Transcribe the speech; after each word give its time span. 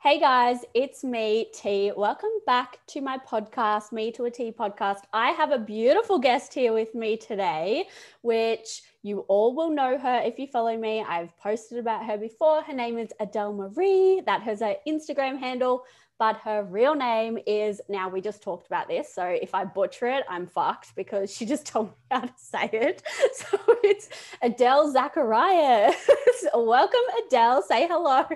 Hey 0.00 0.20
guys, 0.20 0.58
it's 0.74 1.02
me, 1.02 1.48
T. 1.52 1.90
Welcome 1.90 2.30
back 2.46 2.78
to 2.86 3.00
my 3.00 3.18
podcast, 3.18 3.90
Me 3.90 4.12
to 4.12 4.26
a 4.26 4.30
T 4.30 4.52
podcast. 4.52 5.00
I 5.12 5.30
have 5.30 5.50
a 5.50 5.58
beautiful 5.58 6.20
guest 6.20 6.54
here 6.54 6.72
with 6.72 6.94
me 6.94 7.16
today, 7.16 7.88
which 8.22 8.82
you 9.02 9.24
all 9.26 9.56
will 9.56 9.70
know 9.70 9.98
her 9.98 10.22
if 10.24 10.38
you 10.38 10.46
follow 10.46 10.76
me. 10.76 11.02
I've 11.02 11.36
posted 11.38 11.78
about 11.78 12.06
her 12.06 12.16
before. 12.16 12.62
Her 12.62 12.74
name 12.74 12.96
is 12.96 13.08
Adele 13.18 13.52
Marie. 13.52 14.22
That 14.24 14.46
is 14.46 14.60
her 14.60 14.76
Instagram 14.86 15.36
handle, 15.36 15.82
but 16.16 16.36
her 16.44 16.62
real 16.62 16.94
name 16.94 17.36
is 17.44 17.80
now 17.88 18.08
we 18.08 18.20
just 18.20 18.40
talked 18.40 18.68
about 18.68 18.86
this. 18.86 19.12
So 19.12 19.24
if 19.24 19.52
I 19.52 19.64
butcher 19.64 20.06
it, 20.06 20.22
I'm 20.30 20.46
fucked 20.46 20.94
because 20.94 21.34
she 21.34 21.44
just 21.44 21.66
told 21.72 21.88
me 21.88 21.94
how 22.12 22.20
to 22.20 22.32
say 22.36 22.70
it. 22.72 23.02
So 23.34 23.58
it's 23.82 24.08
Adele 24.42 24.92
Zachariah. 24.92 25.92
Welcome, 26.54 27.00
Adele. 27.26 27.64
Say 27.64 27.88
hello. 27.88 28.26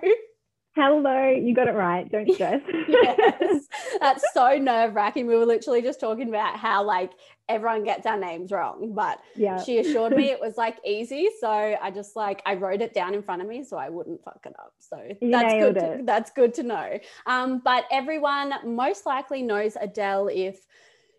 Hello, 0.74 1.28
you 1.28 1.54
got 1.54 1.68
it 1.68 1.74
right. 1.74 2.10
Don't 2.10 2.32
stress. 2.32 2.62
yes, 2.88 3.66
that's 4.00 4.24
so 4.32 4.56
nerve 4.56 4.94
wracking. 4.94 5.26
We 5.26 5.36
were 5.36 5.44
literally 5.44 5.82
just 5.82 6.00
talking 6.00 6.30
about 6.30 6.56
how 6.56 6.82
like 6.82 7.12
everyone 7.46 7.84
gets 7.84 8.06
our 8.06 8.18
names 8.18 8.50
wrong, 8.50 8.94
but 8.94 9.20
yeah. 9.36 9.62
she 9.62 9.78
assured 9.78 10.16
me 10.16 10.24
it 10.30 10.40
was 10.40 10.56
like 10.56 10.78
easy. 10.84 11.28
So 11.38 11.48
I 11.50 11.90
just 11.90 12.16
like 12.16 12.40
I 12.46 12.54
wrote 12.54 12.80
it 12.80 12.94
down 12.94 13.12
in 13.12 13.22
front 13.22 13.42
of 13.42 13.48
me 13.48 13.64
so 13.64 13.76
I 13.76 13.90
wouldn't 13.90 14.24
fuck 14.24 14.40
it 14.46 14.54
up. 14.58 14.72
So 14.78 14.96
You 15.20 15.30
that's 15.30 15.52
good. 15.52 15.74
To, 15.74 16.00
that's 16.04 16.30
good 16.30 16.54
to 16.54 16.62
know. 16.62 16.98
Um, 17.26 17.60
but 17.62 17.84
everyone 17.90 18.54
most 18.64 19.04
likely 19.04 19.42
knows 19.42 19.76
Adele 19.78 20.28
if 20.32 20.66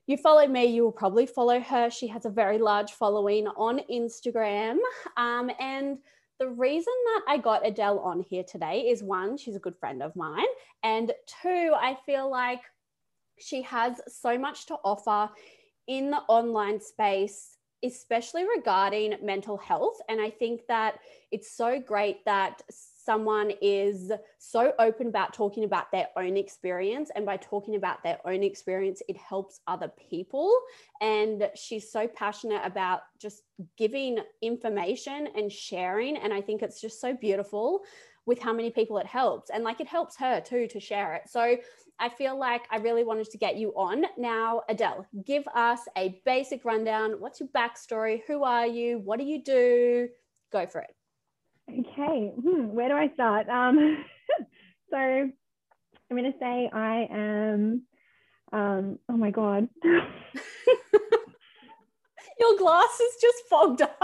you 0.08 0.18
follow 0.18 0.48
me, 0.48 0.66
you 0.66 0.84
will 0.84 0.92
probably 0.92 1.26
follow 1.26 1.60
her. 1.60 1.90
She 1.90 2.08
has 2.08 2.26
a 2.26 2.30
very 2.30 2.58
large 2.58 2.92
following 2.92 3.48
on 3.48 3.80
Instagram. 3.90 4.78
Um, 5.16 5.50
and 5.60 6.00
the 6.44 6.50
reason 6.50 6.94
that 7.06 7.22
I 7.30 7.38
got 7.38 7.66
Adele 7.66 8.00
on 8.00 8.20
here 8.20 8.44
today 8.44 8.82
is 8.90 9.02
one, 9.02 9.38
she's 9.38 9.56
a 9.56 9.60
good 9.60 9.78
friend 9.78 10.04
of 10.04 10.14
mine. 10.14 10.46
And 10.84 11.14
two, 11.42 11.72
I 11.74 11.98
feel 12.06 12.30
like 12.30 12.60
she 13.40 13.62
has 13.62 14.02
so 14.10 14.38
much 14.38 14.66
to 14.66 14.76
offer 14.84 15.32
in 15.88 16.12
the 16.12 16.18
online 16.28 16.82
space, 16.82 17.58
especially 17.82 18.44
regarding 18.44 19.16
mental 19.24 19.56
health. 19.56 19.96
And 20.10 20.20
I 20.20 20.32
think 20.32 20.68
that 20.68 21.00
it's 21.32 21.50
so 21.50 21.80
great 21.80 22.26
that 22.26 22.62
someone 23.04 23.52
is 23.62 24.12
so 24.38 24.74
open 24.80 25.08
about 25.08 25.34
talking 25.34 25.64
about 25.64 25.92
their 25.92 26.08
own 26.18 26.38
experience. 26.38 27.12
And 27.16 27.26
by 27.26 27.38
talking 27.38 27.76
about 27.76 28.04
their 28.04 28.20
own 28.26 28.44
experience, 28.44 29.02
it 29.08 29.18
helps 29.18 29.60
other 29.68 29.92
people. 30.10 30.54
And 31.02 31.50
she's 31.56 31.92
so 31.92 32.08
passionate 32.08 32.62
about 32.64 33.02
just 33.20 33.44
giving 33.78 34.20
information 34.42 35.28
and 35.36 35.52
sharing. 35.52 36.18
And 36.18 36.34
I 36.34 36.42
think 36.42 36.62
it's 36.62 36.82
just 36.82 37.02
so 37.02 37.14
beautiful 37.14 37.82
with 38.26 38.40
how 38.40 38.54
many 38.54 38.70
people 38.70 38.98
it 38.98 39.06
helps. 39.06 39.50
And 39.50 39.64
like 39.64 39.82
it 39.82 39.88
helps 39.88 40.18
her 40.18 40.40
too 40.40 40.68
to 40.68 40.80
share 40.80 41.14
it. 41.16 41.24
So 41.28 41.58
I 42.00 42.10
feel 42.10 42.38
like 42.38 42.64
I 42.72 42.78
really 42.78 43.04
wanted 43.04 43.30
to 43.32 43.38
get 43.38 43.58
you 43.58 43.70
on. 43.76 44.06
Now, 44.18 44.62
Adele, 44.70 45.06
give 45.26 45.44
us 45.54 45.82
a 45.98 46.22
basic 46.26 46.66
rundown. 46.66 47.20
What's 47.20 47.40
your 47.40 47.50
backstory? 47.50 48.22
Who 48.28 48.44
are 48.44 48.66
you? 48.66 49.00
What 49.00 49.20
do 49.20 49.26
you 49.26 49.44
do? 49.44 50.10
Go 50.52 50.66
for 50.66 50.82
it. 50.82 50.96
Okay, 51.70 52.32
hmm, 52.40 52.68
where 52.74 52.90
do 52.90 52.96
I 52.96 53.10
start? 53.14 53.48
Um, 53.50 54.04
so 54.90 54.98
I'm 54.98 55.34
going 56.10 56.32
to 56.32 56.38
say 56.40 56.70
I 56.72 57.08
am, 57.10 57.84
um, 58.52 59.00
oh 59.10 59.18
my 59.18 59.32
God. 59.32 59.70
Your 62.40 62.58
glasses 62.58 63.18
just 63.22 63.38
fogged 63.50 63.82
up. 63.82 64.00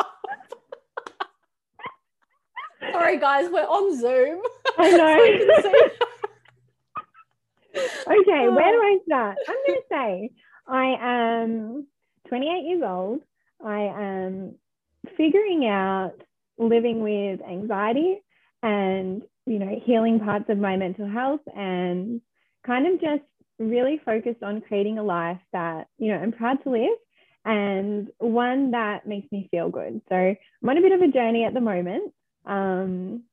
Sorry, 2.92 3.20
guys, 3.20 3.50
we're 3.52 3.62
on 3.62 4.00
Zoom. 4.00 4.42
I 4.78 4.92
know. 4.92 5.40
So 5.62 5.74
okay, 7.76 8.50
where 8.50 8.72
do 8.72 8.82
I 8.82 8.98
start? 9.06 9.38
I'm 9.48 9.58
going 9.68 9.80
to 9.80 9.84
say 9.92 10.32
I 10.68 10.96
am 11.02 11.88
28 12.30 12.64
years 12.66 12.84
old. 12.86 13.22
I 13.64 13.82
am 13.82 14.56
figuring 15.18 15.68
out 15.68 16.22
living 16.60 17.02
with 17.02 17.42
anxiety 17.42 18.22
and, 18.62 19.24
you 19.46 19.58
know, 19.58 19.80
healing 19.84 20.20
parts 20.20 20.46
of 20.50 20.58
my 20.58 20.76
mental 20.76 21.10
health 21.10 21.42
and 21.56 22.22
kind 22.66 22.86
of 22.86 23.02
just 23.02 23.24
really 23.58 24.00
focused 24.06 24.44
on 24.44 24.62
creating 24.62 25.00
a 25.00 25.04
life 25.04 25.40
that, 25.54 25.88
you 25.98 26.12
know, 26.12 26.20
I'm 26.20 26.32
proud 26.32 26.62
to 26.64 26.70
live 26.70 26.98
and 27.46 28.10
one 28.20 28.72
that 28.72 29.08
makes 29.08 29.32
me 29.32 29.48
feel 29.50 29.70
good. 29.70 30.02
So 30.10 30.16
I'm 30.16 30.70
on 30.70 30.78
a 30.78 30.82
bit 30.82 30.92
of 30.92 31.02
a 31.02 31.08
journey 31.08 31.46
at 31.46 31.54
the 31.54 31.62
moment. 31.62 32.14
Um, 32.46 33.24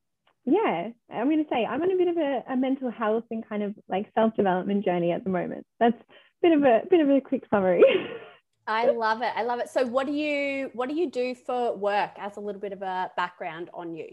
yeah, 0.45 0.89
I'm 1.13 1.29
going 1.29 1.45
to 1.45 1.51
say 1.51 1.67
I'm 1.67 1.83
on 1.83 1.91
a 1.91 1.97
bit 1.97 2.09
of 2.09 2.17
a, 2.17 2.53
a 2.53 2.57
mental 2.57 2.91
health 2.91 3.25
and 3.31 3.47
kind 3.49 3.65
of 3.65 3.75
like 3.89 4.07
self 4.15 4.35
development 4.37 4.85
journey 4.85 5.11
at 5.11 5.25
the 5.25 5.31
moment. 5.31 5.67
That's 5.81 5.97
a 5.99 6.05
bit 6.41 6.53
of 6.53 6.63
a 6.63 6.83
bit 6.89 7.01
of 7.01 7.11
a 7.11 7.21
quick 7.21 7.43
summary. 7.51 7.83
I 8.67 8.91
love 8.91 9.23
it. 9.23 9.33
I 9.35 9.43
love 9.43 9.61
it. 9.61 9.69
So 9.69 9.87
what 9.87 10.07
do 10.07 10.13
you 10.13 10.71
what 10.75 10.89
do 10.89 10.95
you 10.95 11.11
do 11.11 11.35
for 11.35 11.77
work 11.77 12.13
as 12.19 12.37
a 12.37 12.41
little 12.41 12.61
bit 12.61 12.73
of 12.73 12.83
a 12.83 13.11
background 13.17 13.71
on 13.73 13.95
you? 13.95 14.09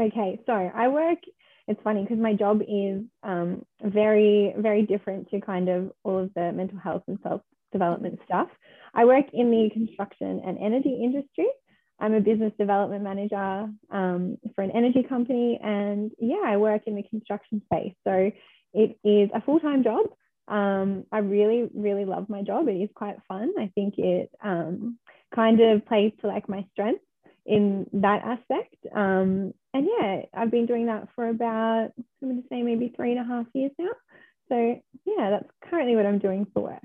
okay, 0.00 0.40
so 0.46 0.52
I 0.52 0.88
work. 0.88 1.18
It's 1.66 1.80
funny 1.82 2.02
because 2.02 2.18
my 2.18 2.32
job 2.32 2.62
is 2.66 3.02
um, 3.22 3.64
very 3.82 4.54
very 4.56 4.82
different 4.82 5.30
to 5.30 5.40
kind 5.40 5.68
of 5.68 5.92
all 6.04 6.18
of 6.18 6.32
the 6.34 6.52
mental 6.52 6.78
health 6.78 7.02
and 7.08 7.18
self 7.22 7.42
development 7.72 8.20
stuff. 8.24 8.48
I 8.94 9.04
work 9.04 9.26
in 9.32 9.50
the 9.50 9.70
construction 9.72 10.40
and 10.44 10.58
energy 10.58 11.00
industry. 11.02 11.46
I'm 12.00 12.14
a 12.14 12.20
business 12.20 12.52
development 12.58 13.02
manager 13.02 13.68
um, 13.90 14.38
for 14.54 14.62
an 14.62 14.70
energy 14.70 15.02
company, 15.02 15.58
and 15.62 16.10
yeah, 16.18 16.42
I 16.44 16.56
work 16.56 16.82
in 16.86 16.94
the 16.94 17.02
construction 17.02 17.60
space. 17.66 17.94
So 18.04 18.30
it 18.72 18.98
is 19.04 19.30
a 19.34 19.42
full 19.42 19.60
time 19.60 19.82
job. 19.82 20.06
Um, 20.48 21.04
I 21.12 21.18
really, 21.18 21.68
really 21.74 22.04
love 22.04 22.28
my 22.28 22.42
job. 22.42 22.68
It 22.68 22.72
is 22.72 22.90
quite 22.94 23.16
fun. 23.28 23.52
I 23.58 23.70
think 23.74 23.94
it 23.98 24.30
um, 24.42 24.98
kind 25.34 25.60
of 25.60 25.86
plays 25.86 26.12
to 26.20 26.26
like 26.26 26.48
my 26.48 26.64
strengths 26.72 27.04
in 27.46 27.86
that 27.92 28.22
aspect. 28.24 28.76
Um, 28.94 29.52
and 29.74 29.86
yeah, 29.98 30.22
I've 30.34 30.50
been 30.50 30.66
doing 30.66 30.86
that 30.86 31.08
for 31.14 31.28
about, 31.28 31.92
I'm 32.22 32.28
going 32.28 32.42
to 32.42 32.48
say 32.48 32.62
maybe 32.62 32.92
three 32.94 33.12
and 33.12 33.20
a 33.20 33.24
half 33.24 33.46
years 33.54 33.72
now. 33.78 33.90
So 34.48 34.80
yeah, 35.04 35.30
that's 35.30 35.50
currently 35.68 35.96
what 35.96 36.06
I'm 36.06 36.18
doing 36.18 36.46
for 36.52 36.62
work. 36.62 36.82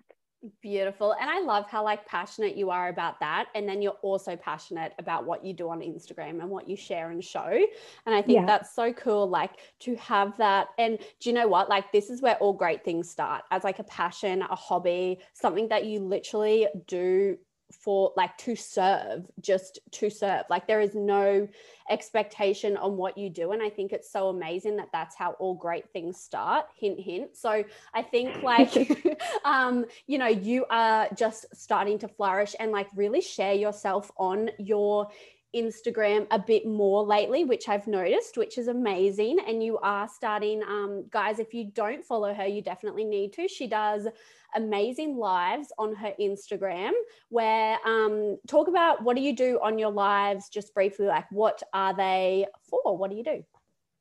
Beautiful. 0.62 1.14
And 1.14 1.30
I 1.30 1.40
love 1.40 1.70
how 1.70 1.86
like 1.86 2.06
passionate 2.06 2.58
you 2.58 2.70
are 2.70 2.90
about 2.90 3.18
that. 3.22 3.48
And 3.56 3.68
then 3.68 3.82
you're 3.82 3.98
also 4.02 4.36
passionate 4.36 4.94
about 5.00 5.26
what 5.26 5.46
you 5.46 5.54
do 5.54 5.70
on 5.70 5.80
Instagram 5.80 6.42
and 6.42 6.50
what 6.50 6.68
you 6.68 6.76
share 6.76 7.12
and 7.12 7.24
show. 7.24 7.66
And 8.06 8.14
I 8.14 8.22
think 8.22 8.46
Yeah. 8.46 8.46
that's 8.46 8.76
so 8.76 8.92
cool, 8.92 9.26
like 9.30 9.52
to 9.80 9.96
have 9.96 10.36
that. 10.40 10.68
And 10.78 11.00
do 11.22 11.30
you 11.30 11.34
know 11.34 11.48
what? 11.48 11.70
Like 11.70 11.94
this 11.94 12.10
is 12.10 12.22
where 12.22 12.36
all 12.40 12.52
great 12.52 12.84
things 12.84 13.10
start 13.10 13.44
as 13.52 13.64
like 13.64 13.80
a 13.80 13.86
passion, 13.86 14.42
a 14.42 14.56
hobby, 14.56 15.20
something 15.34 15.70
that 15.70 15.86
you 15.86 16.00
literally 16.00 16.68
do 16.88 17.38
for 17.74 18.14
like 18.16 18.38
to 18.40 18.56
serve, 18.56 19.26
just 19.42 19.80
to 19.92 20.10
serve. 20.10 20.44
Like 20.50 20.68
there 20.68 20.82
is 20.82 20.96
no 20.96 21.48
expectation 21.90 22.78
on 22.78 22.98
what 22.98 23.18
you 23.18 23.30
do. 23.30 23.52
And 23.52 23.62
I 23.62 23.70
think 23.70 23.92
it's 23.92 24.12
so 24.12 24.30
amazing 24.30 24.78
that 24.78 24.90
that's 24.92 25.16
how 25.16 25.32
all 25.34 25.54
great 25.54 25.90
things 25.92 26.20
start. 26.20 26.68
Hint, 26.76 27.00
hint. 27.00 27.36
So 27.36 27.64
I 27.94 28.02
think 28.02 28.44
like, 28.44 29.22
um, 29.46 29.86
you 30.08 30.18
know, 30.18 30.28
you 30.28 30.66
are 30.70 31.08
just 31.16 31.46
starting 31.54 32.00
to 32.00 32.08
flourish 32.08 32.56
and 32.60 32.72
like 32.72 32.88
really 32.96 33.22
share 33.22 33.54
yourself 33.54 34.12
on 34.18 34.50
your 34.60 35.10
Instagram 35.56 36.26
a 36.32 36.40
bit 36.40 36.66
more 36.66 37.04
lately, 37.04 37.44
which 37.44 37.70
I've 37.70 37.88
noticed, 37.88 38.38
which 38.38 38.58
is 38.58 38.68
amazing. 38.68 39.38
And 39.48 39.64
you 39.64 39.78
are 39.80 40.08
starting, 40.08 40.64
um, 40.64 41.06
guys, 41.12 41.40
if 41.40 41.54
you 41.54 41.66
don't 41.66 42.04
follow 42.04 42.34
her, 42.34 42.48
you 42.48 42.62
definitely 42.62 43.06
need 43.06 43.34
to. 43.34 43.48
She 43.48 43.68
does 43.68 44.08
amazing 44.56 45.18
lives 45.18 45.72
on 45.78 45.96
her 45.96 46.14
Instagram 46.20 46.92
where 47.30 47.78
um, 47.86 48.38
talk 48.48 48.68
about 48.68 49.04
what 49.04 49.16
do 49.16 49.22
you 49.22 49.36
do 49.36 49.60
on 49.62 49.80
your 49.80 49.92
lives, 49.92 50.50
just 50.50 50.74
briefly, 50.74 51.08
like 51.08 51.32
what 51.32 51.62
are 51.74 51.96
they 51.96 52.46
for? 52.70 52.98
What 52.98 53.10
do 53.10 53.18
you 53.18 53.24
do? 53.24 53.44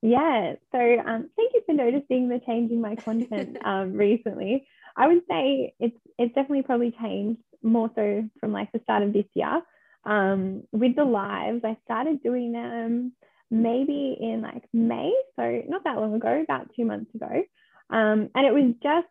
Yeah. 0.03 0.55
So 0.73 0.79
um, 0.79 1.31
thank 1.37 1.53
you 1.55 1.63
for 1.65 1.73
noticing 1.73 2.29
the 2.29 2.41
change 2.47 2.73
in 2.73 2.81
my 2.81 2.97
content 2.97 3.59
um, 3.65 3.93
recently. 3.95 4.67
I 4.97 5.09
would 5.09 5.23
say 5.31 5.75
it's 5.79 5.97
it's 6.19 6.35
definitely 6.35 6.63
probably 6.63 6.95
changed 7.01 7.41
more 7.63 7.91
so 7.95 8.29
from 8.41 8.53
like 8.53 8.73
the 8.73 8.81
start 8.83 9.03
of 9.03 9.13
this 9.13 9.27
year. 9.35 9.63
Um, 10.05 10.65
with 10.73 10.97
the 10.97 11.05
lives, 11.05 11.63
I 11.65 11.77
started 11.85 12.23
doing 12.23 12.53
them 12.53 13.13
maybe 13.51 14.17
in 14.21 14.43
like 14.43 14.65
May, 14.73 15.13
so 15.37 15.63
not 15.69 15.85
that 15.85 15.97
long 15.97 16.15
ago, 16.15 16.43
about 16.43 16.71
two 16.75 16.85
months 16.85 17.15
ago. 17.15 17.45
Um, 17.91 18.31
and 18.35 18.47
it 18.47 18.53
was 18.53 18.75
just 18.83 19.07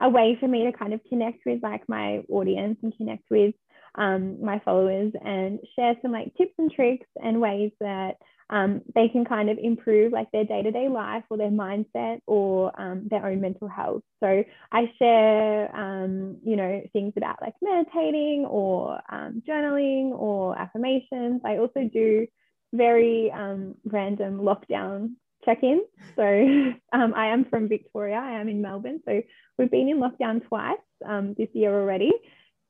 a 0.00 0.08
way 0.08 0.36
for 0.38 0.48
me 0.48 0.64
to 0.64 0.72
kind 0.72 0.92
of 0.94 1.00
connect 1.08 1.44
with 1.46 1.62
like 1.62 1.88
my 1.88 2.22
audience 2.28 2.78
and 2.82 2.96
connect 2.96 3.24
with 3.30 3.54
um, 3.94 4.42
my 4.42 4.58
followers 4.64 5.12
and 5.24 5.60
share 5.76 5.94
some 6.02 6.12
like 6.12 6.34
tips 6.36 6.54
and 6.58 6.72
tricks 6.72 7.06
and 7.22 7.40
ways 7.40 7.72
that 7.80 8.16
um, 8.50 8.82
they 8.94 9.08
can 9.08 9.24
kind 9.24 9.48
of 9.48 9.58
improve 9.58 10.12
like 10.12 10.30
their 10.30 10.44
day-to-day 10.44 10.88
life 10.88 11.24
or 11.30 11.38
their 11.38 11.50
mindset 11.50 12.20
or 12.26 12.78
um, 12.80 13.08
their 13.10 13.24
own 13.26 13.40
mental 13.40 13.68
health. 13.68 14.02
So 14.22 14.44
i 14.70 14.92
share 14.98 15.74
um, 15.74 16.36
you 16.44 16.56
know 16.56 16.82
things 16.92 17.14
about 17.16 17.40
like 17.40 17.54
meditating 17.62 18.44
or 18.48 19.00
um, 19.10 19.42
journaling 19.48 20.10
or 20.10 20.58
affirmations. 20.58 21.40
I 21.44 21.58
also 21.58 21.88
do 21.92 22.26
very 22.74 23.30
um, 23.32 23.74
random 23.84 24.40
lockdown 24.40 25.12
check 25.44 25.62
in. 25.62 25.82
So 26.16 26.22
um, 26.92 27.14
I 27.14 27.28
am 27.28 27.44
from 27.44 27.68
Victoria. 27.68 28.16
I 28.16 28.40
am 28.40 28.48
in 28.48 28.62
Melbourne. 28.62 29.00
So 29.04 29.22
we've 29.58 29.70
been 29.70 29.88
in 29.88 29.98
lockdown 29.98 30.46
twice 30.46 30.78
um, 31.06 31.34
this 31.36 31.48
year 31.52 31.72
already. 31.72 32.12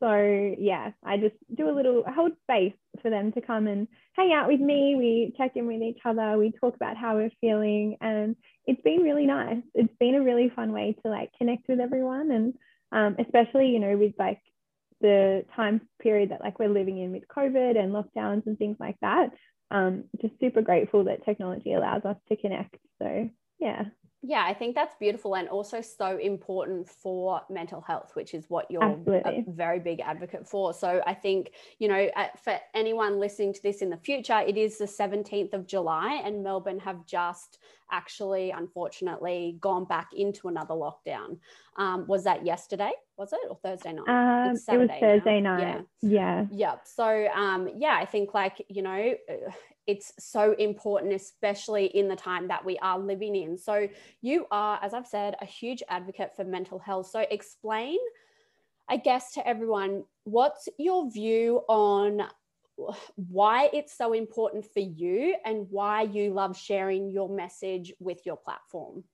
So 0.02 0.54
yeah, 0.58 0.90
I 1.04 1.16
just 1.16 1.36
do 1.54 1.70
a 1.70 1.76
little 1.76 2.02
hold 2.12 2.32
space 2.42 2.74
for 3.02 3.10
them 3.10 3.30
to 3.32 3.40
come 3.40 3.69
and 3.69 3.86
hang 4.14 4.32
out 4.32 4.48
with 4.48 4.58
me. 4.58 4.96
We 4.96 5.32
check 5.36 5.52
in 5.54 5.69
with 5.69 5.80
each 5.80 6.00
other. 6.04 6.36
We 6.36 6.50
talk 6.60 6.74
about 6.74 6.96
how 6.96 7.14
we're 7.14 7.30
feeling, 7.40 7.98
and 8.00 8.34
it's 8.66 8.82
been 8.82 9.02
really 9.02 9.26
nice. 9.26 9.62
It's 9.74 9.94
been 10.00 10.16
a 10.16 10.22
really 10.22 10.50
fun 10.56 10.72
way 10.72 10.96
to 11.04 11.08
like 11.08 11.30
connect 11.38 11.69
with 11.69 11.78
everyone, 11.78 12.32
and 12.32 12.54
um, 12.90 13.14
especially 13.24 13.69
you 13.69 13.78
know 13.78 13.96
with 13.96 14.14
like 14.19 14.40
the 15.00 15.44
time 15.54 15.82
period 16.00 16.30
that 16.30 16.40
like 16.40 16.58
we're 16.58 16.69
living 16.69 16.98
in 16.98 17.12
with 17.12 17.28
COVID 17.28 17.78
and 17.78 17.92
lockdowns 17.92 18.46
and 18.46 18.58
things 18.58 18.78
like 18.80 18.96
that. 19.02 19.30
Um, 19.72 20.04
just 20.20 20.34
super 20.38 20.60
grateful 20.60 21.04
that 21.04 21.24
technology 21.24 21.72
allows 21.72 22.04
us 22.04 22.16
to 22.28 22.36
connect. 22.36 22.76
So 23.00 23.30
yeah. 23.58 23.84
Yeah, 24.24 24.44
I 24.46 24.54
think 24.54 24.76
that's 24.76 24.94
beautiful 25.00 25.34
and 25.34 25.48
also 25.48 25.80
so 25.80 26.16
important 26.16 26.88
for 26.88 27.40
mental 27.50 27.80
health, 27.80 28.12
which 28.14 28.34
is 28.34 28.48
what 28.48 28.70
you're 28.70 28.84
Absolutely. 28.84 29.44
a 29.48 29.50
very 29.50 29.80
big 29.80 29.98
advocate 29.98 30.48
for. 30.48 30.72
So 30.72 31.02
I 31.04 31.12
think, 31.12 31.50
you 31.80 31.88
know, 31.88 32.08
for 32.42 32.56
anyone 32.72 33.19
listening 33.19 33.52
to 33.52 33.62
this 33.62 33.82
in 33.82 33.90
the 33.90 33.96
future, 33.96 34.38
it 34.38 34.56
is 34.56 34.78
the 34.78 34.84
17th 34.84 35.54
of 35.54 35.66
July 35.66 36.22
and 36.24 36.44
Melbourne 36.44 36.78
have 36.78 37.04
just 37.04 37.58
actually, 37.90 38.52
unfortunately, 38.52 39.58
gone 39.60 39.86
back 39.86 40.10
into 40.16 40.46
another 40.46 40.74
lockdown. 40.74 41.38
Um, 41.76 42.06
was 42.06 42.22
that 42.22 42.46
yesterday? 42.46 42.92
Was 43.16 43.32
it 43.32 43.40
or 43.50 43.56
Thursday 43.56 43.92
night? 43.92 44.08
Um, 44.08 44.56
it 44.56 44.78
was 44.78 44.90
Thursday 45.00 45.40
now. 45.40 45.56
night. 45.56 45.84
Yeah. 46.00 46.10
Yeah. 46.10 46.46
Yeah. 46.52 46.74
So, 46.84 47.26
um, 47.34 47.69
yeah, 47.76 47.96
I 47.98 48.04
think 48.04 48.34
like, 48.34 48.64
you 48.69 48.82
know, 48.82 49.14
it's 49.87 50.12
so 50.19 50.52
important, 50.52 51.12
especially 51.12 51.87
in 51.87 52.08
the 52.08 52.17
time 52.17 52.49
that 52.49 52.64
we 52.64 52.79
are 52.79 52.99
living 52.99 53.34
in. 53.34 53.58
So, 53.58 53.88
you 54.20 54.46
are, 54.50 54.79
as 54.82 54.94
I've 54.94 55.06
said, 55.06 55.34
a 55.40 55.44
huge 55.46 55.82
advocate 55.88 56.37
for 56.37 56.44
mental 56.44 56.79
health. 56.79 57.08
So, 57.08 57.25
explain, 57.31 57.99
I 58.88 58.96
guess, 58.96 59.32
to 59.34 59.46
everyone 59.46 60.05
what's 60.25 60.69
your 60.79 61.11
view 61.11 61.62
on 61.69 62.23
why 63.17 63.70
it's 63.73 63.96
so 63.96 64.12
important 64.12 64.64
for 64.73 64.81
you 64.81 65.37
and 65.44 65.67
why 65.70 66.02
you 66.02 66.32
love 66.32 66.56
sharing 66.56 67.11
your 67.11 67.29
message 67.29 67.93
with 68.00 68.25
your 68.25 68.37
platform. 68.37 69.05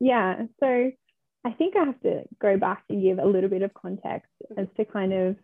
Yeah. 0.00 0.42
So, 0.60 0.92
I 1.44 1.52
think 1.52 1.76
I 1.76 1.84
have 1.84 2.00
to 2.00 2.24
go 2.40 2.56
back 2.56 2.84
and 2.88 3.02
give 3.02 3.18
a 3.18 3.26
little 3.26 3.50
bit 3.50 3.62
of 3.62 3.74
context 3.74 4.30
mm-hmm. 4.44 4.60
as 4.60 4.68
to 4.76 4.84
kind 4.84 5.12
of 5.12 5.36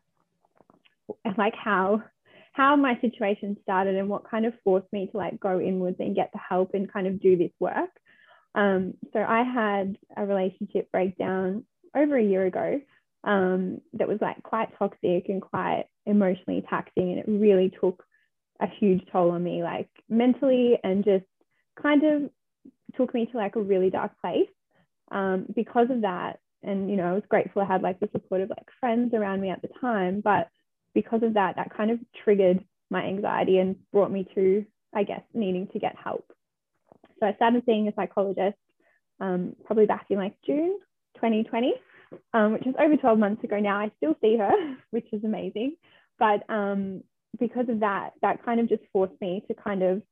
like 1.36 1.54
how 1.54 2.02
how 2.54 2.76
my 2.76 2.98
situation 3.00 3.56
started 3.62 3.96
and 3.96 4.08
what 4.08 4.30
kind 4.30 4.46
of 4.46 4.54
forced 4.62 4.90
me 4.92 5.08
to 5.10 5.16
like 5.16 5.38
go 5.40 5.60
inwards 5.60 5.96
and 5.98 6.14
get 6.14 6.30
the 6.32 6.38
help 6.38 6.72
and 6.72 6.90
kind 6.90 7.08
of 7.08 7.20
do 7.20 7.36
this 7.36 7.50
work. 7.58 7.90
Um, 8.54 8.94
so 9.12 9.18
I 9.18 9.42
had 9.42 9.98
a 10.16 10.24
relationship 10.24 10.90
breakdown 10.92 11.64
over 11.96 12.16
a 12.16 12.22
year 12.22 12.46
ago 12.46 12.80
um, 13.24 13.80
that 13.94 14.06
was 14.06 14.18
like 14.20 14.40
quite 14.44 14.68
toxic 14.78 15.28
and 15.28 15.42
quite 15.42 15.86
emotionally 16.06 16.64
taxing, 16.70 17.10
and 17.10 17.18
it 17.18 17.26
really 17.26 17.72
took 17.80 18.04
a 18.60 18.66
huge 18.78 19.02
toll 19.10 19.32
on 19.32 19.42
me, 19.42 19.64
like 19.64 19.88
mentally, 20.08 20.78
and 20.84 21.04
just 21.04 21.24
kind 21.82 22.04
of 22.04 22.30
took 22.96 23.12
me 23.12 23.26
to 23.26 23.36
like 23.36 23.56
a 23.56 23.62
really 23.62 23.90
dark 23.90 24.12
place. 24.20 24.48
Um, 25.10 25.46
because 25.56 25.88
of 25.90 26.02
that, 26.02 26.38
and 26.62 26.88
you 26.88 26.96
know, 26.96 27.10
I 27.10 27.14
was 27.14 27.24
grateful 27.28 27.62
I 27.62 27.66
had 27.66 27.82
like 27.82 27.98
the 27.98 28.08
support 28.12 28.42
of 28.42 28.50
like 28.50 28.68
friends 28.78 29.12
around 29.12 29.40
me 29.40 29.50
at 29.50 29.60
the 29.60 29.68
time, 29.80 30.20
but 30.22 30.48
because 30.94 31.22
of 31.22 31.34
that, 31.34 31.56
that 31.56 31.74
kind 31.76 31.90
of 31.90 31.98
triggered 32.24 32.64
my 32.90 33.04
anxiety 33.04 33.58
and 33.58 33.76
brought 33.92 34.10
me 34.10 34.26
to, 34.34 34.64
I 34.94 35.02
guess, 35.02 35.22
needing 35.32 35.68
to 35.68 35.78
get 35.78 35.96
help. 36.02 36.32
So 37.20 37.26
I 37.26 37.34
started 37.34 37.62
seeing 37.66 37.88
a 37.88 37.94
psychologist 37.94 38.56
um, 39.20 39.56
probably 39.64 39.86
back 39.86 40.06
in 40.10 40.18
like 40.18 40.34
June 40.46 40.78
2020, 41.16 41.74
um, 42.32 42.52
which 42.52 42.66
is 42.66 42.74
over 42.78 42.96
12 42.96 43.18
months 43.18 43.44
ago 43.44 43.58
now. 43.58 43.78
I 43.78 43.90
still 43.96 44.16
see 44.20 44.36
her, 44.36 44.52
which 44.90 45.06
is 45.12 45.24
amazing. 45.24 45.76
But 46.18 46.48
um, 46.48 47.02
because 47.38 47.68
of 47.68 47.80
that, 47.80 48.10
that 48.22 48.44
kind 48.44 48.60
of 48.60 48.68
just 48.68 48.82
forced 48.92 49.20
me 49.20 49.44
to 49.48 49.54
kind 49.54 49.82
of 49.82 50.02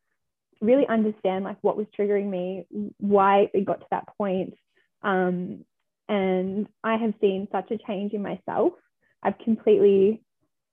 really 0.61 0.87
understand 0.89 1.45
like 1.45 1.59
what 1.61 1.77
was 1.77 1.87
triggering 1.99 2.31
me, 2.31 2.67
why 2.99 3.51
it 3.53 3.65
got 3.65 3.81
to 3.81 3.87
that 3.91 4.09
point. 4.17 4.55
Um, 5.03 5.65
and 6.09 6.69
I 6.85 6.97
have 6.97 7.15
seen 7.21 7.49
such 7.51 7.71
a 7.71 7.79
change 7.79 8.13
in 8.13 8.23
myself. 8.23 8.75
I've 9.23 9.39
completely 9.39 10.23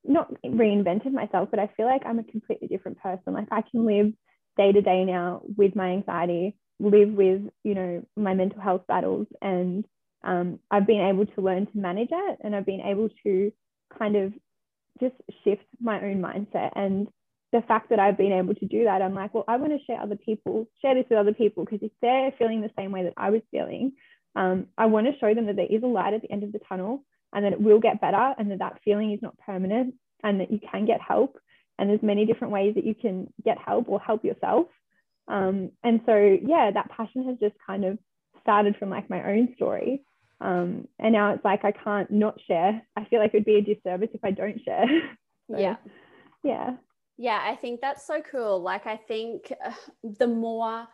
not 0.06 0.34
reinvented 0.44 1.12
myself, 1.12 1.50
but 1.51 1.60
I 1.60 1.69
feel 1.75 1.86
like 1.86 2.04
I'm 2.06 2.19
a 2.19 2.24
completely 2.24 2.68
different 2.68 3.00
person. 3.00 3.34
Like 3.34 3.48
I 3.51 3.62
can 3.62 3.86
live 3.86 4.13
day 4.57 4.72
to 4.72 4.81
day 4.81 5.06
now 5.06 5.42
with 5.57 5.75
my 5.75 5.90
anxiety, 5.92 6.56
live 6.80 7.10
with, 7.10 7.42
you 7.63 7.75
know, 7.75 8.06
my 8.16 8.34
mental 8.34 8.62
health 8.62 8.88
battles. 8.88 9.28
And 9.42 9.86
um, 10.24 10.60
I've 10.72 10.88
been 10.88 11.01
able 11.01 11.25
to 11.25 11.42
learn 11.42 11.66
to 11.68 11.78
manage 11.78 12.10
it 12.12 12.40
and 12.44 12.56
I've 12.56 12.66
been 12.66 12.81
able 12.81 13.10
to 13.24 13.51
kind 13.98 14.16
of 14.16 14.34
just 15.00 15.16
shift 15.44 15.63
my 15.80 16.02
own 16.02 16.22
mindset. 16.22 16.72
And 16.75 17.07
the 17.52 17.62
fact 17.62 17.90
that 17.90 18.00
I've 18.00 18.18
been 18.18 18.34
able 18.34 18.56
to 18.56 18.66
do 18.66 18.86
that, 18.86 19.02
I'm 19.02 19.16
like, 19.16 19.34
well, 19.34 19.45
I 19.48 19.57
want 19.57 19.72
to 19.72 19.86
share 19.86 20.02
other 20.02 20.18
people, 20.18 20.68
share 20.81 20.95
this 20.95 21.06
with 21.10 21.19
other 21.19 21.34
people 21.34 21.66
because 21.66 21.80
if 21.81 21.92
they're 22.02 22.34
feeling 22.38 22.62
the 22.62 22.72
same 22.78 22.92
way 22.92 23.04
that 23.04 23.13
I 23.18 23.30
was 23.31 23.42
feeling, 23.52 23.94
um, 24.36 24.68
I 24.78 24.86
want 24.86 25.07
to 25.07 25.18
show 25.19 25.34
them 25.34 25.48
that 25.48 25.56
there 25.56 25.66
is 25.69 25.84
a 25.84 25.88
light 25.88 26.13
at 26.13 26.22
the 26.22 26.31
end 26.31 26.44
of 26.44 26.52
the 26.52 26.60
tunnel 26.60 27.04
and 27.34 27.46
that 27.46 27.54
it 27.54 27.62
will 27.62 27.80
get 27.80 28.02
better 28.02 28.34
and 28.38 28.52
that 28.52 28.60
that 28.60 28.80
feeling 28.84 29.12
is 29.12 29.22
not 29.22 29.38
permanent 29.40 29.96
and 30.24 30.40
that 30.42 30.52
you 30.52 30.60
can 30.60 30.86
get 30.86 31.02
help 31.02 31.38
and 31.78 31.90
there's 31.90 32.04
many 32.04 32.26
different 32.26 32.54
ways 32.54 32.76
that 32.76 32.86
you 32.86 32.94
can 32.94 33.31
get 33.44 33.58
help 33.58 33.88
or 33.88 34.00
help 34.00 34.26
yourself. 34.26 34.68
Um, 35.28 35.72
and 35.84 36.02
so 36.06 36.38
yeah 36.42 36.72
that 36.74 36.90
passion 36.90 37.28
has 37.28 37.38
just 37.40 37.56
kind 37.66 37.86
of 37.86 37.98
started 38.42 38.76
from 38.78 38.90
like 38.90 39.10
my 39.10 39.24
own 39.24 39.54
story. 39.56 40.04
Um, 40.42 40.88
and 40.98 41.14
now 41.14 41.34
it's 41.34 41.44
like 41.44 41.66
i 41.66 41.72
can't 41.72 42.10
not 42.12 42.40
share. 42.48 42.81
I 42.96 43.06
feel 43.06 43.20
like 43.20 43.34
it 43.34 43.38
would 43.38 43.46
be 43.46 43.58
a 43.58 43.62
disservice 43.62 44.10
if 44.14 44.24
i 44.24 44.31
don't 44.31 44.62
share. 44.64 44.86
So, 45.52 45.58
yeah. 45.58 45.78
yeah. 46.44 46.76
Yeah 47.18 47.42
i 47.44 47.56
think 47.56 47.81
that's 47.81 48.06
so 48.06 48.22
cool. 48.22 48.62
Like 48.62 48.86
i 48.86 48.98
think 48.98 49.52
uh, 49.66 49.72
the 50.04 50.28
more 50.28 50.88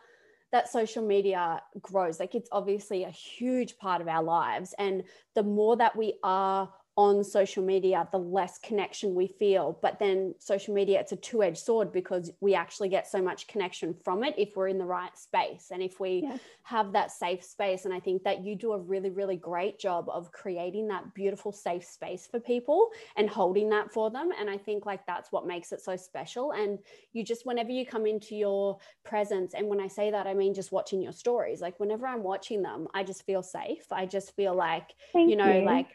that 0.52 0.68
social 0.68 1.06
media 1.06 1.60
grows 1.80 2.20
like 2.20 2.34
it's 2.34 2.48
obviously 2.52 3.04
a 3.04 3.10
huge 3.10 3.76
part 3.78 4.00
of 4.00 4.08
our 4.08 4.22
lives. 4.22 4.74
And 4.78 5.04
the 5.34 5.42
more 5.42 5.76
that 5.76 5.96
we 5.96 6.14
are 6.22 6.72
on 6.96 7.22
social 7.22 7.62
media, 7.62 8.08
the 8.10 8.18
less 8.18 8.58
connection 8.58 9.14
we 9.14 9.26
feel. 9.26 9.78
But 9.82 9.98
then 9.98 10.34
social 10.38 10.72
media, 10.72 10.98
it's 10.98 11.12
a 11.12 11.16
two 11.16 11.42
edged 11.42 11.58
sword 11.58 11.92
because 11.92 12.30
we 12.40 12.54
actually 12.54 12.88
get 12.88 13.06
so 13.06 13.20
much 13.20 13.46
connection 13.48 13.94
from 14.02 14.24
it 14.24 14.34
if 14.38 14.56
we're 14.56 14.68
in 14.68 14.78
the 14.78 14.86
right 14.86 15.16
space 15.16 15.68
and 15.70 15.82
if 15.82 16.00
we 16.00 16.22
yeah. 16.24 16.38
have 16.62 16.92
that 16.94 17.12
safe 17.12 17.44
space. 17.44 17.84
And 17.84 17.92
I 17.92 18.00
think 18.00 18.24
that 18.24 18.44
you 18.44 18.56
do 18.56 18.72
a 18.72 18.78
really, 18.78 19.10
really 19.10 19.36
great 19.36 19.78
job 19.78 20.08
of 20.08 20.32
creating 20.32 20.88
that 20.88 21.12
beautiful, 21.12 21.52
safe 21.52 21.84
space 21.84 22.26
for 22.30 22.40
people 22.40 22.88
and 23.16 23.28
holding 23.28 23.68
that 23.70 23.92
for 23.92 24.10
them. 24.10 24.30
And 24.38 24.48
I 24.48 24.56
think 24.56 24.86
like 24.86 25.06
that's 25.06 25.30
what 25.30 25.46
makes 25.46 25.72
it 25.72 25.82
so 25.82 25.96
special. 25.96 26.52
And 26.52 26.78
you 27.12 27.24
just, 27.24 27.44
whenever 27.44 27.70
you 27.70 27.84
come 27.84 28.06
into 28.06 28.34
your 28.34 28.78
presence, 29.04 29.52
and 29.52 29.68
when 29.68 29.80
I 29.80 29.88
say 29.88 30.10
that, 30.12 30.26
I 30.26 30.32
mean 30.32 30.54
just 30.54 30.72
watching 30.72 31.02
your 31.02 31.12
stories, 31.12 31.60
like 31.60 31.78
whenever 31.78 32.06
I'm 32.06 32.22
watching 32.22 32.62
them, 32.62 32.88
I 32.94 33.04
just 33.04 33.26
feel 33.26 33.42
safe. 33.42 33.84
I 33.90 34.06
just 34.06 34.34
feel 34.34 34.54
like, 34.54 34.94
Thank 35.12 35.28
you 35.28 35.36
know, 35.36 35.58
you. 35.58 35.66
like, 35.66 35.88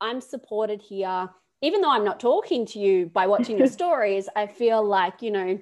I'm 0.00 0.20
supported 0.20 0.82
here. 0.82 1.28
Even 1.60 1.80
though 1.80 1.90
I'm 1.90 2.04
not 2.04 2.20
talking 2.20 2.66
to 2.66 2.78
you 2.78 3.06
by 3.06 3.26
watching 3.26 3.58
your 3.58 3.66
stories, 3.78 4.28
I 4.36 4.46
feel 4.46 4.84
like, 4.84 5.22
you 5.22 5.30
know, 5.30 5.58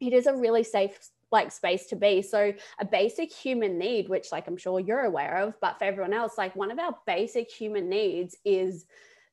it 0.00 0.12
is 0.12 0.26
a 0.26 0.34
really 0.34 0.64
safe 0.64 0.98
like 1.30 1.52
space 1.52 1.86
to 1.86 1.96
be. 1.96 2.22
So 2.22 2.52
a 2.78 2.84
basic 2.84 3.32
human 3.32 3.78
need, 3.78 4.08
which 4.08 4.32
like 4.32 4.46
I'm 4.46 4.56
sure 4.56 4.80
you're 4.80 5.04
aware 5.04 5.38
of, 5.38 5.60
but 5.60 5.78
for 5.78 5.84
everyone 5.84 6.14
else, 6.14 6.38
like 6.38 6.56
one 6.56 6.70
of 6.70 6.78
our 6.78 6.96
basic 7.06 7.50
human 7.50 7.88
needs 7.88 8.36
is 8.44 8.86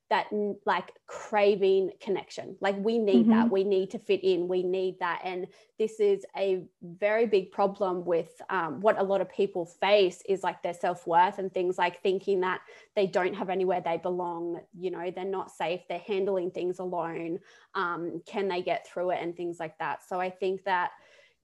that 0.10 0.28
like 0.66 0.92
craving 1.08 1.92
connection. 2.00 2.56
Like 2.62 2.76
we 2.78 3.00
need 3.00 3.24
mm-hmm. 3.28 3.32
that 3.32 3.50
we 3.50 3.64
need 3.64 3.90
to 3.92 4.00
fit 4.00 4.24
in. 4.24 4.48
We 4.48 4.62
need 4.62 5.00
that. 5.00 5.22
And 5.24 5.48
this 5.80 6.00
is 6.00 6.26
a 6.38 6.64
very 6.84 7.26
big 7.26 7.52
problem 7.52 8.06
with 8.06 8.42
um, 8.50 8.82
what 8.82 9.00
a 9.00 9.04
lot 9.04 9.22
of 9.22 9.32
people 9.32 9.66
face 9.66 10.22
is 10.30 10.44
like 10.44 10.62
their 10.62 10.74
self-worth 10.74 11.40
and 11.40 11.52
things 11.52 11.78
like 11.78 12.04
thinking 12.04 12.42
that 12.42 12.62
they 12.96 13.08
don't 13.08 13.34
have 13.34 13.50
anywhere 13.50 13.82
they 13.82 13.98
belong 13.98 14.62
you 14.78 14.90
know 14.92 15.12
they're 15.12 15.26
not 15.26 15.52
safe 15.52 15.82
they're 15.90 16.00
handling 16.00 16.50
things 16.50 16.80
alone 16.80 17.40
um, 17.74 18.22
can 18.26 18.48
they 18.48 18.62
get 18.62 18.88
through 18.88 19.12
it 19.12 19.20
and 19.22 19.36
things 19.36 19.60
like 19.60 19.78
that. 19.80 20.08
So 20.08 20.20
i 20.20 20.30
think 20.30 20.64
that 20.66 20.92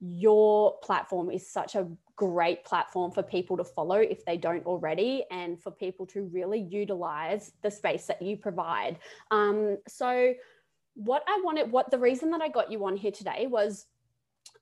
your 0.02 0.78
platform 0.80 1.30
is 1.30 1.48
such 1.48 1.76
a 1.76 1.86
great 2.16 2.64
platform 2.64 3.12
for 3.12 3.22
people 3.22 3.56
to 3.56 3.64
follow 3.64 3.96
if 3.96 4.24
they 4.24 4.36
don't 4.36 4.66
already, 4.66 5.24
and 5.30 5.60
for 5.62 5.70
people 5.70 6.06
to 6.06 6.24
really 6.24 6.58
utilize 6.58 7.52
the 7.62 7.70
space 7.70 8.06
that 8.06 8.20
you 8.20 8.36
provide. 8.36 8.98
Um, 9.30 9.78
so, 9.86 10.34
what 10.94 11.22
I 11.28 11.40
wanted, 11.44 11.70
what 11.70 11.90
the 11.90 11.98
reason 11.98 12.30
that 12.32 12.40
I 12.40 12.48
got 12.48 12.70
you 12.70 12.84
on 12.84 12.96
here 12.96 13.12
today 13.12 13.46
was 13.46 13.86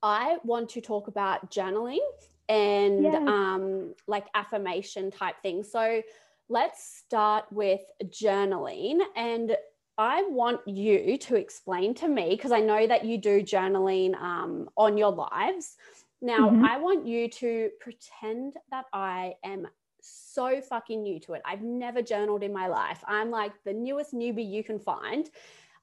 I 0.03 0.37
want 0.43 0.69
to 0.69 0.81
talk 0.81 1.07
about 1.07 1.51
journaling 1.51 1.99
and 2.47 3.03
yes. 3.03 3.27
um, 3.27 3.95
like 4.07 4.27
affirmation 4.35 5.09
type 5.09 5.35
things. 5.41 5.71
So, 5.71 6.03
let's 6.49 6.83
start 6.83 7.45
with 7.51 7.81
journaling 8.05 8.99
and 9.15 9.57
I 9.97 10.23
want 10.23 10.61
you 10.67 11.17
to 11.17 11.35
explain 11.35 11.93
to 11.95 12.07
me, 12.07 12.29
because 12.31 12.51
I 12.51 12.59
know 12.59 12.87
that 12.87 13.05
you 13.05 13.17
do 13.17 13.41
journaling 13.41 14.15
um, 14.15 14.69
on 14.77 14.97
your 14.97 15.11
lives. 15.11 15.75
Now, 16.21 16.49
mm-hmm. 16.49 16.65
I 16.65 16.77
want 16.77 17.05
you 17.05 17.29
to 17.29 17.69
pretend 17.79 18.53
that 18.69 18.85
I 18.93 19.33
am 19.43 19.67
so 20.01 20.61
fucking 20.61 21.03
new 21.03 21.19
to 21.21 21.33
it. 21.33 21.41
I've 21.45 21.61
never 21.61 22.01
journaled 22.01 22.43
in 22.43 22.53
my 22.53 22.67
life. 22.67 23.03
I'm 23.07 23.29
like 23.31 23.53
the 23.63 23.73
newest 23.73 24.13
newbie 24.13 24.49
you 24.49 24.63
can 24.63 24.79
find. 24.79 25.29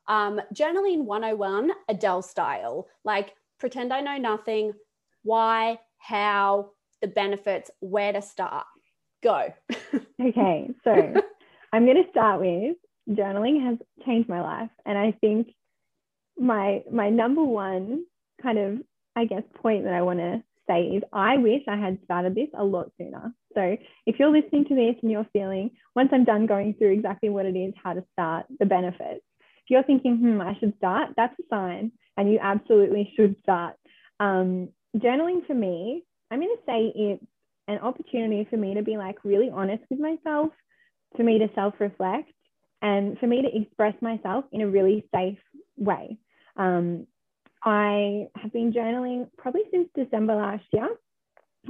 Um, 0.07 0.41
journaling 0.55 1.05
101, 1.05 1.71
Adele 1.89 2.23
style. 2.23 2.89
Like, 3.05 3.35
pretend 3.59 3.93
I 3.93 4.01
know 4.01 4.17
nothing. 4.17 4.73
Why, 5.23 5.79
how, 5.99 6.71
the 7.03 7.09
benefits, 7.09 7.71
where 7.81 8.13
to 8.13 8.23
start. 8.23 8.67
Go. 9.23 9.53
okay, 10.21 10.71
so 10.83 11.15
I'm 11.73 11.85
going 11.85 12.03
to 12.03 12.11
start 12.11 12.41
with 12.41 12.77
journaling 13.09 13.65
has 13.65 13.79
changed 14.05 14.29
my 14.29 14.41
life, 14.41 14.71
and 14.85 14.99
I 14.99 15.13
think 15.21 15.49
my 16.39 16.83
my 16.91 17.11
number 17.11 17.43
one 17.43 18.05
kind 18.43 18.59
of 18.59 18.79
I 19.17 19.25
guess 19.25 19.43
point 19.61 19.85
that 19.85 19.95
I 19.95 20.03
want 20.03 20.21
to 20.21 20.43
say 20.69 20.83
is 20.83 21.03
I 21.13 21.39
wish 21.39 21.63
I 21.67 21.77
had 21.77 21.99
started 22.05 22.35
this 22.35 22.49
a 22.57 22.63
lot 22.63 22.91
sooner. 22.99 23.33
So 23.55 23.77
if 24.07 24.19
you're 24.19 24.31
listening 24.31 24.67
to 24.67 24.75
this 24.75 24.95
and 25.03 25.11
you're 25.11 25.27
feeling 25.33 25.71
once 25.97 26.11
I'm 26.13 26.25
done 26.25 26.47
going 26.47 26.75
through 26.75 26.93
exactly 26.93 27.31
what 27.31 27.47
it 27.47 27.57
is, 27.57 27.75
how 27.83 27.95
to 27.95 28.05
start, 28.13 28.47
the 28.61 28.67
benefits, 28.67 29.25
if 29.41 29.71
you're 29.71 29.83
thinking, 29.83 30.19
hmm, 30.19 30.41
I 30.41 30.57
should 30.61 30.77
start, 30.77 31.11
that's 31.17 31.39
a 31.41 31.43
sign, 31.51 31.93
and 32.17 32.31
you 32.31 32.39
absolutely 32.41 33.13
should 33.17 33.37
start. 33.43 33.75
Um, 34.21 34.69
journaling 34.97 35.47
for 35.47 35.55
me, 35.55 36.05
I'm 36.31 36.41
going 36.41 36.57
to 36.57 36.63
say 36.67 36.93
it's 36.95 37.25
an 37.67 37.79
opportunity 37.79 38.47
for 38.49 38.57
me 38.57 38.75
to 38.75 38.83
be 38.83 38.97
like 38.97 39.17
really 39.25 39.51
honest 39.51 39.83
with 39.91 39.99
myself, 39.99 40.51
for 41.17 41.23
me 41.23 41.39
to 41.39 41.49
self 41.55 41.75
reflect, 41.81 42.31
and 42.83 43.19
for 43.19 43.27
me 43.27 43.43
to 43.43 43.57
express 43.57 43.95
myself 44.01 44.45
in 44.53 44.61
a 44.61 44.69
really 44.69 45.05
safe 45.15 45.39
way. 45.77 46.19
Um, 46.57 47.07
I 47.65 48.29
have 48.37 48.53
been 48.53 48.73
journaling 48.73 49.29
probably 49.37 49.63
since 49.71 49.89
December 49.95 50.37
last 50.37 50.65
year. 50.73 50.89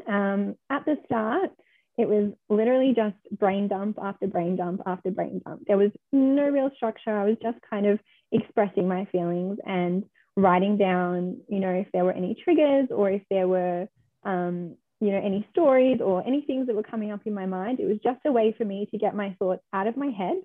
Um, 0.06 0.56
at 0.70 0.84
the 0.84 0.96
start, 1.06 1.50
it 1.96 2.08
was 2.08 2.32
literally 2.48 2.94
just 2.94 3.16
brain 3.38 3.68
dump 3.68 3.98
after 4.00 4.26
brain 4.26 4.56
dump 4.56 4.82
after 4.86 5.10
brain 5.10 5.40
dump. 5.44 5.62
There 5.66 5.78
was 5.78 5.90
no 6.12 6.48
real 6.48 6.70
structure. 6.76 7.10
I 7.10 7.24
was 7.24 7.36
just 7.42 7.58
kind 7.68 7.86
of 7.86 7.98
expressing 8.30 8.86
my 8.86 9.06
feelings 9.06 9.58
and 9.66 10.04
writing 10.36 10.76
down, 10.76 11.38
you 11.48 11.58
know, 11.58 11.70
if 11.70 11.88
there 11.92 12.04
were 12.04 12.12
any 12.12 12.36
triggers 12.44 12.88
or 12.90 13.10
if 13.10 13.22
there 13.30 13.48
were, 13.48 13.88
um, 14.24 14.76
you 15.00 15.10
know, 15.10 15.18
any 15.18 15.46
stories 15.50 16.00
or 16.00 16.24
any 16.26 16.42
things 16.42 16.66
that 16.66 16.76
were 16.76 16.82
coming 16.82 17.10
up 17.10 17.20
in 17.24 17.34
my 17.34 17.46
mind. 17.46 17.80
It 17.80 17.86
was 17.86 17.98
just 18.04 18.20
a 18.26 18.32
way 18.32 18.54
for 18.56 18.64
me 18.64 18.86
to 18.92 18.98
get 18.98 19.16
my 19.16 19.34
thoughts 19.38 19.62
out 19.72 19.88
of 19.88 19.96
my 19.96 20.10
head 20.10 20.36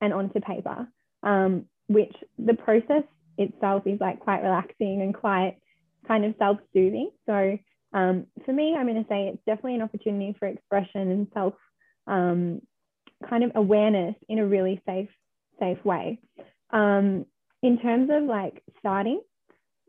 and 0.00 0.12
onto 0.12 0.40
paper, 0.40 0.88
um, 1.22 1.66
which 1.88 2.14
the 2.38 2.54
process 2.54 3.04
itself 3.38 3.82
is 3.86 4.00
like 4.00 4.20
quite 4.20 4.42
relaxing 4.42 5.02
and 5.02 5.14
quite 5.14 5.56
kind 6.06 6.24
of 6.24 6.34
self-soothing. 6.38 7.10
So 7.26 7.58
um, 7.92 8.26
for 8.44 8.52
me, 8.52 8.74
I'm 8.76 8.86
going 8.86 9.02
to 9.02 9.08
say 9.08 9.28
it's 9.28 9.42
definitely 9.46 9.76
an 9.76 9.82
opportunity 9.82 10.34
for 10.38 10.46
expression 10.48 11.10
and 11.10 11.26
self 11.34 11.54
um, 12.06 12.60
kind 13.28 13.44
of 13.44 13.52
awareness 13.54 14.14
in 14.28 14.38
a 14.38 14.46
really 14.46 14.80
safe 14.86 15.08
safe 15.58 15.84
way. 15.84 16.18
Um, 16.70 17.26
in 17.62 17.78
terms 17.78 18.08
of 18.10 18.24
like 18.24 18.62
starting, 18.78 19.20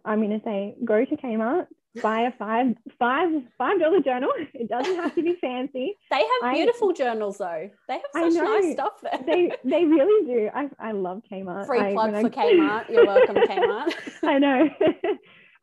I'm 0.03 0.19
going 0.19 0.37
to 0.37 0.43
say 0.43 0.75
go 0.83 1.05
to 1.05 1.15
Kmart, 1.15 1.67
buy 2.01 2.21
a 2.21 2.31
five 2.31 2.75
five 2.97 3.29
five 3.57 3.79
dollar 3.79 4.01
journal. 4.01 4.29
It 4.53 4.69
doesn't 4.69 4.95
have 4.95 5.15
to 5.15 5.23
be 5.23 5.35
fancy. 5.41 5.97
They 6.09 6.23
have 6.41 6.53
beautiful 6.53 6.91
I, 6.91 6.93
journals 6.93 7.37
though. 7.37 7.69
They 7.87 7.93
have 7.93 8.33
such 8.33 8.33
nice 8.33 8.73
stuff 8.73 9.01
there. 9.01 9.19
They 9.25 9.51
they 9.63 9.85
really 9.85 10.25
do. 10.25 10.49
I, 10.53 10.69
I 10.79 10.91
love 10.91 11.21
Kmart. 11.31 11.65
Free 11.65 11.93
plug 11.93 12.13
I, 12.13 12.21
for 12.21 12.27
I... 12.27 12.29
Kmart. 12.53 12.89
You're 12.89 13.05
welcome, 13.05 13.35
Kmart. 13.35 13.93
I 14.23 14.37
know. 14.37 14.69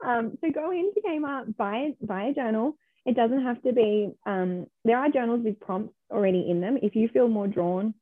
um, 0.05 0.39
so 0.41 0.51
go 0.51 0.71
into 0.73 1.01
Kmart, 1.07 1.57
buy 1.57 1.93
buy 2.03 2.25
a 2.25 2.35
journal. 2.35 2.77
It 3.07 3.15
doesn't 3.15 3.45
have 3.45 3.63
to 3.63 3.73
be. 3.73 4.11
Um, 4.27 4.67
there 4.85 4.99
are 4.99 5.11
journals 5.11 5.41
with 5.45 5.61
prompts 5.61 5.95
already 6.11 6.51
in 6.51 6.61
them. 6.61 6.79
If 6.83 6.97
you 6.97 7.09
feel 7.09 7.29
more 7.29 7.47
drawn 7.47 7.95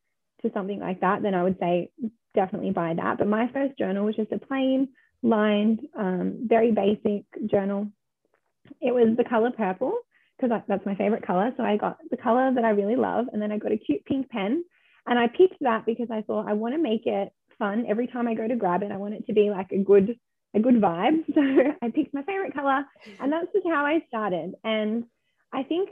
to 0.43 0.51
something 0.55 0.81
like 0.81 1.01
that, 1.01 1.23
then 1.23 1.35
I 1.35 1.43
would 1.43 1.59
say 1.59 1.91
definitely 2.35 2.71
buy 2.71 2.95
that. 2.95 3.19
But 3.19 3.29
my 3.29 3.49
first 3.53 3.77
journal 3.79 4.07
was 4.07 4.17
just 4.17 4.33
a 4.33 4.39
plain 4.39 4.89
lined, 5.23 5.81
um, 5.99 6.47
very 6.47 6.73
basic 6.73 7.25
journal 7.47 7.91
it 8.81 8.93
was 8.93 9.17
the 9.17 9.25
color 9.25 9.51
purple 9.51 9.93
because 10.37 10.61
that's 10.69 10.87
my 10.87 10.95
favorite 10.95 11.27
color. 11.27 11.53
So 11.57 11.63
I 11.63 11.77
got 11.77 11.99
the 12.11 12.17
color 12.17 12.53
that 12.55 12.65
I 12.65 12.71
really 12.71 12.97
love, 12.97 13.27
and 13.33 13.41
then 13.41 13.53
I 13.53 13.59
got 13.59 13.73
a 13.73 13.79
cute 13.79 14.05
pink 14.05 14.29
pen, 14.29 14.65
and 15.07 15.19
I 15.19 15.29
picked 15.29 15.57
that 15.61 15.87
because 15.87 16.09
I 16.11 16.23
thought 16.23 16.49
I 16.49 16.53
want 16.53 16.75
to 16.75 16.83
make 16.83 17.07
it 17.07 17.33
fun 17.59 17.87
every 17.89 18.07
time 18.07 18.29
I 18.29 18.35
go 18.35 18.47
to 18.47 18.57
grab 18.57 18.83
it. 18.83 18.93
I 18.93 18.97
want 18.97 19.15
it 19.15 19.27
to 19.27 19.33
be 19.33 19.51
like 19.51 19.73
a 19.73 19.79
good 19.79 20.19
a 20.55 20.61
good 20.61 20.81
vibe. 20.81 21.25
So 21.35 21.43
I 21.83 21.91
picked 21.91 22.15
my 22.15 22.23
favorite 22.23 22.55
color, 22.55 22.85
and 23.21 23.33
that's 23.33 23.53
just 23.53 23.67
how 23.67 23.85
I 23.85 24.03
started. 24.09 24.55
And 24.65 25.05
I 25.53 25.63
think 25.63 25.91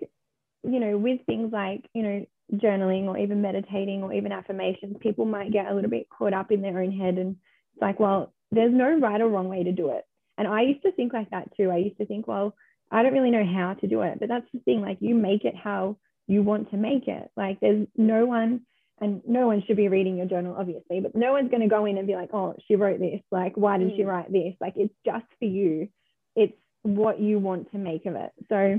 you 0.63 0.81
know 0.81 0.97
with 0.99 1.21
things 1.27 1.53
like 1.53 1.89
you 1.95 2.03
know 2.03 2.27
journaling 2.53 3.05
or 3.07 3.19
even 3.19 3.43
meditating 3.43 4.03
or 4.03 4.13
even 4.13 4.33
affirmations, 4.33 4.97
people 5.01 5.25
might 5.25 5.53
get 5.53 5.67
a 5.67 5.75
little 5.75 5.91
bit 5.91 6.09
caught 6.11 6.35
up 6.35 6.51
in 6.51 6.63
their 6.63 6.81
own 6.81 6.93
head 6.93 7.17
and 7.19 7.37
it's 7.73 7.83
like, 7.83 7.99
well, 7.99 8.33
there's 8.51 8.73
no 8.73 8.99
right 8.99 9.21
or 9.21 9.29
wrong 9.29 9.49
way 9.49 9.65
to 9.65 9.73
do 9.73 9.91
it. 9.91 10.05
And 10.37 10.49
I 10.49 10.63
used 10.63 10.83
to 10.83 10.93
think 10.93 11.13
like 11.13 11.31
that 11.31 11.57
too. 11.57 11.71
I 11.71 11.77
used 11.77 11.99
to 11.99 12.07
think, 12.07 12.27
well, 12.27 12.55
I 12.91 13.03
don't 13.03 13.13
really 13.13 13.31
know 13.31 13.45
how 13.45 13.75
to 13.75 13.87
do 13.87 14.03
it, 14.03 14.19
but 14.21 14.29
that's 14.29 14.47
the 14.53 14.61
thing. 14.61 14.81
Like 14.81 14.99
you 15.01 15.15
make 15.15 15.45
it 15.45 15.55
how 15.57 15.97
you 16.27 16.43
want 16.43 16.71
to 16.71 16.77
make 16.77 17.09
it. 17.09 17.31
Like 17.37 17.61
there's 17.61 17.87
no 17.97 18.27
one, 18.27 18.63
and 19.01 19.23
no 19.27 19.47
one 19.47 19.63
should 19.67 19.77
be 19.77 19.89
reading 19.89 20.17
your 20.17 20.27
journal, 20.27 20.57
obviously, 20.59 21.01
but 21.01 21.15
no 21.15 21.33
one's 21.33 21.51
going 21.51 21.63
to 21.63 21.69
go 21.69 21.85
in 21.85 21.99
and 21.99 22.07
be 22.07 22.15
like, 22.15 22.31
oh, 22.33 22.55
she 22.67 22.77
wrote 22.77 23.01
this. 23.01 23.21
Like, 23.31 23.57
why 23.57 23.79
did 23.79 23.91
mm. 23.91 23.97
she 23.97 24.05
write 24.05 24.33
this? 24.33 24.55
Like, 24.61 24.75
it's 24.77 24.95
just 25.05 25.27
for 25.39 25.47
you. 25.47 25.89
It's 26.37 26.57
what 26.83 27.21
you 27.21 27.39
want 27.39 27.73
to 27.73 27.79
make 27.79 28.07
of 28.07 28.15
it. 28.15 28.31
So 28.49 28.79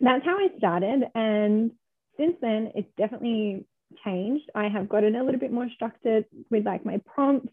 that's 0.00 0.24
how 0.24 0.38
I 0.38 0.48
started. 0.58 1.02
And 1.14 1.72
since 2.16 2.36
then, 2.40 2.72
it's 2.76 2.88
definitely 2.96 3.66
changed. 4.04 4.48
I 4.54 4.68
have 4.68 4.88
gotten 4.88 5.16
a 5.16 5.24
little 5.24 5.40
bit 5.40 5.52
more 5.52 5.68
structured 5.74 6.24
with 6.50 6.64
like 6.64 6.86
my 6.86 7.00
prompts. 7.04 7.52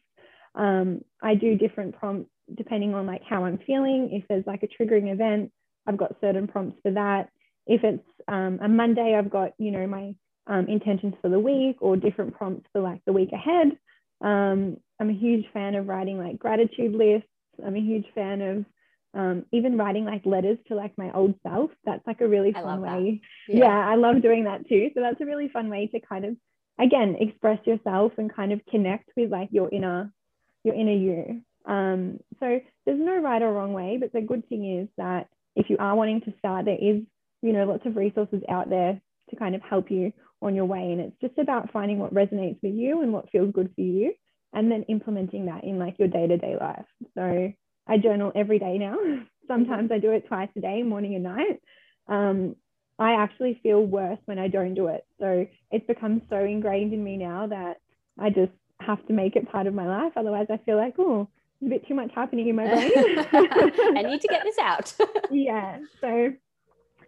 Um, 0.55 1.01
I 1.21 1.35
do 1.35 1.57
different 1.57 1.97
prompts 1.97 2.29
depending 2.55 2.93
on 2.93 3.05
like 3.05 3.23
how 3.23 3.45
I'm 3.45 3.59
feeling. 3.65 4.09
If 4.11 4.27
there's 4.27 4.47
like 4.47 4.63
a 4.63 4.67
triggering 4.67 5.11
event, 5.11 5.51
I've 5.87 5.97
got 5.97 6.15
certain 6.21 6.47
prompts 6.47 6.79
for 6.83 6.91
that. 6.91 7.29
If 7.65 7.83
it's 7.83 8.03
um, 8.27 8.59
a 8.61 8.67
Monday, 8.67 9.15
I've 9.15 9.29
got, 9.29 9.51
you 9.57 9.71
know, 9.71 9.85
my 9.87 10.15
um, 10.47 10.67
intentions 10.67 11.13
for 11.21 11.29
the 11.29 11.39
week 11.39 11.77
or 11.81 11.95
different 11.95 12.35
prompts 12.35 12.67
for 12.73 12.81
like 12.81 13.01
the 13.05 13.13
week 13.13 13.31
ahead. 13.31 13.77
Um, 14.21 14.77
I'm 14.99 15.09
a 15.09 15.13
huge 15.13 15.45
fan 15.53 15.75
of 15.75 15.87
writing 15.87 16.17
like 16.17 16.39
gratitude 16.39 16.93
lists. 16.93 17.29
I'm 17.65 17.75
a 17.75 17.81
huge 17.81 18.05
fan 18.15 18.41
of 18.41 18.65
um, 19.13 19.45
even 19.51 19.77
writing 19.77 20.05
like 20.05 20.25
letters 20.25 20.57
to 20.67 20.75
like 20.75 20.97
my 20.97 21.11
old 21.13 21.35
self. 21.43 21.71
That's 21.85 22.05
like 22.05 22.21
a 22.21 22.27
really 22.27 22.51
fun 22.53 22.81
way. 22.81 23.21
Yeah. 23.47 23.65
yeah, 23.65 23.89
I 23.89 23.95
love 23.95 24.21
doing 24.21 24.43
that 24.43 24.67
too. 24.67 24.89
So 24.93 25.01
that's 25.01 25.21
a 25.21 25.25
really 25.25 25.49
fun 25.49 25.69
way 25.69 25.87
to 25.87 25.99
kind 25.99 26.25
of, 26.25 26.35
again, 26.79 27.15
express 27.19 27.59
yourself 27.65 28.13
and 28.17 28.33
kind 28.33 28.51
of 28.51 28.61
connect 28.69 29.09
with 29.15 29.31
like 29.31 29.49
your 29.51 29.69
inner, 29.71 30.11
your 30.63 30.75
inner 30.75 30.93
you. 30.93 31.41
Um, 31.69 32.19
so 32.39 32.59
there's 32.85 32.99
no 32.99 33.21
right 33.21 33.41
or 33.41 33.53
wrong 33.53 33.73
way, 33.73 33.97
but 33.99 34.11
the 34.11 34.21
good 34.21 34.47
thing 34.49 34.79
is 34.79 34.89
that 34.97 35.29
if 35.55 35.69
you 35.69 35.77
are 35.79 35.95
wanting 35.95 36.21
to 36.21 36.33
start, 36.39 36.65
there 36.65 36.75
is, 36.75 37.03
you 37.41 37.53
know, 37.53 37.65
lots 37.65 37.85
of 37.85 37.95
resources 37.95 38.41
out 38.49 38.69
there 38.69 38.99
to 39.29 39.35
kind 39.35 39.53
of 39.53 39.61
help 39.61 39.91
you 39.91 40.11
on 40.41 40.55
your 40.55 40.65
way. 40.65 40.91
And 40.91 40.99
it's 40.99 41.21
just 41.21 41.37
about 41.37 41.71
finding 41.71 41.99
what 41.99 42.13
resonates 42.13 42.57
with 42.63 42.73
you 42.73 43.03
and 43.03 43.13
what 43.13 43.29
feels 43.29 43.53
good 43.53 43.71
for 43.75 43.81
you, 43.81 44.13
and 44.51 44.71
then 44.71 44.83
implementing 44.89 45.45
that 45.45 45.63
in 45.63 45.77
like 45.77 45.99
your 45.99 46.07
day 46.07 46.25
to 46.25 46.37
day 46.37 46.55
life. 46.59 46.85
So 47.13 47.53
I 47.87 47.97
journal 47.97 48.31
every 48.35 48.57
day 48.57 48.79
now. 48.79 48.97
Sometimes 49.47 49.91
I 49.91 49.99
do 49.99 50.11
it 50.11 50.27
twice 50.27 50.49
a 50.55 50.61
day, 50.61 50.81
morning 50.81 51.13
and 51.13 51.23
night. 51.23 51.61
Um, 52.07 52.55
I 52.97 53.13
actually 53.13 53.59
feel 53.61 53.85
worse 53.85 54.19
when 54.25 54.39
I 54.39 54.47
don't 54.47 54.73
do 54.73 54.87
it. 54.87 55.05
So 55.19 55.45
it's 55.71 55.87
become 55.87 56.23
so 56.29 56.37
ingrained 56.37 56.93
in 56.93 57.03
me 57.03 57.17
now 57.17 57.47
that 57.47 57.77
I 58.17 58.29
just 58.29 58.51
have 58.81 59.05
to 59.07 59.13
make 59.13 59.35
it 59.35 59.51
part 59.51 59.67
of 59.67 59.73
my 59.73 59.87
life. 59.87 60.13
Otherwise, 60.15 60.47
I 60.49 60.57
feel 60.57 60.77
like, 60.77 60.95
oh, 60.97 61.29
a 61.61 61.69
bit 61.69 61.87
too 61.87 61.93
much 61.93 62.11
happening 62.13 62.47
in 62.47 62.55
my 62.55 62.67
brain. 62.73 62.91
I 63.97 64.03
need 64.03 64.21
to 64.21 64.27
get 64.27 64.43
this 64.43 64.57
out. 64.59 64.93
yeah. 65.31 65.79
So 66.01 66.31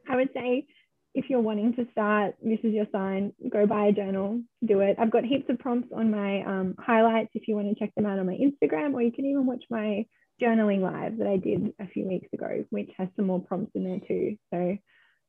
I 0.10 0.16
would 0.16 0.30
say 0.34 0.68
if 1.14 1.30
you're 1.30 1.42
wanting 1.42 1.74
to 1.76 1.88
start, 1.92 2.36
this 2.42 2.60
is 2.64 2.74
your 2.74 2.88
sign. 2.92 3.34
Go 3.50 3.66
buy 3.66 3.88
a 3.88 3.92
journal, 3.92 4.42
do 4.66 4.80
it. 4.80 4.96
I've 5.00 5.12
got 5.12 5.26
heaps 5.26 5.50
of 5.50 5.60
prompts 5.60 5.90
on 5.94 6.12
my 6.12 6.42
um, 6.44 6.76
highlights 6.80 7.32
if 7.34 7.48
you 7.48 7.56
want 7.56 7.68
to 7.68 7.76
check 7.76 7.94
them 7.96 8.06
out 8.06 8.20
on 8.20 8.26
my 8.26 8.38
Instagram, 8.38 8.94
or 8.94 9.02
you 9.02 9.12
can 9.12 9.26
even 9.26 9.46
watch 9.46 9.64
my 9.70 10.06
journaling 10.42 10.80
live 10.80 11.18
that 11.18 11.28
I 11.28 11.38
did 11.38 11.74
a 11.80 11.88
few 11.88 12.08
weeks 12.08 12.30
ago, 12.34 12.66
which 12.70 12.90
has 12.98 13.10
some 13.16 13.28
more 13.28 13.42
prompts 13.42 13.72
in 13.76 13.84
there 13.84 14.00
too. 14.08 14.38
So, 14.54 14.78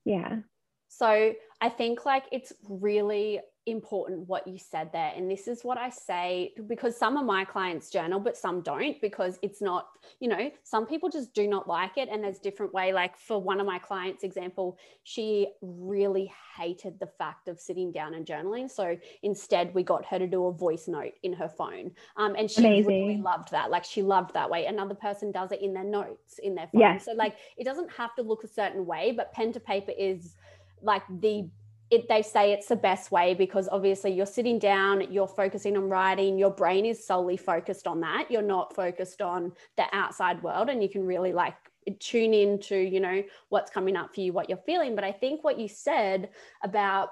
yeah. 0.04 0.36
So 0.88 1.34
I 1.60 1.68
think 1.68 2.04
like 2.04 2.24
it's 2.32 2.52
really 2.68 3.40
important 3.66 4.28
what 4.28 4.46
you 4.46 4.58
said 4.58 4.90
there. 4.92 5.12
And 5.16 5.30
this 5.30 5.46
is 5.46 5.62
what 5.62 5.78
i 5.78 5.88
say 5.88 6.52
because 6.66 6.96
some 6.96 7.16
of 7.16 7.24
my 7.24 7.44
clients 7.44 7.90
journal 7.90 8.18
but 8.18 8.36
some 8.36 8.60
don't 8.60 9.00
because 9.00 9.38
it's 9.42 9.62
not 9.62 9.86
you 10.18 10.28
know 10.28 10.50
some 10.64 10.86
people 10.86 11.08
just 11.08 11.32
do 11.32 11.46
not 11.46 11.68
like 11.68 11.96
it. 11.96 12.08
And 12.10 12.24
there's 12.24 12.38
different 12.38 12.74
way 12.74 12.92
like 12.92 13.16
for 13.16 13.40
one 13.40 13.60
of 13.60 13.66
my 13.66 13.78
clients 13.78 14.24
example 14.24 14.78
she 15.04 15.48
really 15.60 16.32
hated 16.56 16.98
the 16.98 17.06
fact 17.06 17.48
of 17.48 17.60
sitting 17.60 17.92
down 17.92 18.14
and 18.14 18.26
journaling. 18.26 18.70
So 18.70 18.96
instead 19.22 19.72
we 19.74 19.82
got 19.82 20.04
her 20.06 20.18
to 20.18 20.26
do 20.26 20.46
a 20.46 20.52
voice 20.52 20.88
note 20.88 21.12
in 21.22 21.32
her 21.34 21.48
phone. 21.48 21.92
Um, 22.16 22.34
and 22.36 22.50
she 22.50 22.60
Amazing. 22.66 22.86
really 22.86 23.22
loved 23.22 23.52
that. 23.52 23.70
Like 23.70 23.84
she 23.84 24.02
loved 24.02 24.34
that 24.34 24.50
way. 24.50 24.66
Another 24.66 24.94
person 24.94 25.30
does 25.30 25.52
it 25.52 25.60
in 25.62 25.72
their 25.72 25.84
notes 25.84 26.38
in 26.42 26.54
their 26.54 26.68
phone. 26.72 26.80
Yeah. 26.80 26.98
so 26.98 27.12
like 27.12 27.36
it 27.56 27.64
doesn't 27.64 27.92
have 27.92 28.14
to 28.16 28.22
look 28.22 28.42
a 28.44 28.48
certain 28.48 28.86
way 28.86 29.12
but 29.16 29.32
pen 29.32 29.52
to 29.52 29.60
paper 29.60 29.92
is 29.96 30.34
like 30.82 31.02
the 31.20 31.48
it, 31.92 32.08
they 32.08 32.22
say 32.22 32.52
it's 32.52 32.68
the 32.68 32.76
best 32.76 33.12
way 33.12 33.34
because 33.34 33.68
obviously 33.70 34.12
you're 34.12 34.24
sitting 34.24 34.58
down, 34.58 35.12
you're 35.12 35.28
focusing 35.28 35.76
on 35.76 35.90
writing, 35.90 36.38
your 36.38 36.50
brain 36.50 36.86
is 36.86 37.06
solely 37.06 37.36
focused 37.36 37.86
on 37.86 38.00
that. 38.00 38.30
You're 38.30 38.40
not 38.40 38.74
focused 38.74 39.20
on 39.20 39.52
the 39.76 39.84
outside 39.92 40.42
world, 40.42 40.70
and 40.70 40.82
you 40.82 40.88
can 40.88 41.04
really 41.04 41.34
like 41.34 41.54
tune 42.00 42.32
into, 42.32 42.76
you 42.76 42.98
know, 42.98 43.22
what's 43.50 43.70
coming 43.70 43.94
up 43.94 44.14
for 44.14 44.22
you, 44.22 44.32
what 44.32 44.48
you're 44.48 44.58
feeling. 44.64 44.94
But 44.94 45.04
I 45.04 45.12
think 45.12 45.44
what 45.44 45.58
you 45.58 45.68
said 45.68 46.30
about 46.64 47.10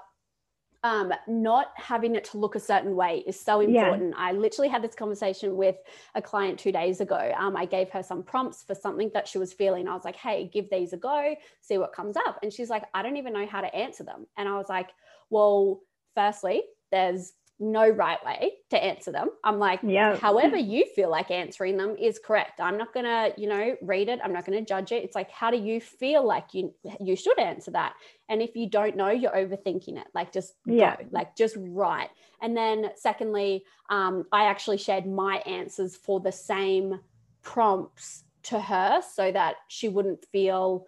um, 0.83 1.13
not 1.27 1.73
having 1.75 2.15
it 2.15 2.23
to 2.25 2.37
look 2.37 2.55
a 2.55 2.59
certain 2.59 2.95
way 2.95 3.23
is 3.27 3.39
so 3.39 3.61
important. 3.61 4.13
Yeah. 4.17 4.23
I 4.23 4.31
literally 4.31 4.67
had 4.67 4.83
this 4.83 4.95
conversation 4.95 5.55
with 5.55 5.75
a 6.15 6.21
client 6.21 6.57
two 6.57 6.71
days 6.71 7.01
ago. 7.01 7.31
Um, 7.37 7.55
I 7.55 7.65
gave 7.65 7.89
her 7.91 8.01
some 8.01 8.23
prompts 8.23 8.63
for 8.63 8.73
something 8.73 9.11
that 9.13 9.27
she 9.27 9.37
was 9.37 9.53
feeling. 9.53 9.87
I 9.87 9.93
was 9.93 10.03
like, 10.03 10.15
hey, 10.15 10.49
give 10.51 10.69
these 10.71 10.93
a 10.93 10.97
go, 10.97 11.35
see 11.59 11.77
what 11.77 11.93
comes 11.93 12.17
up. 12.17 12.39
And 12.41 12.51
she's 12.51 12.69
like, 12.69 12.83
I 12.95 13.03
don't 13.03 13.17
even 13.17 13.33
know 13.33 13.45
how 13.45 13.61
to 13.61 13.73
answer 13.75 14.03
them. 14.03 14.25
And 14.37 14.49
I 14.49 14.57
was 14.57 14.69
like, 14.69 14.89
well, 15.29 15.81
firstly, 16.15 16.63
there's 16.91 17.33
no 17.61 17.87
right 17.87 18.17
way 18.25 18.53
to 18.71 18.83
answer 18.83 19.11
them. 19.11 19.29
I'm 19.43 19.59
like, 19.59 19.79
yeah. 19.83 20.17
however 20.19 20.57
you 20.57 20.85
feel 20.95 21.09
like 21.09 21.29
answering 21.29 21.77
them 21.77 21.95
is 21.97 22.19
correct. 22.19 22.59
I'm 22.59 22.77
not 22.77 22.93
gonna, 22.93 23.29
you 23.37 23.47
know, 23.47 23.75
read 23.81 24.09
it. 24.09 24.19
I'm 24.23 24.33
not 24.33 24.45
gonna 24.45 24.65
judge 24.65 24.91
it. 24.91 25.03
It's 25.03 25.15
like, 25.15 25.29
how 25.29 25.51
do 25.51 25.57
you 25.57 25.79
feel 25.79 26.25
like 26.25 26.53
you 26.53 26.73
you 26.99 27.15
should 27.15 27.39
answer 27.39 27.71
that? 27.71 27.93
And 28.27 28.41
if 28.41 28.55
you 28.55 28.69
don't 28.69 28.97
know, 28.97 29.09
you're 29.09 29.31
overthinking 29.31 29.97
it. 29.97 30.07
Like 30.13 30.33
just 30.33 30.55
yeah, 30.65 30.97
go. 30.97 31.05
like 31.11 31.35
just 31.35 31.55
write. 31.57 32.09
And 32.41 32.57
then 32.57 32.89
secondly, 32.95 33.63
um, 33.89 34.25
I 34.31 34.45
actually 34.45 34.77
shared 34.77 35.05
my 35.05 35.37
answers 35.45 35.95
for 35.95 36.19
the 36.19 36.31
same 36.31 36.99
prompts 37.43 38.23
to 38.43 38.59
her 38.59 39.01
so 39.13 39.31
that 39.31 39.55
she 39.67 39.87
wouldn't 39.87 40.25
feel 40.31 40.87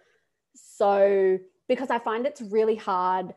so 0.56 1.38
because 1.68 1.90
I 1.90 2.00
find 2.00 2.26
it's 2.26 2.42
really 2.42 2.76
hard 2.76 3.34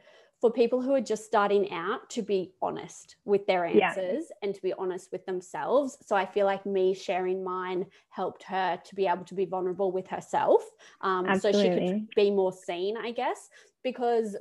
for 0.46 0.52
people 0.52 0.80
who 0.80 0.94
are 0.94 1.00
just 1.00 1.24
starting 1.24 1.72
out 1.72 2.08
to 2.08 2.22
be 2.22 2.52
honest 2.62 3.16
with 3.24 3.44
their 3.48 3.64
answers 3.64 4.26
yeah. 4.30 4.36
and 4.42 4.54
to 4.54 4.62
be 4.62 4.72
honest 4.74 5.10
with 5.10 5.26
themselves. 5.26 5.98
So 6.06 6.14
I 6.14 6.24
feel 6.24 6.46
like 6.46 6.64
me 6.64 6.94
sharing 6.94 7.42
mine 7.42 7.84
helped 8.10 8.44
her 8.44 8.78
to 8.84 8.94
be 8.94 9.08
able 9.08 9.24
to 9.24 9.34
be 9.34 9.44
vulnerable 9.44 9.90
with 9.90 10.06
herself. 10.06 10.62
Um, 11.00 11.36
so 11.40 11.50
she 11.50 11.68
could 11.68 12.14
be 12.14 12.30
more 12.30 12.52
seen, 12.52 12.96
I 12.96 13.10
guess, 13.10 13.48
because 13.82 14.36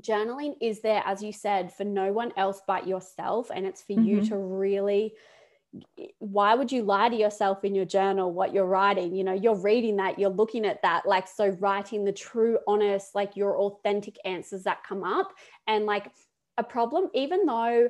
journaling 0.00 0.54
is 0.60 0.80
there, 0.80 1.04
as 1.06 1.22
you 1.22 1.32
said, 1.32 1.72
for 1.72 1.84
no 1.84 2.12
one 2.12 2.32
else 2.36 2.60
but 2.66 2.88
yourself. 2.88 3.48
And 3.54 3.64
it's 3.64 3.82
for 3.82 3.92
mm-hmm. 3.92 4.06
you 4.06 4.26
to 4.26 4.36
really 4.36 5.14
why 6.18 6.54
would 6.54 6.72
you 6.72 6.82
lie 6.82 7.08
to 7.08 7.16
yourself 7.16 7.64
in 7.64 7.74
your 7.74 7.84
journal 7.84 8.32
what 8.32 8.54
you're 8.54 8.66
writing? 8.66 9.14
You 9.14 9.24
know 9.24 9.34
you're 9.34 9.60
reading 9.60 9.96
that 9.96 10.18
you're 10.18 10.30
looking 10.30 10.64
at 10.64 10.82
that 10.82 11.06
like 11.06 11.28
so 11.28 11.48
writing 11.60 12.04
the 12.04 12.12
true 12.12 12.58
honest 12.66 13.14
like 13.14 13.36
your 13.36 13.58
authentic 13.58 14.16
answers 14.24 14.64
that 14.64 14.84
come 14.84 15.04
up. 15.04 15.32
And 15.66 15.86
like 15.86 16.10
a 16.56 16.64
problem 16.64 17.08
even 17.14 17.44
though 17.46 17.88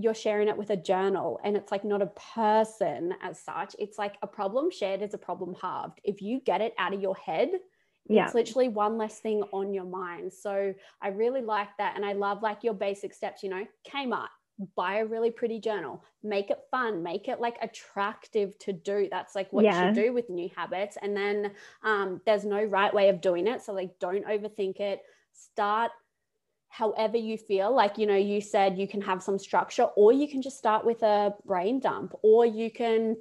you're 0.00 0.14
sharing 0.14 0.48
it 0.48 0.56
with 0.56 0.70
a 0.70 0.76
journal 0.76 1.40
and 1.42 1.56
it's 1.56 1.72
like 1.72 1.84
not 1.84 2.00
a 2.00 2.12
person 2.34 3.12
as 3.20 3.40
such 3.40 3.74
it's 3.80 3.98
like 3.98 4.14
a 4.22 4.26
problem 4.26 4.70
shared 4.70 5.02
is 5.02 5.14
a 5.14 5.18
problem 5.18 5.54
halved. 5.60 6.00
If 6.04 6.22
you 6.22 6.40
get 6.40 6.60
it 6.60 6.74
out 6.78 6.94
of 6.94 7.02
your 7.02 7.16
head 7.16 7.50
yeah. 8.10 8.24
it's 8.24 8.34
literally 8.34 8.68
one 8.68 8.96
less 8.96 9.18
thing 9.18 9.42
on 9.52 9.74
your 9.74 9.84
mind. 9.84 10.32
So 10.32 10.72
i 11.02 11.08
really 11.08 11.42
like 11.42 11.68
that. 11.78 11.96
And 11.96 12.06
i 12.06 12.12
love 12.12 12.42
like 12.42 12.62
your 12.62 12.74
basic 12.74 13.12
steps 13.12 13.42
you 13.42 13.50
know 13.50 13.66
kmart 13.90 14.28
buy 14.76 14.98
a 14.98 15.06
really 15.06 15.30
pretty 15.30 15.60
journal 15.60 16.02
make 16.22 16.50
it 16.50 16.58
fun 16.70 17.02
make 17.02 17.28
it 17.28 17.40
like 17.40 17.56
attractive 17.62 18.58
to 18.58 18.72
do. 18.72 19.08
That's 19.10 19.34
like 19.34 19.52
what 19.52 19.64
yeah. 19.64 19.88
you 19.88 19.94
do 19.94 20.12
with 20.12 20.28
new 20.30 20.48
habits. 20.56 20.96
And 21.00 21.16
then 21.16 21.52
um, 21.82 22.20
there's 22.26 22.44
no 22.44 22.62
right 22.64 22.92
way 22.92 23.08
of 23.08 23.20
doing 23.20 23.46
it. 23.46 23.62
So 23.62 23.72
like 23.72 23.98
don't 23.98 24.26
overthink 24.26 24.80
it. 24.80 25.02
Start 25.32 25.92
however 26.68 27.16
you 27.16 27.38
feel. 27.38 27.74
Like 27.74 27.98
you 27.98 28.06
know 28.06 28.16
you 28.16 28.40
said 28.40 28.78
you 28.78 28.88
can 28.88 29.00
have 29.02 29.22
some 29.22 29.38
structure 29.38 29.84
or 29.84 30.12
you 30.12 30.28
can 30.28 30.42
just 30.42 30.58
start 30.58 30.84
with 30.84 31.02
a 31.02 31.34
brain 31.46 31.80
dump 31.80 32.14
or 32.22 32.44
you 32.44 32.70
can 32.70 33.16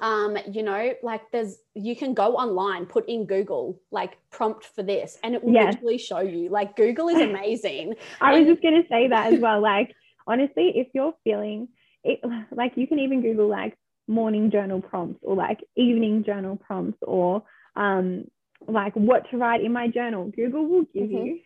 um 0.00 0.38
you 0.48 0.62
know 0.62 0.92
like 1.02 1.22
there's 1.32 1.58
you 1.74 1.96
can 1.96 2.14
go 2.14 2.36
online 2.36 2.86
put 2.86 3.08
in 3.08 3.26
google 3.26 3.80
like 3.90 4.18
prompt 4.30 4.64
for 4.64 4.84
this 4.84 5.18
and 5.24 5.34
it 5.34 5.42
will 5.42 5.52
yeah. 5.52 5.64
literally 5.64 5.98
show 5.98 6.20
you. 6.20 6.48
Like 6.48 6.74
google 6.76 7.08
is 7.08 7.20
amazing. 7.30 7.94
I 8.20 8.38
was 8.38 8.48
just 8.48 8.62
going 8.62 8.80
to 8.80 8.88
say 8.88 9.08
that 9.08 9.32
as 9.34 9.40
well. 9.40 9.60
Like 9.70 9.94
honestly, 10.26 10.72
if 10.76 10.88
you're 10.94 11.14
feeling 11.24 11.68
it, 12.04 12.20
like 12.50 12.72
you 12.76 12.86
can 12.86 12.98
even 12.98 13.22
Google 13.22 13.48
like 13.48 13.76
morning 14.08 14.50
journal 14.50 14.80
prompts 14.80 15.20
or 15.22 15.36
like 15.36 15.60
evening 15.76 16.24
journal 16.24 16.56
prompts 16.56 16.98
or 17.02 17.44
um, 17.76 18.24
like 18.66 18.94
what 18.94 19.30
to 19.30 19.38
write 19.38 19.62
in 19.62 19.72
my 19.72 19.88
journal. 19.88 20.30
Google 20.34 20.66
will 20.66 20.84
give 20.92 21.04
mm-hmm. 21.04 21.26
you 21.26 21.40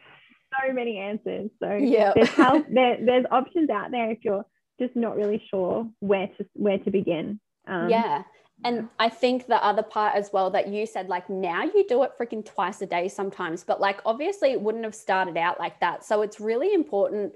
so 0.51 0.73
many 0.73 0.99
answers. 0.99 1.51
So 1.63 1.75
yeah, 1.75 2.13
there's 2.15 2.29
help, 2.31 2.67
there, 2.71 2.99
there's 3.05 3.27
options 3.31 3.71
out 3.71 3.91
there 3.91 4.11
if 4.11 4.19
you're 4.23 4.45
just 4.81 4.97
not 4.97 5.17
really 5.17 5.43
sure 5.51 5.89
where 6.01 6.29
to 6.39 6.47
where 6.55 6.79
to 6.79 6.91
begin. 6.91 7.41
Um, 7.67 7.89
yeah. 7.89 8.23
And 8.63 8.89
I 8.99 9.09
think 9.09 9.47
the 9.47 9.63
other 9.63 9.83
part 9.83 10.15
as 10.15 10.31
well 10.33 10.49
that 10.51 10.69
you 10.69 10.87
said, 10.87 11.09
like 11.09 11.29
now 11.29 11.65
you 11.65 11.85
do 11.87 12.03
it 12.05 12.13
freaking 12.19 12.45
twice 12.45 12.81
a 12.81 12.87
day 12.87 13.09
sometimes, 13.09 13.65
but 13.65 13.81
like 13.81 14.01
obviously 14.07 14.53
it 14.53 14.61
wouldn't 14.61 14.85
have 14.85 14.95
started 14.95 15.37
out 15.37 15.59
like 15.59 15.81
that. 15.81 16.05
So 16.05 16.23
it's 16.23 16.41
really 16.41 16.73
important 16.73 17.35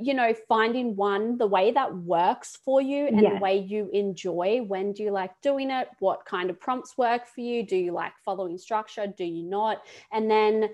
you 0.00 0.14
know, 0.14 0.34
finding 0.48 0.96
one, 0.96 1.38
the 1.38 1.46
way 1.46 1.70
that 1.72 1.94
works 1.94 2.58
for 2.64 2.80
you 2.80 3.06
and 3.06 3.18
the 3.18 3.38
way 3.40 3.58
you 3.58 3.90
enjoy. 3.92 4.62
When 4.66 4.92
do 4.92 5.02
you 5.02 5.10
like 5.10 5.32
doing 5.42 5.70
it? 5.70 5.88
What 5.98 6.24
kind 6.24 6.50
of 6.50 6.58
prompts 6.58 6.96
work 6.98 7.26
for 7.26 7.40
you? 7.40 7.64
Do 7.64 7.76
you 7.76 7.92
like 7.92 8.12
following 8.24 8.58
structure? 8.58 9.06
Do 9.06 9.24
you 9.24 9.42
not? 9.42 9.82
And 10.12 10.30
then 10.30 10.70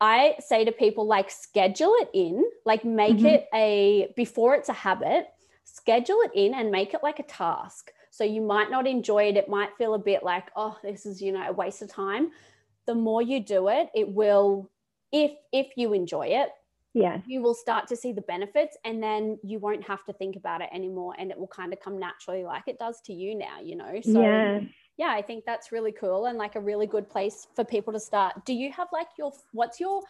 I 0.00 0.36
say 0.40 0.64
to 0.64 0.72
people, 0.72 1.06
like, 1.06 1.30
schedule 1.30 1.94
it 2.00 2.10
in, 2.14 2.44
like, 2.64 2.84
make 2.84 3.16
mm-hmm. 3.16 3.26
it 3.26 3.46
a, 3.52 4.12
before 4.16 4.54
it's 4.54 4.68
a 4.68 4.72
habit, 4.74 5.26
schedule 5.64 6.20
it 6.22 6.30
in 6.34 6.54
and 6.54 6.70
make 6.70 6.94
it 6.94 7.02
like 7.02 7.18
a 7.18 7.24
task. 7.24 7.90
So 8.10 8.24
you 8.24 8.40
might 8.40 8.70
not 8.70 8.86
enjoy 8.86 9.24
it. 9.24 9.36
It 9.36 9.48
might 9.48 9.76
feel 9.76 9.94
a 9.94 9.98
bit 9.98 10.22
like, 10.22 10.50
oh, 10.56 10.76
this 10.82 11.04
is, 11.04 11.20
you 11.20 11.32
know, 11.32 11.48
a 11.48 11.52
waste 11.52 11.82
of 11.82 11.90
time. 11.90 12.30
The 12.86 12.94
more 12.94 13.22
you 13.22 13.40
do 13.40 13.68
it, 13.68 13.90
it 13.94 14.08
will, 14.08 14.70
if 15.12 15.32
if 15.52 15.68
you 15.76 15.92
enjoy 15.92 16.28
it, 16.28 16.48
yeah. 16.94 17.18
you 17.26 17.42
will 17.42 17.54
start 17.54 17.86
to 17.88 17.96
see 17.96 18.12
the 18.12 18.22
benefits 18.22 18.76
and 18.84 19.02
then 19.02 19.38
you 19.42 19.58
won't 19.58 19.86
have 19.86 20.04
to 20.04 20.12
think 20.12 20.36
about 20.36 20.60
it 20.60 20.68
anymore 20.72 21.14
and 21.18 21.30
it 21.30 21.38
will 21.38 21.48
kind 21.48 21.72
of 21.72 21.80
come 21.80 21.98
naturally 21.98 22.44
like 22.44 22.64
it 22.66 22.78
does 22.78 23.00
to 23.02 23.12
you 23.12 23.34
now 23.34 23.60
you 23.62 23.76
know? 23.76 24.00
So 24.02 24.20
yeah. 24.20 24.60
yeah 24.96 25.10
i 25.10 25.22
think 25.22 25.44
that's 25.44 25.72
really 25.72 25.92
cool 25.92 26.26
and 26.26 26.38
like 26.38 26.56
a 26.56 26.60
really 26.60 26.86
good 26.86 27.08
place 27.08 27.46
for 27.54 27.64
people 27.64 27.92
to 27.92 28.00
start. 28.00 28.44
Do 28.44 28.52
you 28.54 28.72
have 28.72 28.88
like 28.92 29.08
your 29.18 29.32
what's 29.52 29.80
your 29.80 30.02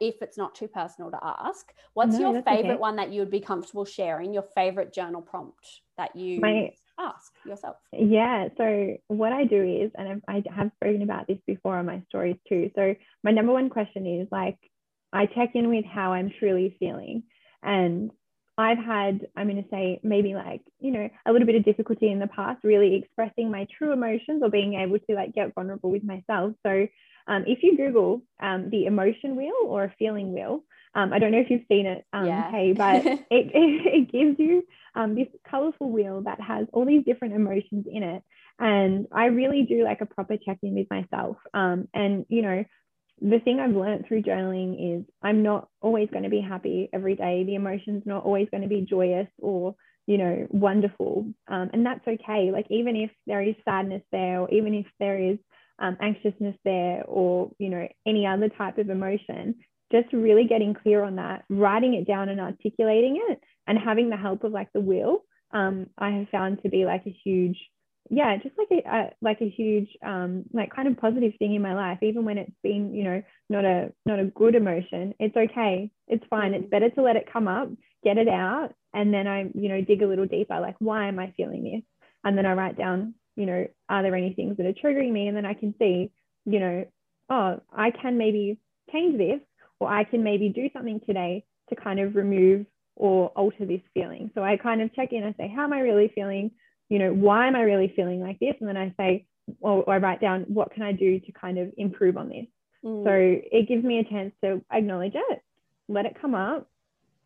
if 0.00 0.22
it's 0.22 0.38
not 0.38 0.54
too 0.54 0.68
personal 0.68 1.10
to 1.10 1.18
ask 1.22 1.72
what's 1.94 2.14
no, 2.14 2.32
your 2.32 2.42
favorite 2.42 2.72
okay. 2.72 2.76
one 2.76 2.94
that 2.96 3.10
you 3.10 3.20
would 3.20 3.30
be 3.30 3.40
comfortable 3.40 3.84
sharing 3.84 4.32
your 4.32 4.44
favorite 4.54 4.92
journal 4.94 5.20
prompt 5.20 5.80
that 5.96 6.14
you 6.14 6.40
My, 6.40 6.70
ask 7.00 7.32
yourself? 7.44 7.76
Yeah 7.92 8.48
so 8.56 8.96
what 9.08 9.32
i 9.32 9.44
do 9.44 9.60
is 9.60 9.90
and 9.96 10.08
I've, 10.08 10.44
i 10.46 10.54
have 10.54 10.70
spoken 10.76 11.02
about 11.02 11.26
this 11.26 11.38
before 11.48 11.76
on 11.76 11.86
my 11.86 12.00
stories 12.08 12.36
too 12.48 12.70
so 12.76 12.94
my 13.24 13.32
number 13.32 13.52
one 13.52 13.70
question 13.70 14.06
is 14.06 14.28
like 14.30 14.58
I 15.12 15.26
check 15.26 15.50
in 15.54 15.68
with 15.68 15.84
how 15.84 16.12
I'm 16.12 16.32
truly 16.38 16.76
feeling. 16.78 17.24
And 17.62 18.10
I've 18.58 18.78
had, 18.78 19.26
I'm 19.36 19.48
going 19.48 19.62
to 19.62 19.68
say, 19.70 20.00
maybe 20.02 20.34
like, 20.34 20.62
you 20.78 20.90
know, 20.90 21.08
a 21.26 21.32
little 21.32 21.46
bit 21.46 21.56
of 21.56 21.64
difficulty 21.64 22.10
in 22.10 22.18
the 22.18 22.26
past, 22.26 22.64
really 22.64 22.96
expressing 22.96 23.50
my 23.50 23.66
true 23.78 23.92
emotions 23.92 24.42
or 24.42 24.50
being 24.50 24.74
able 24.74 24.98
to 24.98 25.14
like 25.14 25.34
get 25.34 25.54
vulnerable 25.54 25.90
with 25.90 26.04
myself. 26.04 26.54
So 26.64 26.86
um, 27.26 27.44
if 27.46 27.62
you 27.62 27.76
Google 27.76 28.22
um, 28.40 28.68
the 28.70 28.86
emotion 28.86 29.36
wheel 29.36 29.54
or 29.64 29.84
a 29.84 29.94
feeling 29.98 30.32
wheel, 30.32 30.64
um, 30.94 31.12
I 31.12 31.18
don't 31.18 31.32
know 31.32 31.40
if 31.40 31.50
you've 31.50 31.64
seen 31.68 31.86
it, 31.86 32.04
um, 32.12 32.26
yeah. 32.26 32.50
hey, 32.50 32.72
but 32.72 33.06
it, 33.06 33.20
it, 33.30 33.30
it, 33.54 34.12
gives 34.12 34.38
you 34.38 34.62
um, 34.94 35.14
this 35.14 35.28
colorful 35.48 35.90
wheel 35.90 36.22
that 36.22 36.40
has 36.40 36.66
all 36.72 36.84
these 36.84 37.04
different 37.04 37.34
emotions 37.34 37.86
in 37.90 38.02
it. 38.02 38.22
And 38.58 39.06
I 39.10 39.26
really 39.26 39.62
do 39.62 39.82
like 39.82 40.02
a 40.02 40.06
proper 40.06 40.36
check 40.36 40.58
in 40.62 40.74
with 40.74 40.88
myself. 40.90 41.38
Um, 41.54 41.88
and, 41.94 42.26
you 42.28 42.42
know, 42.42 42.64
the 43.22 43.38
thing 43.38 43.60
I've 43.60 43.76
learned 43.76 44.06
through 44.06 44.22
journaling 44.22 44.98
is 44.98 45.04
I'm 45.22 45.42
not 45.42 45.68
always 45.80 46.08
going 46.10 46.24
to 46.24 46.30
be 46.30 46.40
happy 46.40 46.90
every 46.92 47.14
day. 47.14 47.44
The 47.44 47.54
emotion's 47.54 48.02
not 48.04 48.24
always 48.24 48.48
going 48.50 48.64
to 48.64 48.68
be 48.68 48.86
joyous 48.88 49.28
or, 49.38 49.76
you 50.06 50.18
know, 50.18 50.46
wonderful. 50.50 51.26
Um, 51.46 51.70
and 51.72 51.86
that's 51.86 52.06
okay. 52.06 52.50
Like, 52.52 52.66
even 52.68 52.96
if 52.96 53.10
there 53.26 53.42
is 53.42 53.54
sadness 53.64 54.02
there, 54.10 54.40
or 54.40 54.50
even 54.50 54.74
if 54.74 54.86
there 54.98 55.18
is 55.18 55.38
um, 55.78 55.96
anxiousness 56.00 56.56
there, 56.64 57.04
or, 57.04 57.52
you 57.58 57.70
know, 57.70 57.86
any 58.06 58.26
other 58.26 58.48
type 58.48 58.78
of 58.78 58.90
emotion, 58.90 59.54
just 59.92 60.12
really 60.12 60.46
getting 60.48 60.74
clear 60.74 61.04
on 61.04 61.16
that, 61.16 61.44
writing 61.48 61.94
it 61.94 62.06
down 62.06 62.28
and 62.28 62.40
articulating 62.40 63.22
it, 63.28 63.40
and 63.68 63.78
having 63.78 64.10
the 64.10 64.16
help 64.16 64.42
of 64.42 64.50
like 64.50 64.72
the 64.72 64.80
wheel, 64.80 65.18
um, 65.52 65.86
I 65.96 66.10
have 66.10 66.28
found 66.30 66.62
to 66.62 66.70
be 66.70 66.84
like 66.84 67.02
a 67.06 67.16
huge, 67.24 67.58
yeah, 68.10 68.36
just 68.36 68.56
like 68.58 68.68
a, 68.70 68.88
a 68.88 69.10
like 69.20 69.40
a 69.40 69.48
huge, 69.48 69.88
um, 70.04 70.44
like 70.52 70.74
kind 70.74 70.88
of 70.88 70.98
positive 70.98 71.32
thing 71.38 71.54
in 71.54 71.62
my 71.62 71.74
life. 71.74 71.98
Even 72.02 72.24
when 72.24 72.38
it's 72.38 72.52
been, 72.62 72.94
you 72.94 73.04
know, 73.04 73.22
not 73.48 73.64
a 73.64 73.92
not 74.04 74.18
a 74.18 74.24
good 74.26 74.54
emotion, 74.54 75.14
it's 75.18 75.36
okay, 75.36 75.90
it's 76.08 76.24
fine. 76.28 76.54
It's 76.54 76.68
better 76.68 76.90
to 76.90 77.02
let 77.02 77.16
it 77.16 77.32
come 77.32 77.48
up, 77.48 77.68
get 78.04 78.18
it 78.18 78.28
out, 78.28 78.74
and 78.92 79.14
then 79.14 79.26
I, 79.26 79.50
you 79.54 79.68
know, 79.68 79.80
dig 79.80 80.02
a 80.02 80.06
little 80.06 80.26
deeper. 80.26 80.60
Like, 80.60 80.76
why 80.78 81.08
am 81.08 81.18
I 81.18 81.32
feeling 81.36 81.64
this? 81.64 81.82
And 82.24 82.36
then 82.36 82.46
I 82.46 82.52
write 82.52 82.76
down, 82.76 83.14
you 83.36 83.46
know, 83.46 83.66
are 83.88 84.02
there 84.02 84.14
any 84.14 84.34
things 84.34 84.56
that 84.56 84.66
are 84.66 84.72
triggering 84.72 85.12
me? 85.12 85.28
And 85.28 85.36
then 85.36 85.46
I 85.46 85.54
can 85.54 85.74
see, 85.78 86.10
you 86.44 86.60
know, 86.60 86.84
oh, 87.30 87.60
I 87.72 87.90
can 87.90 88.18
maybe 88.18 88.58
change 88.92 89.16
this, 89.16 89.40
or 89.80 89.88
I 89.88 90.04
can 90.04 90.22
maybe 90.22 90.48
do 90.48 90.68
something 90.72 91.00
today 91.06 91.44
to 91.70 91.76
kind 91.76 91.98
of 92.00 92.14
remove 92.14 92.66
or 92.94 93.28
alter 93.28 93.64
this 93.64 93.80
feeling. 93.94 94.30
So 94.34 94.42
I 94.42 94.56
kind 94.56 94.82
of 94.82 94.94
check 94.94 95.12
in, 95.12 95.24
I 95.24 95.32
say, 95.32 95.52
how 95.54 95.64
am 95.64 95.72
I 95.72 95.80
really 95.80 96.12
feeling? 96.14 96.50
You 96.92 96.98
know, 96.98 97.10
why 97.14 97.48
am 97.48 97.56
I 97.56 97.62
really 97.62 97.90
feeling 97.96 98.20
like 98.20 98.38
this? 98.38 98.52
And 98.60 98.68
then 98.68 98.76
I 98.76 98.92
say, 98.98 99.24
or, 99.60 99.82
or 99.82 99.94
I 99.94 99.96
write 99.96 100.20
down, 100.20 100.42
what 100.42 100.74
can 100.74 100.82
I 100.82 100.92
do 100.92 101.20
to 101.20 101.32
kind 101.32 101.56
of 101.56 101.72
improve 101.78 102.18
on 102.18 102.28
this? 102.28 102.44
Mm. 102.84 103.04
So 103.04 103.10
it 103.50 103.66
gives 103.66 103.82
me 103.82 103.98
a 103.98 104.04
chance 104.04 104.34
to 104.44 104.60
acknowledge 104.70 105.14
it, 105.14 105.42
let 105.88 106.04
it 106.04 106.20
come 106.20 106.34
up, 106.34 106.68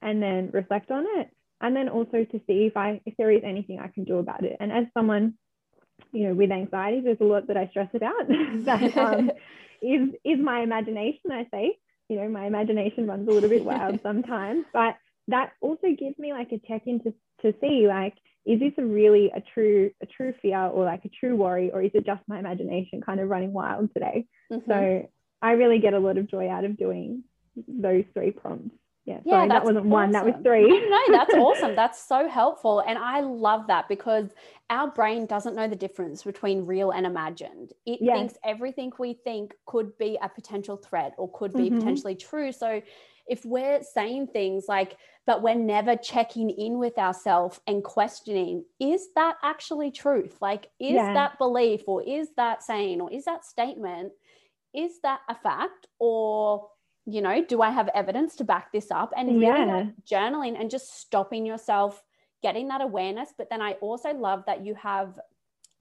and 0.00 0.22
then 0.22 0.50
reflect 0.52 0.92
on 0.92 1.04
it. 1.18 1.30
And 1.60 1.74
then 1.74 1.88
also 1.88 2.24
to 2.24 2.40
see 2.46 2.66
if 2.66 2.76
I 2.76 3.00
if 3.06 3.14
there 3.16 3.32
is 3.32 3.42
anything 3.44 3.80
I 3.80 3.88
can 3.88 4.04
do 4.04 4.18
about 4.18 4.44
it. 4.44 4.56
And 4.60 4.70
as 4.70 4.84
someone, 4.94 5.34
you 6.12 6.28
know, 6.28 6.34
with 6.34 6.52
anxiety, 6.52 7.00
there's 7.00 7.20
a 7.20 7.24
lot 7.24 7.48
that 7.48 7.56
I 7.56 7.66
stress 7.66 7.88
about 7.92 8.28
that 8.66 8.96
um, 8.96 9.32
is 9.82 10.10
is 10.22 10.38
my 10.38 10.60
imagination, 10.60 11.32
I 11.32 11.48
say. 11.50 11.76
You 12.08 12.20
know, 12.20 12.28
my 12.28 12.46
imagination 12.46 13.08
runs 13.08 13.26
a 13.26 13.32
little 13.32 13.48
bit 13.48 13.64
wild 13.64 13.98
sometimes, 14.04 14.64
but 14.72 14.94
that 15.26 15.54
also 15.60 15.88
gives 15.98 16.16
me 16.20 16.32
like 16.32 16.52
a 16.52 16.60
check 16.68 16.82
in 16.86 17.00
to, 17.00 17.12
to 17.42 17.58
see 17.60 17.88
like 17.88 18.14
is 18.46 18.60
this 18.60 18.72
a 18.78 18.84
really 18.84 19.30
a 19.34 19.42
true 19.52 19.90
a 20.00 20.06
true 20.06 20.32
fear 20.40 20.66
or 20.66 20.84
like 20.84 21.04
a 21.04 21.08
true 21.08 21.36
worry 21.36 21.70
or 21.72 21.82
is 21.82 21.90
it 21.94 22.06
just 22.06 22.22
my 22.28 22.38
imagination 22.38 23.00
kind 23.00 23.20
of 23.20 23.28
running 23.28 23.52
wild 23.52 23.92
today 23.92 24.24
mm-hmm. 24.52 24.70
so 24.70 25.08
i 25.42 25.52
really 25.52 25.78
get 25.78 25.94
a 25.94 25.98
lot 25.98 26.16
of 26.16 26.30
joy 26.30 26.48
out 26.48 26.64
of 26.64 26.76
doing 26.76 27.22
those 27.68 28.04
three 28.14 28.30
prompts 28.30 28.74
yeah, 29.06 29.20
yeah 29.24 29.32
sorry, 29.34 29.48
that 29.48 29.62
wasn't 29.62 29.78
awesome. 29.78 29.90
one, 29.90 30.10
that 30.10 30.24
was 30.24 30.34
three. 30.42 30.68
no, 30.68 31.00
that's 31.12 31.32
awesome. 31.34 31.76
That's 31.76 32.02
so 32.02 32.28
helpful. 32.28 32.80
And 32.80 32.98
I 32.98 33.20
love 33.20 33.68
that 33.68 33.88
because 33.88 34.30
our 34.68 34.90
brain 34.90 35.26
doesn't 35.26 35.54
know 35.54 35.68
the 35.68 35.76
difference 35.76 36.24
between 36.24 36.66
real 36.66 36.90
and 36.90 37.06
imagined. 37.06 37.72
It 37.86 38.00
yes. 38.02 38.16
thinks 38.16 38.34
everything 38.44 38.90
we 38.98 39.14
think 39.14 39.54
could 39.64 39.96
be 39.96 40.18
a 40.20 40.28
potential 40.28 40.76
threat 40.76 41.14
or 41.18 41.30
could 41.30 41.52
be 41.52 41.70
mm-hmm. 41.70 41.78
potentially 41.78 42.16
true. 42.16 42.50
So 42.50 42.82
if 43.28 43.44
we're 43.44 43.82
saying 43.82 44.28
things 44.28 44.66
like, 44.68 44.96
but 45.26 45.42
we're 45.42 45.54
never 45.54 45.96
checking 45.96 46.50
in 46.50 46.78
with 46.78 46.98
ourselves 46.98 47.60
and 47.66 47.82
questioning, 47.82 48.64
is 48.78 49.08
that 49.16 49.36
actually 49.42 49.90
truth? 49.90 50.36
Like, 50.40 50.70
is 50.78 50.92
yeah. 50.92 51.12
that 51.14 51.38
belief 51.38 51.82
or 51.86 52.02
is 52.02 52.28
that 52.36 52.62
saying 52.62 53.00
or 53.00 53.12
is 53.12 53.24
that 53.24 53.44
statement, 53.44 54.12
is 54.74 55.00
that 55.02 55.20
a 55.28 55.34
fact 55.34 55.88
or 55.98 56.68
you 57.08 57.22
know, 57.22 57.44
do 57.44 57.62
I 57.62 57.70
have 57.70 57.88
evidence 57.94 58.34
to 58.36 58.44
back 58.44 58.72
this 58.72 58.90
up? 58.90 59.12
And 59.16 59.40
really 59.40 59.92
journaling 60.10 60.60
and 60.60 60.68
just 60.68 61.00
stopping 61.00 61.46
yourself, 61.46 62.02
getting 62.42 62.66
that 62.68 62.80
awareness. 62.80 63.32
But 63.38 63.48
then 63.48 63.62
I 63.62 63.72
also 63.74 64.12
love 64.12 64.42
that 64.46 64.66
you 64.66 64.74
have 64.74 65.18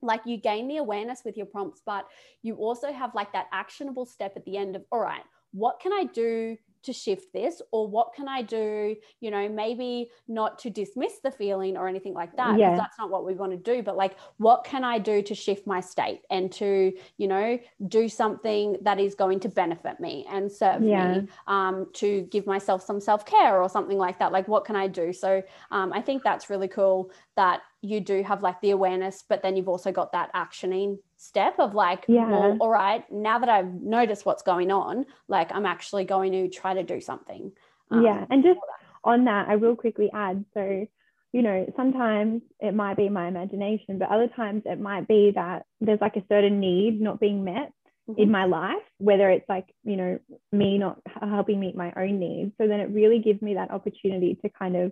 like 0.01 0.21
you 0.25 0.37
gain 0.37 0.67
the 0.67 0.77
awareness 0.77 1.23
with 1.25 1.35
your 1.35 1.47
prompts, 1.47 1.81
but 1.83 2.05
you 2.43 2.55
also 2.55 2.93
have 2.93 3.15
like 3.15 3.33
that 3.33 3.47
actionable 3.51 4.05
step 4.05 4.33
at 4.35 4.45
the 4.45 4.55
end 4.55 4.75
of, 4.75 4.83
all 4.91 4.99
right, 4.99 5.23
what 5.51 5.79
can 5.79 5.93
I 5.93 6.03
do 6.03 6.57
to 6.85 6.93
shift 6.93 7.33
this 7.33 7.61
or 7.71 7.87
what 7.87 8.13
can 8.13 8.27
i 8.27 8.41
do 8.41 8.95
you 9.19 9.31
know 9.31 9.49
maybe 9.49 10.09
not 10.27 10.59
to 10.59 10.69
dismiss 10.69 11.19
the 11.23 11.31
feeling 11.31 11.77
or 11.77 11.87
anything 11.87 12.13
like 12.13 12.35
that 12.35 12.57
yeah. 12.57 12.75
that's 12.75 12.97
not 12.97 13.09
what 13.09 13.25
we 13.25 13.33
want 13.33 13.51
to 13.51 13.57
do 13.57 13.81
but 13.81 13.97
like 13.97 14.17
what 14.37 14.63
can 14.63 14.83
i 14.83 14.97
do 14.97 15.21
to 15.21 15.35
shift 15.35 15.65
my 15.67 15.79
state 15.79 16.21
and 16.29 16.51
to 16.51 16.93
you 17.17 17.27
know 17.27 17.59
do 17.87 18.07
something 18.07 18.77
that 18.81 18.99
is 18.99 19.15
going 19.15 19.39
to 19.39 19.49
benefit 19.49 19.99
me 19.99 20.25
and 20.29 20.51
serve 20.51 20.81
yeah. 20.81 21.19
me 21.19 21.27
um, 21.47 21.87
to 21.93 22.21
give 22.31 22.45
myself 22.45 22.83
some 22.83 22.99
self-care 22.99 23.61
or 23.61 23.69
something 23.69 23.97
like 23.97 24.19
that 24.19 24.31
like 24.31 24.47
what 24.47 24.65
can 24.65 24.75
i 24.75 24.87
do 24.87 25.11
so 25.11 25.41
um, 25.71 25.91
i 25.93 26.01
think 26.01 26.23
that's 26.23 26.49
really 26.49 26.67
cool 26.67 27.11
that 27.35 27.61
you 27.81 27.99
do 27.99 28.23
have 28.23 28.41
like 28.41 28.59
the 28.61 28.71
awareness 28.71 29.23
but 29.27 29.41
then 29.41 29.55
you've 29.55 29.67
also 29.67 29.91
got 29.91 30.11
that 30.11 30.33
actioning 30.33 30.97
step 31.17 31.55
of 31.59 31.73
like, 31.73 32.05
yeah. 32.07 32.29
well, 32.29 32.57
all 32.59 32.69
right, 32.69 33.03
now 33.11 33.39
that 33.39 33.49
I've 33.49 33.73
noticed 33.73 34.25
what's 34.25 34.43
going 34.43 34.71
on, 34.71 35.05
like 35.27 35.51
I'm 35.51 35.65
actually 35.65 36.05
going 36.05 36.31
to 36.31 36.49
try 36.49 36.73
to 36.73 36.83
do 36.83 37.01
something. 37.01 37.51
Um, 37.91 38.03
yeah. 38.03 38.25
And 38.29 38.43
just 38.43 38.59
on 39.03 39.25
that, 39.25 39.47
I 39.47 39.55
will 39.55 39.75
quickly 39.75 40.09
add 40.13 40.45
so, 40.53 40.87
you 41.31 41.41
know, 41.41 41.71
sometimes 41.75 42.41
it 42.59 42.73
might 42.73 42.97
be 42.97 43.09
my 43.09 43.27
imagination, 43.27 43.97
but 43.97 44.09
other 44.09 44.27
times 44.27 44.63
it 44.65 44.79
might 44.79 45.07
be 45.07 45.31
that 45.35 45.65
there's 45.81 46.01
like 46.01 46.15
a 46.15 46.23
certain 46.29 46.59
need 46.59 47.01
not 47.01 47.19
being 47.19 47.43
met 47.43 47.71
mm-hmm. 48.09 48.21
in 48.21 48.31
my 48.31 48.45
life, 48.45 48.83
whether 48.97 49.29
it's 49.29 49.47
like, 49.49 49.67
you 49.83 49.97
know, 49.97 50.19
me 50.51 50.77
not 50.77 50.99
helping 51.21 51.59
meet 51.59 51.75
my 51.75 51.91
own 51.97 52.19
needs. 52.19 52.53
So 52.57 52.67
then 52.67 52.79
it 52.79 52.89
really 52.89 53.19
gives 53.19 53.41
me 53.41 53.55
that 53.55 53.71
opportunity 53.71 54.37
to 54.41 54.49
kind 54.49 54.75
of 54.75 54.91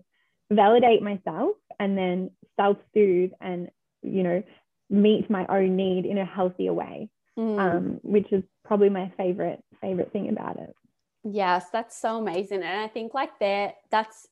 validate 0.52 1.02
myself 1.02 1.56
and 1.80 1.98
then 1.98 2.32
self 2.56 2.78
soothe 2.94 3.32
and, 3.42 3.70
you 4.02 4.24
know, 4.24 4.44
meet 4.90 5.30
my 5.30 5.46
own 5.48 5.76
need 5.76 6.06
in 6.06 6.18
a 6.18 6.26
healthier 6.26 6.74
way, 6.74 7.10
mm. 7.38 7.60
um, 7.60 8.00
which 8.04 8.32
is 8.32 8.44
probably 8.64 8.90
my 8.90 9.12
favorite 9.18 9.64
favorite 9.82 10.12
thing 10.12 10.30
about 10.30 10.58
it. 10.58 10.76
Yes, 11.24 11.66
that's 11.72 11.98
so 11.98 12.18
amazing, 12.18 12.64
and 12.64 12.80
I 12.82 12.88
think 12.88 13.14
like 13.14 13.38
that 13.40 13.76
that's 13.90 14.28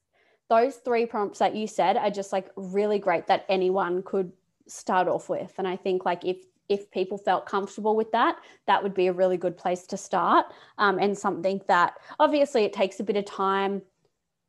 those 0.50 0.76
three 0.76 1.06
prompts 1.06 1.40
that 1.40 1.56
you 1.56 1.66
said 1.68 1.98
are 1.98 2.12
just 2.12 2.34
like 2.34 2.52
really 2.56 3.00
great 3.00 3.28
that 3.28 3.46
anyone 3.48 4.04
could 4.04 4.32
start 4.68 5.08
off 5.08 5.30
with, 5.30 5.54
and 5.58 5.68
I 5.68 5.78
think 5.78 6.06
like 6.06 6.26
if 6.26 6.38
if 6.70 6.90
people 6.92 7.18
felt 7.18 7.46
comfortable 7.46 7.98
with 7.98 8.12
that, 8.14 8.38
that 8.66 8.82
would 8.82 8.94
be 8.94 9.08
a 9.08 9.14
really 9.14 9.36
good 9.36 9.58
place 9.58 9.86
to 9.88 9.98
start. 9.98 10.46
Um, 10.78 11.00
and 11.00 11.18
something 11.18 11.62
that 11.68 11.96
obviously 12.18 12.64
it 12.64 12.72
takes 12.72 13.00
a 13.02 13.04
bit 13.04 13.18
of 13.18 13.26
time 13.26 13.82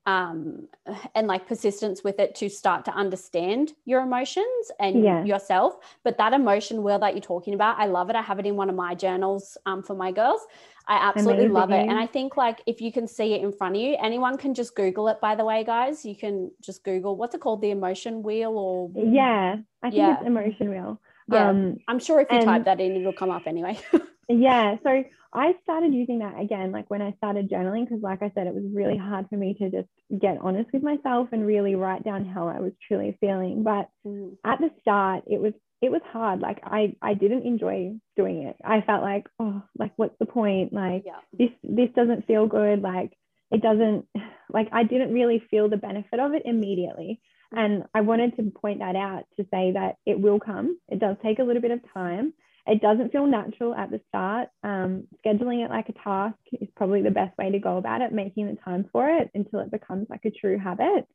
um, 0.06 0.68
and 1.14 1.28
like 1.28 1.46
persistence 1.46 2.02
with 2.02 2.18
it 2.18 2.34
to 2.36 2.48
start 2.48 2.84
to 2.86 2.92
understand 2.92 3.72
your 3.84 4.02
emotions 4.02 4.70
and 4.80 5.02
yeah. 5.02 5.24
yourself. 5.24 5.76
But 6.02 6.18
that 6.18 6.32
emotion 6.32 6.82
wheel 6.82 6.98
that 6.98 7.14
you're 7.14 7.22
talking 7.22 7.54
about, 7.54 7.78
I 7.78 7.86
love 7.86 8.10
it. 8.10 8.16
I 8.16 8.22
have 8.22 8.38
it 8.38 8.46
in 8.46 8.56
one 8.56 8.68
of 8.68 8.74
my 8.74 8.94
journals 8.94 9.56
um, 9.66 9.82
for 9.82 9.94
my 9.94 10.10
girls. 10.10 10.40
I 10.88 10.96
absolutely 10.96 11.44
Amazing. 11.44 11.52
love 11.52 11.70
it. 11.70 11.88
And 11.88 11.98
I 11.98 12.06
think 12.06 12.36
like 12.36 12.60
if 12.66 12.80
you 12.80 12.90
can 12.90 13.06
see 13.06 13.34
it 13.34 13.42
in 13.42 13.52
front 13.52 13.76
of 13.76 13.82
you, 13.82 13.96
anyone 14.02 14.36
can 14.36 14.54
just 14.54 14.74
Google 14.74 15.06
it, 15.08 15.20
by 15.20 15.36
the 15.36 15.44
way, 15.44 15.62
guys. 15.62 16.04
You 16.04 16.16
can 16.16 16.50
just 16.60 16.82
Google 16.82 17.16
what's 17.16 17.34
it 17.34 17.40
called? 17.40 17.60
The 17.60 17.70
emotion 17.70 18.22
wheel 18.22 18.58
or 18.58 18.90
yeah, 18.94 19.56
I 19.82 19.90
think 19.90 19.98
yeah. 19.98 20.16
it's 20.18 20.26
emotion 20.26 20.70
wheel. 20.70 21.00
Yeah. 21.30 21.48
Um, 21.48 21.78
I'm 21.86 22.00
sure 22.00 22.20
if 22.20 22.30
you 22.32 22.38
and, 22.38 22.46
type 22.46 22.64
that 22.64 22.80
in, 22.80 22.96
it'll 22.96 23.12
come 23.12 23.30
up 23.30 23.42
anyway. 23.46 23.78
yeah. 24.28 24.76
So 24.82 25.04
I 25.34 25.52
started 25.62 25.94
using 25.94 26.18
that 26.18 26.38
again, 26.38 26.72
like 26.72 26.90
when 26.90 27.00
I 27.00 27.12
started 27.12 27.50
journaling, 27.50 27.84
because 27.84 28.02
like 28.02 28.22
I 28.22 28.30
said, 28.34 28.46
it 28.46 28.54
was 28.54 28.64
really 28.72 28.98
hard 28.98 29.26
for 29.30 29.36
me 29.36 29.54
to 29.54 29.70
just 29.70 29.88
get 30.20 30.38
honest 30.42 30.70
with 30.72 30.82
myself 30.82 31.28
and 31.32 31.46
really 31.46 31.74
write 31.74 32.04
down 32.04 32.26
how 32.26 32.48
I 32.48 32.60
was 32.60 32.72
truly 32.86 33.16
feeling. 33.20 33.62
But 33.62 33.88
mm. 34.06 34.36
at 34.44 34.58
the 34.58 34.70
start, 34.80 35.24
it 35.26 35.40
was 35.40 35.54
it 35.80 35.90
was 35.90 36.02
hard. 36.12 36.40
Like 36.40 36.60
I 36.64 36.96
I 37.00 37.14
didn't 37.14 37.46
enjoy 37.46 37.94
doing 38.14 38.42
it. 38.42 38.56
I 38.62 38.82
felt 38.82 39.02
like, 39.02 39.26
oh, 39.38 39.62
like 39.78 39.92
what's 39.96 40.18
the 40.18 40.26
point? 40.26 40.72
Like 40.72 41.04
yeah. 41.06 41.20
this 41.32 41.50
this 41.62 41.88
doesn't 41.96 42.26
feel 42.26 42.46
good. 42.46 42.82
Like 42.82 43.12
it 43.50 43.62
doesn't 43.62 44.06
like 44.52 44.68
I 44.70 44.84
didn't 44.84 45.14
really 45.14 45.42
feel 45.50 45.70
the 45.70 45.78
benefit 45.78 46.20
of 46.20 46.34
it 46.34 46.42
immediately. 46.44 47.22
Mm. 47.54 47.58
And 47.64 47.84
I 47.94 48.02
wanted 48.02 48.36
to 48.36 48.50
point 48.50 48.80
that 48.80 48.96
out 48.96 49.24
to 49.38 49.44
say 49.44 49.72
that 49.72 49.96
it 50.04 50.20
will 50.20 50.40
come. 50.40 50.78
It 50.88 50.98
does 50.98 51.16
take 51.22 51.38
a 51.38 51.44
little 51.44 51.62
bit 51.62 51.70
of 51.70 51.80
time 51.94 52.34
it 52.66 52.80
doesn't 52.80 53.12
feel 53.12 53.26
natural 53.26 53.74
at 53.74 53.90
the 53.90 54.00
start. 54.08 54.48
Um, 54.62 55.08
scheduling 55.24 55.64
it 55.64 55.70
like 55.70 55.88
a 55.88 56.04
task 56.04 56.36
is 56.52 56.68
probably 56.76 57.02
the 57.02 57.10
best 57.10 57.36
way 57.36 57.50
to 57.50 57.58
go 57.58 57.76
about 57.76 58.02
it, 58.02 58.12
making 58.12 58.46
the 58.46 58.56
time 58.64 58.88
for 58.92 59.08
it 59.08 59.30
until 59.34 59.60
it 59.60 59.70
becomes 59.70 60.06
like 60.08 60.24
a 60.24 60.30
true 60.30 60.58
habit. 60.58 61.06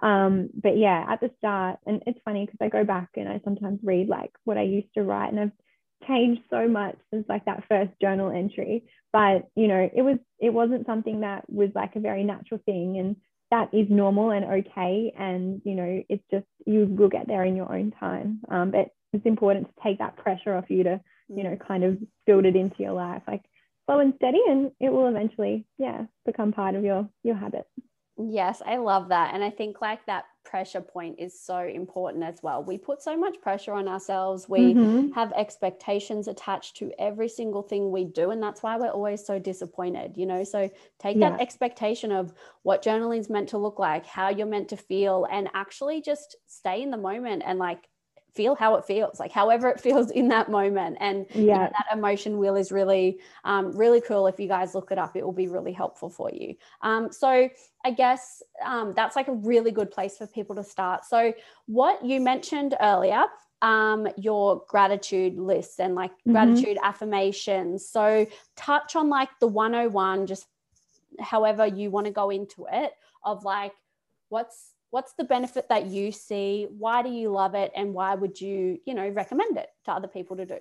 Um, 0.00 0.50
but 0.62 0.76
yeah, 0.76 1.06
at 1.08 1.20
the 1.20 1.30
start, 1.38 1.78
and 1.86 2.02
it's 2.06 2.18
funny 2.24 2.44
because 2.44 2.58
I 2.60 2.68
go 2.68 2.84
back 2.84 3.10
and 3.16 3.28
I 3.28 3.40
sometimes 3.44 3.80
read 3.82 4.08
like 4.08 4.32
what 4.44 4.58
I 4.58 4.62
used 4.62 4.92
to 4.94 5.02
write, 5.02 5.32
and 5.32 5.40
I've 5.40 6.06
changed 6.06 6.42
so 6.50 6.68
much 6.68 6.96
since 7.10 7.24
like 7.28 7.44
that 7.46 7.64
first 7.68 7.92
journal 8.00 8.30
entry. 8.30 8.84
But 9.12 9.48
you 9.54 9.68
know, 9.68 9.88
it 9.94 10.02
was 10.02 10.18
it 10.38 10.50
wasn't 10.50 10.86
something 10.86 11.20
that 11.20 11.48
was 11.48 11.70
like 11.74 11.96
a 11.96 12.00
very 12.00 12.24
natural 12.24 12.60
thing, 12.66 12.98
and 12.98 13.16
that 13.50 13.72
is 13.72 13.86
normal 13.88 14.30
and 14.30 14.44
okay. 14.66 15.14
And 15.16 15.62
you 15.64 15.74
know, 15.74 16.02
it's 16.08 16.24
just 16.30 16.46
you 16.66 16.86
will 16.86 17.08
get 17.08 17.28
there 17.28 17.44
in 17.44 17.56
your 17.56 17.72
own 17.72 17.92
time. 17.98 18.40
Um, 18.50 18.72
but 18.72 18.88
it's 19.16 19.26
important 19.26 19.66
to 19.66 19.82
take 19.82 19.98
that 19.98 20.16
pressure 20.16 20.54
off 20.54 20.70
you 20.70 20.84
to 20.84 21.00
you 21.28 21.42
know 21.42 21.56
kind 21.56 21.84
of 21.84 21.98
build 22.26 22.44
it 22.44 22.56
into 22.56 22.76
your 22.78 22.92
life 22.92 23.22
like 23.26 23.42
slow 23.86 23.98
and 23.98 24.14
steady 24.16 24.40
and 24.48 24.70
it 24.80 24.92
will 24.92 25.08
eventually 25.08 25.66
yeah 25.78 26.04
become 26.24 26.52
part 26.52 26.74
of 26.74 26.84
your 26.84 27.08
your 27.22 27.34
habit 27.34 27.66
yes 28.18 28.62
i 28.64 28.76
love 28.76 29.08
that 29.08 29.34
and 29.34 29.42
i 29.42 29.50
think 29.50 29.80
like 29.80 30.04
that 30.06 30.24
pressure 30.46 30.80
point 30.80 31.16
is 31.18 31.38
so 31.38 31.58
important 31.58 32.24
as 32.24 32.38
well. 32.42 32.62
We 32.62 32.78
put 32.78 33.02
so 33.02 33.16
much 33.16 33.40
pressure 33.40 33.72
on 33.72 33.88
ourselves. 33.88 34.48
We 34.48 34.74
mm-hmm. 34.74 35.12
have 35.12 35.32
expectations 35.32 36.28
attached 36.28 36.76
to 36.76 36.92
every 36.98 37.28
single 37.28 37.62
thing 37.62 37.90
we 37.90 38.04
do. 38.04 38.30
And 38.30 38.42
that's 38.42 38.62
why 38.62 38.78
we're 38.78 38.88
always 38.88 39.26
so 39.26 39.38
disappointed, 39.38 40.16
you 40.16 40.24
know? 40.24 40.44
So 40.44 40.70
take 40.98 41.16
yeah. 41.16 41.30
that 41.30 41.40
expectation 41.40 42.12
of 42.12 42.32
what 42.62 42.82
journaling 42.82 43.18
is 43.18 43.28
meant 43.28 43.50
to 43.50 43.58
look 43.58 43.78
like, 43.78 44.06
how 44.06 44.28
you're 44.28 44.46
meant 44.46 44.68
to 44.70 44.76
feel, 44.76 45.26
and 45.30 45.48
actually 45.52 46.00
just 46.00 46.36
stay 46.46 46.82
in 46.82 46.90
the 46.90 46.96
moment 46.96 47.42
and 47.44 47.58
like 47.58 47.88
feel 48.36 48.54
how 48.54 48.74
it 48.76 48.84
feels 48.84 49.18
like 49.18 49.32
however 49.32 49.68
it 49.68 49.80
feels 49.86 50.10
in 50.10 50.28
that 50.28 50.50
moment. 50.50 50.98
And 51.00 51.26
yeah 51.34 51.40
you 51.40 51.46
know, 51.46 51.70
that 51.72 51.86
emotion 51.92 52.38
wheel 52.38 52.56
is 52.56 52.70
really 52.70 53.20
um, 53.44 53.72
really 53.72 54.00
cool. 54.00 54.26
If 54.26 54.38
you 54.38 54.48
guys 54.48 54.74
look 54.74 54.92
it 54.92 54.98
up 54.98 55.16
it 55.16 55.24
will 55.24 55.32
be 55.32 55.48
really 55.48 55.72
helpful 55.72 56.10
for 56.10 56.30
you. 56.30 56.54
Um, 56.82 57.12
so 57.12 57.48
i 57.84 57.90
guess 57.90 58.42
um, 58.64 58.94
that's 58.96 59.14
like 59.14 59.28
a 59.28 59.32
really 59.32 59.70
good 59.70 59.90
place 59.90 60.16
for 60.18 60.26
people 60.26 60.56
to 60.56 60.64
start. 60.64 61.04
So 61.04 61.32
what 61.66 62.04
you 62.04 62.20
mentioned 62.20 62.76
earlier 62.80 63.24
um, 63.62 64.06
your 64.16 64.64
gratitude 64.68 65.38
lists 65.38 65.80
and 65.80 65.94
like 65.94 66.12
mm-hmm. 66.12 66.32
gratitude 66.32 66.78
affirmations. 66.82 67.88
So 67.88 68.26
touch 68.54 68.96
on 68.96 69.08
like 69.08 69.30
the 69.40 69.46
101 69.46 70.26
just 70.26 70.46
however 71.20 71.66
you 71.66 71.90
want 71.90 72.06
to 72.06 72.12
go 72.12 72.30
into 72.30 72.66
it 72.70 72.92
of 73.24 73.44
like 73.44 73.72
what's 74.28 74.72
what's 74.90 75.12
the 75.18 75.24
benefit 75.24 75.68
that 75.68 75.86
you 75.86 76.12
see? 76.12 76.66
Why 76.70 77.02
do 77.02 77.10
you 77.10 77.30
love 77.30 77.54
it? 77.54 77.72
And 77.74 77.94
why 77.94 78.14
would 78.14 78.40
you 78.40 78.78
you 78.84 78.94
know 78.94 79.08
recommend 79.08 79.56
it 79.56 79.68
to 79.84 79.92
other 79.92 80.08
people 80.08 80.36
to 80.36 80.46
do? 80.46 80.58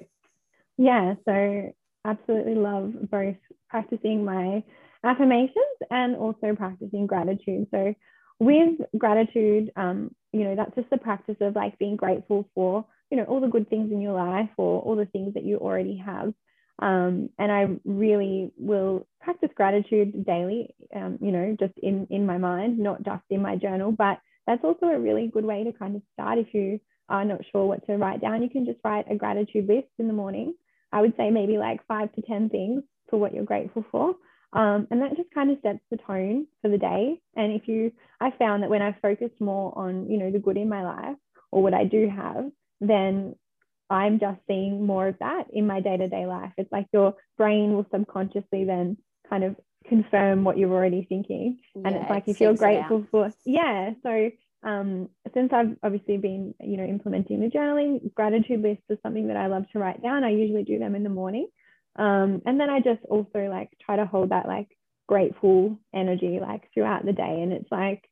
Yeah 0.77 1.15
so 1.25 1.73
absolutely 2.05 2.55
love 2.55 2.93
both 3.09 3.38
practicing 3.69 4.23
my 4.23 4.63
affirmations 5.03 5.77
and 5.89 6.15
also 6.15 6.55
practicing 6.55 7.07
gratitude. 7.07 7.67
So 7.71 7.93
with 8.39 8.79
gratitude 8.97 9.71
um, 9.75 10.13
you 10.33 10.43
know 10.43 10.55
that's 10.55 10.75
just 10.75 10.89
the 10.89 10.97
practice 10.97 11.38
of 11.39 11.55
like 11.55 11.79
being 11.79 11.95
grateful 11.95 12.49
for 12.53 12.85
you 13.09 13.17
know 13.17 13.23
all 13.23 13.39
the 13.39 13.47
good 13.47 13.69
things 13.69 13.91
in 13.91 14.01
your 14.01 14.13
life 14.13 14.49
or 14.57 14.81
all 14.81 14.95
the 14.95 15.05
things 15.05 15.33
that 15.35 15.45
you 15.45 15.57
already 15.57 15.97
have 15.97 16.33
um, 16.79 17.29
and 17.39 17.51
I 17.51 17.67
really 17.85 18.51
will 18.57 19.07
practice 19.21 19.49
gratitude 19.55 20.25
daily, 20.25 20.73
um, 20.95 21.17
you 21.21 21.31
know, 21.31 21.55
just 21.59 21.73
in, 21.81 22.07
in 22.09 22.25
my 22.25 22.38
mind, 22.38 22.79
not 22.79 23.03
just 23.03 23.23
in 23.29 23.41
my 23.41 23.55
journal. 23.55 23.91
But 23.91 24.19
that's 24.45 24.63
also 24.63 24.88
a 24.88 24.99
really 24.99 25.27
good 25.27 25.45
way 25.45 25.63
to 25.63 25.71
kind 25.71 25.95
of 25.95 26.01
start 26.13 26.38
if 26.38 26.53
you 26.53 26.79
are 27.09 27.23
not 27.25 27.41
sure 27.51 27.65
what 27.65 27.85
to 27.88 27.97
write 27.97 28.21
down. 28.21 28.43
You 28.43 28.49
can 28.49 28.65
just 28.65 28.79
write 28.83 29.05
a 29.09 29.15
gratitude 29.15 29.67
list 29.67 29.88
in 29.99 30.07
the 30.07 30.13
morning. 30.13 30.53
I 30.91 31.01
would 31.01 31.13
say 31.17 31.29
maybe 31.29 31.57
like 31.57 31.85
five 31.88 32.13
to 32.13 32.21
10 32.21 32.49
things 32.49 32.83
for 33.09 33.17
what 33.19 33.33
you're 33.33 33.45
grateful 33.45 33.85
for. 33.91 34.15
Um, 34.53 34.88
and 34.89 35.01
that 35.01 35.17
just 35.17 35.33
kind 35.33 35.51
of 35.51 35.57
sets 35.61 35.79
the 35.91 35.97
tone 35.97 36.47
for 36.61 36.69
the 36.69 36.77
day. 36.77 37.19
And 37.35 37.51
if 37.51 37.67
you, 37.67 37.91
I 38.21 38.31
found 38.38 38.63
that 38.63 38.69
when 38.69 38.81
I 38.81 38.95
focused 39.01 39.39
more 39.41 39.77
on, 39.77 40.09
you 40.09 40.17
know, 40.17 40.31
the 40.31 40.39
good 40.39 40.57
in 40.57 40.69
my 40.69 40.83
life 40.83 41.17
or 41.51 41.61
what 41.61 41.73
I 41.73 41.83
do 41.83 42.09
have, 42.09 42.45
then 42.79 43.35
I'm 43.89 44.19
just 44.19 44.39
seeing 44.47 44.85
more 44.85 45.07
of 45.07 45.19
that 45.19 45.45
in 45.53 45.67
my 45.67 45.79
day 45.79 45.97
to 45.97 46.07
day 46.07 46.25
life. 46.25 46.51
It's 46.57 46.71
like 46.71 46.87
your 46.91 47.15
brain 47.37 47.73
will 47.73 47.85
subconsciously 47.91 48.65
then 48.65 48.97
kind 49.29 49.43
of 49.43 49.55
confirm 49.87 50.43
what 50.43 50.57
you're 50.57 50.73
already 50.73 51.05
thinking. 51.07 51.59
Yeah, 51.75 51.81
and 51.85 51.95
it's 51.95 52.09
like 52.09 52.27
if 52.27 52.41
you're 52.41 52.53
grateful 52.53 53.05
for, 53.11 53.31
yeah. 53.45 53.91
So 54.03 54.31
um, 54.63 55.09
since 55.33 55.51
I've 55.53 55.77
obviously 55.83 56.17
been, 56.17 56.55
you 56.59 56.77
know, 56.77 56.85
implementing 56.85 57.39
the 57.39 57.47
journaling, 57.47 58.13
gratitude 58.15 58.61
lists 58.61 58.83
is 58.89 58.97
something 59.03 59.27
that 59.27 59.37
I 59.37 59.47
love 59.47 59.65
to 59.73 59.79
write 59.79 60.01
down. 60.01 60.23
I 60.23 60.31
usually 60.31 60.63
do 60.63 60.79
them 60.79 60.95
in 60.95 61.03
the 61.03 61.09
morning. 61.09 61.47
Um, 61.97 62.41
and 62.45 62.59
then 62.59 62.69
I 62.69 62.79
just 62.79 63.01
also 63.07 63.47
like 63.49 63.69
try 63.85 63.95
to 63.95 64.05
hold 64.05 64.31
that 64.31 64.47
like 64.47 64.67
grateful 65.07 65.77
energy 65.93 66.39
like 66.41 66.63
throughout 66.73 67.05
the 67.05 67.13
day. 67.13 67.41
And 67.41 67.53
it's 67.53 67.71
like 67.71 68.09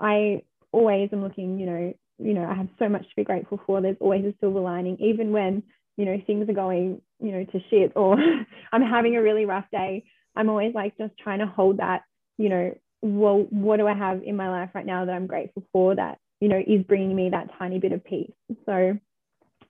I 0.00 0.42
always 0.72 1.10
am 1.12 1.22
looking, 1.22 1.58
you 1.60 1.66
know, 1.66 1.94
you 2.18 2.34
know, 2.34 2.44
I 2.44 2.54
have 2.54 2.68
so 2.78 2.88
much 2.88 3.02
to 3.02 3.16
be 3.16 3.24
grateful 3.24 3.60
for. 3.66 3.80
There's 3.80 3.96
always 4.00 4.24
a 4.24 4.34
silver 4.40 4.60
lining, 4.60 4.96
even 5.00 5.32
when, 5.32 5.62
you 5.96 6.04
know, 6.04 6.20
things 6.26 6.48
are 6.48 6.54
going, 6.54 7.00
you 7.20 7.32
know, 7.32 7.44
to 7.44 7.60
shit 7.70 7.92
or 7.96 8.16
I'm 8.72 8.82
having 8.82 9.16
a 9.16 9.22
really 9.22 9.44
rough 9.44 9.66
day. 9.72 10.04
I'm 10.36 10.48
always 10.48 10.74
like 10.74 10.96
just 10.96 11.12
trying 11.18 11.40
to 11.40 11.46
hold 11.46 11.78
that, 11.78 12.02
you 12.38 12.48
know, 12.48 12.74
well, 13.02 13.46
what 13.50 13.78
do 13.78 13.86
I 13.86 13.94
have 13.94 14.22
in 14.22 14.36
my 14.36 14.48
life 14.48 14.70
right 14.74 14.86
now 14.86 15.04
that 15.04 15.12
I'm 15.12 15.26
grateful 15.26 15.64
for 15.72 15.94
that, 15.96 16.18
you 16.40 16.48
know, 16.48 16.58
is 16.58 16.84
bringing 16.84 17.14
me 17.14 17.30
that 17.30 17.50
tiny 17.58 17.78
bit 17.78 17.92
of 17.92 18.04
peace. 18.04 18.30
So 18.64 18.98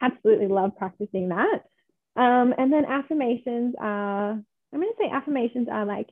absolutely 0.01 0.49
love 0.49 0.77
practicing 0.77 1.31
that. 1.31 1.65
Um, 2.15 2.55
and 2.59 2.71
then 2.73 2.85
affirmations 2.85 3.75
are, 3.81 4.33
I'm 4.33 4.81
going 4.81 4.89
to 4.89 4.95
say 4.99 5.11
affirmations 5.11 5.69
are 5.73 5.87
like 5.87 6.09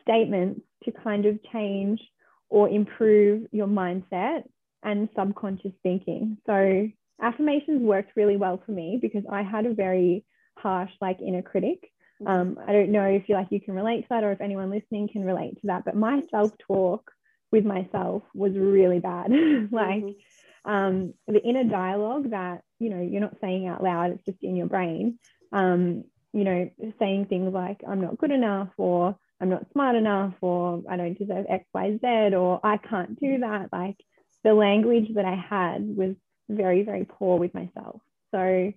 statements 0.00 0.60
to 0.84 0.92
kind 0.92 1.26
of 1.26 1.38
change 1.52 2.00
or 2.48 2.68
improve 2.68 3.46
your 3.52 3.66
mindset 3.66 4.44
and 4.84 5.08
subconscious 5.16 5.72
thinking. 5.82 6.36
So 6.46 6.88
affirmations 7.20 7.82
worked 7.82 8.12
really 8.16 8.36
well 8.36 8.62
for 8.64 8.72
me 8.72 8.98
because 9.00 9.24
I 9.30 9.42
had 9.42 9.66
a 9.66 9.74
very 9.74 10.24
harsh, 10.56 10.90
like 11.00 11.20
inner 11.20 11.42
critic. 11.42 11.90
Mm-hmm. 12.22 12.28
Um, 12.28 12.58
I 12.66 12.72
don't 12.72 12.90
know 12.90 13.06
if 13.06 13.28
you 13.28 13.34
like 13.34 13.48
you 13.50 13.60
can 13.60 13.74
relate 13.74 14.02
to 14.02 14.08
that 14.10 14.24
or 14.24 14.32
if 14.32 14.40
anyone 14.40 14.70
listening 14.70 15.08
can 15.12 15.24
relate 15.24 15.60
to 15.60 15.66
that, 15.68 15.84
but 15.84 15.96
my 15.96 16.22
self-talk 16.30 17.10
with 17.50 17.64
myself 17.64 18.22
was 18.34 18.52
really 18.54 19.00
bad. 19.00 19.30
like 19.72 20.04
mm-hmm. 20.04 20.70
um, 20.70 21.14
the 21.26 21.42
inner 21.42 21.64
dialogue 21.64 22.30
that 22.30 22.62
you 22.78 22.90
know 22.90 23.00
you're 23.00 23.20
not 23.20 23.40
saying 23.40 23.66
out 23.66 23.82
loud, 23.82 24.12
it's 24.12 24.24
just 24.24 24.42
in 24.42 24.56
your 24.56 24.66
brain. 24.66 25.18
Um, 25.52 26.04
you 26.32 26.44
know, 26.44 26.70
saying 26.98 27.26
things 27.26 27.52
like 27.52 27.80
"I'm 27.88 28.00
not 28.00 28.18
good 28.18 28.32
enough" 28.32 28.70
or 28.76 29.16
"I'm 29.40 29.50
not 29.50 29.70
smart 29.72 29.96
enough" 29.96 30.34
or 30.40 30.82
"I 30.90 30.96
don't 30.96 31.18
deserve 31.18 31.46
X, 31.48 31.64
Y, 31.72 31.98
Z" 32.00 32.34
or 32.34 32.60
"I 32.64 32.76
can't 32.76 33.18
do 33.18 33.38
that." 33.38 33.68
Like 33.72 33.96
the 34.44 34.54
language 34.54 35.14
that 35.14 35.24
I 35.24 35.34
had 35.34 35.96
was 35.96 36.14
very, 36.48 36.82
very 36.82 37.06
poor 37.08 37.38
with 37.38 37.54
myself. 37.54 38.00
So 38.30 38.72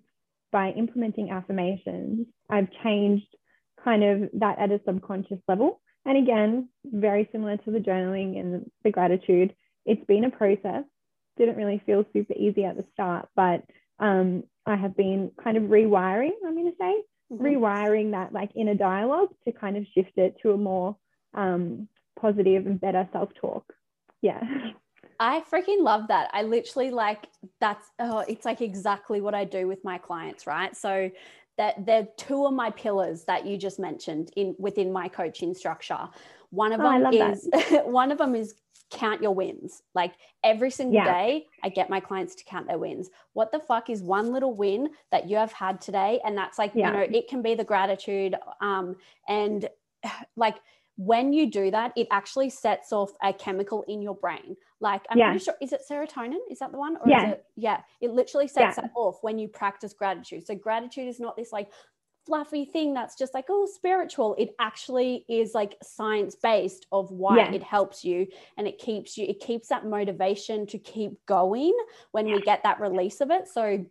by 0.51 0.71
implementing 0.71 1.29
affirmations, 1.29 2.27
I've 2.49 2.69
changed 2.83 3.27
kind 3.83 4.03
of 4.03 4.29
that 4.39 4.59
at 4.59 4.71
a 4.71 4.79
subconscious 4.85 5.39
level. 5.47 5.81
And 6.05 6.17
again, 6.17 6.69
very 6.85 7.27
similar 7.31 7.57
to 7.57 7.71
the 7.71 7.79
journaling 7.79 8.39
and 8.39 8.71
the 8.83 8.91
gratitude, 8.91 9.53
it's 9.85 10.05
been 10.05 10.23
a 10.23 10.29
process. 10.29 10.83
Didn't 11.37 11.57
really 11.57 11.81
feel 11.85 12.05
super 12.13 12.33
easy 12.33 12.63
at 12.63 12.77
the 12.77 12.85
start, 12.93 13.27
but 13.35 13.63
um, 13.99 14.43
I 14.65 14.75
have 14.75 14.95
been 14.95 15.31
kind 15.43 15.57
of 15.57 15.63
rewiring, 15.63 16.31
I'm 16.45 16.55
going 16.55 16.71
to 16.71 16.77
say, 16.79 17.03
mm-hmm. 17.31 17.43
rewiring 17.43 18.11
that 18.11 18.31
like 18.31 18.51
inner 18.55 18.75
dialogue 18.75 19.29
to 19.45 19.51
kind 19.51 19.75
of 19.75 19.85
shift 19.93 20.17
it 20.17 20.37
to 20.43 20.51
a 20.51 20.57
more 20.57 20.95
um, 21.33 21.89
positive 22.19 22.65
and 22.65 22.79
better 22.79 23.07
self 23.11 23.29
talk. 23.39 23.73
Yeah. 24.21 24.41
I 25.19 25.41
freaking 25.51 25.81
love 25.81 26.07
that. 26.09 26.29
I 26.33 26.43
literally 26.43 26.91
like 26.91 27.27
that's 27.59 27.85
oh, 27.99 28.19
it's 28.19 28.45
like 28.45 28.61
exactly 28.61 29.21
what 29.21 29.33
I 29.33 29.45
do 29.45 29.67
with 29.67 29.83
my 29.83 29.97
clients, 29.97 30.47
right? 30.47 30.75
So 30.75 31.09
that 31.57 31.85
they're 31.85 32.07
two 32.17 32.45
of 32.45 32.53
my 32.53 32.69
pillars 32.71 33.23
that 33.23 33.45
you 33.45 33.57
just 33.57 33.79
mentioned 33.79 34.31
in 34.35 34.55
within 34.59 34.91
my 34.91 35.07
coaching 35.07 35.53
structure. 35.53 36.07
One 36.51 36.71
of 36.71 36.79
oh, 36.81 37.11
them 37.11 37.13
is 37.13 37.49
one 37.85 38.11
of 38.11 38.17
them 38.17 38.35
is 38.35 38.55
count 38.89 39.21
your 39.21 39.33
wins. 39.33 39.81
Like 39.93 40.13
every 40.43 40.71
single 40.71 40.95
yeah. 40.95 41.05
day, 41.05 41.45
I 41.63 41.69
get 41.69 41.89
my 41.89 41.99
clients 41.99 42.35
to 42.35 42.43
count 42.45 42.67
their 42.67 42.77
wins. 42.77 43.09
What 43.33 43.51
the 43.51 43.59
fuck 43.59 43.89
is 43.89 44.01
one 44.01 44.31
little 44.31 44.53
win 44.53 44.89
that 45.11 45.29
you 45.29 45.37
have 45.37 45.51
had 45.51 45.81
today? 45.81 46.19
And 46.23 46.37
that's 46.37 46.57
like, 46.57 46.71
yeah. 46.73 46.87
you 46.87 46.93
know, 46.93 47.17
it 47.19 47.27
can 47.27 47.41
be 47.41 47.55
the 47.55 47.63
gratitude. 47.63 48.35
Um, 48.61 48.95
and 49.27 49.67
like 50.35 50.55
when 50.97 51.33
you 51.33 51.49
do 51.49 51.69
that, 51.71 51.93
it 51.95 52.07
actually 52.11 52.49
sets 52.49 52.91
off 52.91 53.11
a 53.21 53.33
chemical 53.33 53.83
in 53.87 54.01
your 54.01 54.15
brain. 54.15 54.55
Like 54.79 55.03
I'm 55.09 55.17
yeah. 55.17 55.31
pretty 55.31 55.45
sure, 55.45 55.55
is 55.61 55.73
it 55.73 55.81
serotonin? 55.89 56.39
Is 56.51 56.59
that 56.59 56.71
the 56.71 56.77
one? 56.77 56.97
Or 56.97 57.07
yeah. 57.07 57.31
It, 57.31 57.45
yeah. 57.55 57.81
It 58.01 58.11
literally 58.11 58.47
sets 58.47 58.77
yeah. 58.77 58.83
that 58.83 58.91
off 58.95 59.17
when 59.21 59.39
you 59.39 59.47
practice 59.47 59.93
gratitude. 59.93 60.45
So 60.45 60.55
gratitude 60.55 61.07
is 61.07 61.19
not 61.19 61.35
this 61.35 61.51
like 61.51 61.69
fluffy 62.27 62.65
thing 62.65 62.93
that's 62.93 63.17
just 63.17 63.33
like 63.33 63.45
oh 63.49 63.65
spiritual 63.73 64.35
it 64.37 64.49
actually 64.59 65.23
is 65.29 65.53
like 65.53 65.77
science 65.81 66.35
based 66.35 66.85
of 66.91 67.09
why 67.09 67.37
yeah. 67.37 67.51
it 67.53 67.63
helps 67.63 68.03
you 68.03 68.27
and 68.57 68.67
it 68.67 68.77
keeps 68.77 69.17
you 69.17 69.25
it 69.25 69.39
keeps 69.39 69.69
that 69.69 69.85
motivation 69.85 70.67
to 70.67 70.77
keep 70.77 71.13
going 71.25 71.73
when 72.11 72.27
yeah. 72.27 72.35
we 72.35 72.41
get 72.41 72.61
that 72.63 72.81
release 72.81 73.21
of 73.21 73.31
it 73.31 73.47
so 73.47 73.83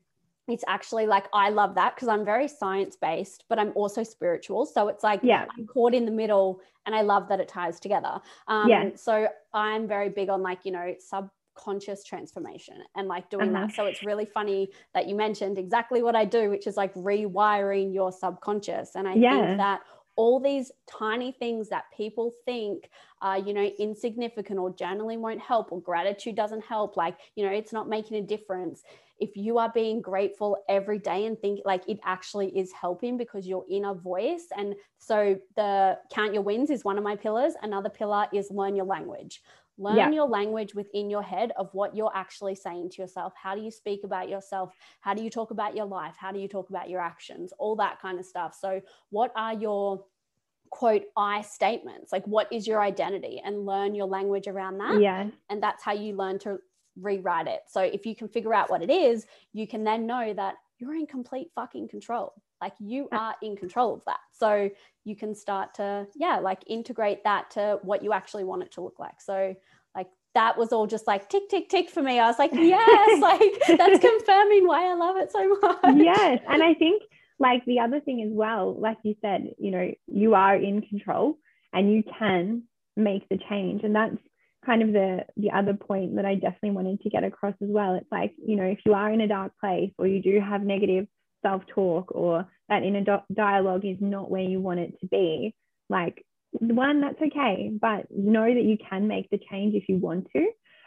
it's 0.48 0.64
actually 0.68 1.06
like 1.06 1.26
I 1.32 1.50
love 1.50 1.74
that 1.74 1.94
because 1.94 2.08
I'm 2.08 2.24
very 2.24 2.48
science 2.48 2.96
based, 2.96 3.44
but 3.48 3.58
I'm 3.58 3.72
also 3.74 4.02
spiritual. 4.02 4.66
So 4.66 4.88
it's 4.88 5.02
like 5.02 5.20
yeah. 5.22 5.46
I'm 5.56 5.66
caught 5.66 5.94
in 5.94 6.04
the 6.04 6.12
middle, 6.12 6.60
and 6.84 6.94
I 6.94 7.02
love 7.02 7.28
that 7.28 7.40
it 7.40 7.48
ties 7.48 7.80
together. 7.80 8.20
Um, 8.46 8.68
yeah. 8.68 8.90
So 8.94 9.28
I'm 9.52 9.88
very 9.88 10.08
big 10.08 10.28
on 10.28 10.42
like 10.42 10.60
you 10.64 10.72
know 10.72 10.94
subconscious 10.98 12.04
transformation 12.04 12.76
and 12.94 13.08
like 13.08 13.28
doing 13.28 13.54
uh-huh. 13.54 13.66
that. 13.66 13.74
So 13.74 13.86
it's 13.86 14.04
really 14.04 14.26
funny 14.26 14.70
that 14.94 15.08
you 15.08 15.16
mentioned 15.16 15.58
exactly 15.58 16.02
what 16.02 16.14
I 16.14 16.24
do, 16.24 16.50
which 16.50 16.66
is 16.66 16.76
like 16.76 16.94
rewiring 16.94 17.92
your 17.92 18.12
subconscious. 18.12 18.94
And 18.94 19.08
I 19.08 19.14
yeah. 19.14 19.46
think 19.46 19.58
that 19.58 19.80
all 20.16 20.40
these 20.40 20.72
tiny 20.86 21.32
things 21.32 21.68
that 21.68 21.84
people 21.96 22.32
think 22.44 22.88
are 23.22 23.38
you 23.38 23.52
know 23.54 23.70
insignificant 23.78 24.58
or 24.58 24.72
journaling 24.74 25.18
won't 25.18 25.40
help 25.40 25.72
or 25.72 25.80
gratitude 25.80 26.34
doesn't 26.34 26.64
help 26.64 26.96
like 26.96 27.16
you 27.34 27.44
know 27.44 27.52
it's 27.52 27.72
not 27.72 27.88
making 27.88 28.16
a 28.16 28.22
difference. 28.22 28.82
If 29.18 29.34
you 29.34 29.56
are 29.56 29.70
being 29.72 30.02
grateful 30.02 30.58
every 30.68 30.98
day 30.98 31.24
and 31.24 31.38
think 31.38 31.60
like 31.64 31.88
it 31.88 31.98
actually 32.04 32.48
is 32.48 32.70
helping 32.72 33.16
because 33.16 33.46
your 33.46 33.64
inner 33.70 33.94
voice 33.94 34.48
and 34.56 34.74
so 34.98 35.38
the 35.54 35.98
count 36.12 36.34
your 36.34 36.42
wins 36.42 36.68
is 36.68 36.84
one 36.84 36.98
of 36.98 37.04
my 37.04 37.16
pillars 37.16 37.54
another 37.62 37.88
pillar 37.88 38.26
is 38.34 38.50
learn 38.50 38.76
your 38.76 38.84
language 38.84 39.40
learn 39.78 39.96
yeah. 39.96 40.10
your 40.10 40.26
language 40.26 40.74
within 40.74 41.10
your 41.10 41.22
head 41.22 41.52
of 41.56 41.68
what 41.72 41.94
you're 41.94 42.14
actually 42.14 42.54
saying 42.54 42.88
to 42.90 43.02
yourself 43.02 43.32
how 43.40 43.54
do 43.54 43.60
you 43.60 43.70
speak 43.70 44.04
about 44.04 44.28
yourself 44.28 44.72
how 45.00 45.12
do 45.12 45.22
you 45.22 45.30
talk 45.30 45.50
about 45.50 45.76
your 45.76 45.86
life 45.86 46.14
how 46.18 46.32
do 46.32 46.38
you 46.38 46.48
talk 46.48 46.70
about 46.70 46.88
your 46.88 47.00
actions 47.00 47.52
all 47.58 47.76
that 47.76 48.00
kind 48.00 48.18
of 48.18 48.24
stuff 48.24 48.56
so 48.58 48.80
what 49.10 49.32
are 49.36 49.54
your 49.54 50.02
quote 50.70 51.04
I 51.16 51.42
statements. 51.42 52.12
Like, 52.12 52.26
what 52.26 52.52
is 52.52 52.66
your 52.66 52.82
identity? 52.82 53.40
And 53.44 53.66
learn 53.66 53.94
your 53.94 54.06
language 54.06 54.46
around 54.46 54.78
that. 54.78 55.00
Yeah. 55.00 55.28
And 55.48 55.62
that's 55.62 55.82
how 55.82 55.92
you 55.92 56.14
learn 56.14 56.38
to 56.40 56.58
rewrite 57.00 57.46
it. 57.46 57.60
So 57.68 57.80
if 57.80 58.06
you 58.06 58.14
can 58.14 58.28
figure 58.28 58.54
out 58.54 58.70
what 58.70 58.82
it 58.82 58.90
is, 58.90 59.26
you 59.52 59.66
can 59.66 59.84
then 59.84 60.06
know 60.06 60.32
that 60.34 60.54
you're 60.78 60.94
in 60.94 61.06
complete 61.06 61.50
fucking 61.54 61.88
control. 61.88 62.34
Like 62.60 62.74
you 62.78 63.08
are 63.12 63.34
in 63.42 63.56
control 63.56 63.94
of 63.94 64.02
that. 64.06 64.20
So 64.32 64.70
you 65.04 65.16
can 65.16 65.34
start 65.34 65.74
to, 65.74 66.06
yeah, 66.14 66.38
like 66.38 66.62
integrate 66.66 67.24
that 67.24 67.50
to 67.52 67.78
what 67.82 68.02
you 68.02 68.12
actually 68.12 68.44
want 68.44 68.62
it 68.62 68.72
to 68.72 68.80
look 68.80 68.98
like. 68.98 69.20
So 69.20 69.54
like 69.94 70.08
that 70.34 70.58
was 70.58 70.72
all 70.72 70.86
just 70.86 71.06
like 71.06 71.28
tick, 71.28 71.48
tick, 71.48 71.68
tick 71.68 71.90
for 71.90 72.02
me. 72.02 72.18
I 72.18 72.26
was 72.26 72.38
like, 72.38 72.52
yes, 72.52 73.20
like 73.20 73.78
that's 73.78 74.00
confirming 74.00 74.66
why 74.66 74.90
I 74.90 74.94
love 74.94 75.16
it 75.16 75.32
so 75.32 75.48
much. 75.60 75.96
Yes. 75.96 76.40
And 76.48 76.62
I 76.62 76.74
think 76.74 77.02
like 77.38 77.64
the 77.66 77.80
other 77.80 78.00
thing 78.00 78.22
as 78.22 78.30
well, 78.32 78.74
like 78.78 78.98
you 79.02 79.14
said, 79.20 79.54
you 79.58 79.70
know, 79.70 79.90
you 80.06 80.34
are 80.34 80.56
in 80.56 80.82
control 80.82 81.38
and 81.72 81.92
you 81.92 82.02
can 82.18 82.62
make 82.96 83.28
the 83.28 83.38
change. 83.48 83.82
And 83.84 83.94
that's 83.94 84.16
kind 84.64 84.82
of 84.82 84.92
the 84.92 85.24
the 85.36 85.52
other 85.52 85.74
point 85.74 86.16
that 86.16 86.24
I 86.24 86.34
definitely 86.34 86.72
wanted 86.72 87.00
to 87.02 87.10
get 87.10 87.24
across 87.24 87.54
as 87.62 87.68
well. 87.68 87.94
It's 87.94 88.10
like, 88.10 88.34
you 88.44 88.56
know, 88.56 88.64
if 88.64 88.80
you 88.84 88.94
are 88.94 89.12
in 89.12 89.20
a 89.20 89.28
dark 89.28 89.52
place 89.60 89.92
or 89.98 90.06
you 90.06 90.20
do 90.20 90.40
have 90.40 90.62
negative 90.62 91.06
self-talk 91.46 92.14
or 92.14 92.46
that 92.68 92.82
inner 92.82 93.04
do- 93.04 93.34
dialogue 93.34 93.84
is 93.84 93.98
not 94.00 94.30
where 94.30 94.42
you 94.42 94.60
want 94.60 94.80
it 94.80 94.98
to 95.00 95.06
be, 95.06 95.54
like 95.88 96.24
one, 96.52 97.00
that's 97.00 97.20
okay. 97.20 97.70
But 97.80 98.06
know 98.10 98.52
that 98.52 98.64
you 98.64 98.76
can 98.90 99.08
make 99.08 99.30
the 99.30 99.38
change 99.50 99.74
if 99.74 99.84
you 99.88 99.96
want 99.96 100.28
to. 100.34 100.46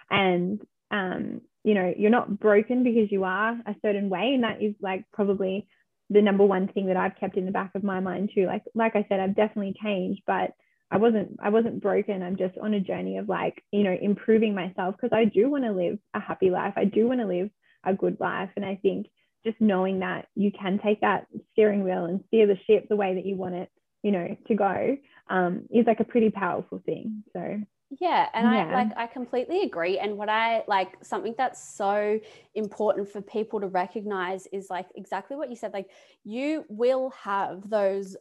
And 0.10 0.62
um, 0.91 1.41
you 1.63 1.76
know, 1.76 1.93
you're 1.95 2.10
not 2.10 2.39
broken 2.39 2.84
because 2.84 3.12
you 3.12 3.24
are 3.24 3.52
a 3.52 3.76
certain 3.86 4.10
way. 4.10 4.32
And 4.34 4.43
that 4.43 4.62
is 4.62 4.74
like 4.82 5.06
probably 5.13 5.67
the 6.10 6.22
number 6.22 6.45
one 6.45 6.67
thing 6.67 6.88
that 6.88 6.98
I've 6.98 7.17
kept 7.19 7.38
in 7.38 7.45
the 7.45 7.52
back 7.52 7.72
of 7.76 7.84
my 7.84 8.00
mind 8.00 8.32
too. 8.34 8.45
Like 8.45 8.63
like 8.74 8.95
I 8.95 9.06
said, 9.08 9.19
I've 9.19 9.36
definitely 9.36 9.76
changed, 9.82 10.22
but 10.26 10.52
I 10.91 10.98
wasn't 10.98 11.38
I 11.41 11.50
wasn't 11.50 11.82
broken. 11.82 12.24
I'm 12.24 12.38
just 12.38 12.58
on 12.58 12.74
a 12.74 12.80
journey 12.80 13.17
of 13.17 13.30
like, 13.30 13.63
you 13.72 13.84
know, 13.84 13.95
improving 14.00 14.56
myself 14.56 14.95
because 14.95 15.15
I 15.15 15.26
do 15.26 15.50
want 15.50 15.65
to 15.65 15.72
live 15.72 16.00
a 16.15 16.19
happy 16.19 16.50
life. 16.50 16.74
I 16.76 16.86
do 16.86 17.08
want 17.08 17.19
to 17.19 17.28
live 17.28 17.50
a 17.86 17.93
good 17.93 18.17
life. 18.19 18.50
And 18.56 18.65
I 18.65 18.76
think 18.82 19.08
just 19.45 19.60
knowing 19.60 19.99
that 19.99 20.28
you 20.36 20.52
can 20.52 20.80
take 20.80 21.02
that 21.02 21.28
steering 21.52 21.84
wheel 21.84 22.06
and 22.06 22.23
steer 22.28 22.47
the 22.47 22.58
ship 22.67 22.88
the 22.89 22.95
way 22.95 23.15
that 23.15 23.25
you 23.25 23.36
want 23.36 23.56
it, 23.56 23.69
you 24.04 24.12
know, 24.12 24.36
to 24.47 24.56
go 24.56 24.97
um, 25.30 25.65
is 25.71 25.86
like 25.86 25.99
a 25.99 26.06
pretty 26.06 26.30
powerful 26.30 26.82
thing. 26.86 27.23
So 27.34 27.62
yeah 27.99 28.28
and 28.34 28.54
yeah. 28.54 28.67
i 28.67 28.73
like 28.73 28.97
i 28.97 29.08
completely 29.08 29.63
agree 29.63 29.97
and 29.97 30.15
what 30.15 30.30
i 30.30 30.63
like 30.67 31.04
something 31.04 31.34
that's 31.38 31.75
so 31.75 32.19
important 32.54 33.10
for 33.12 33.21
people 33.21 33.60
to 33.60 33.67
recognize 33.67 34.47
is 34.54 34.69
like 34.69 34.86
exactly 34.95 35.36
what 35.36 35.49
you 35.49 35.56
said 35.56 35.73
like 35.73 35.89
you 36.23 36.63
will 36.69 37.10
have 37.12 37.67
those 37.67 38.15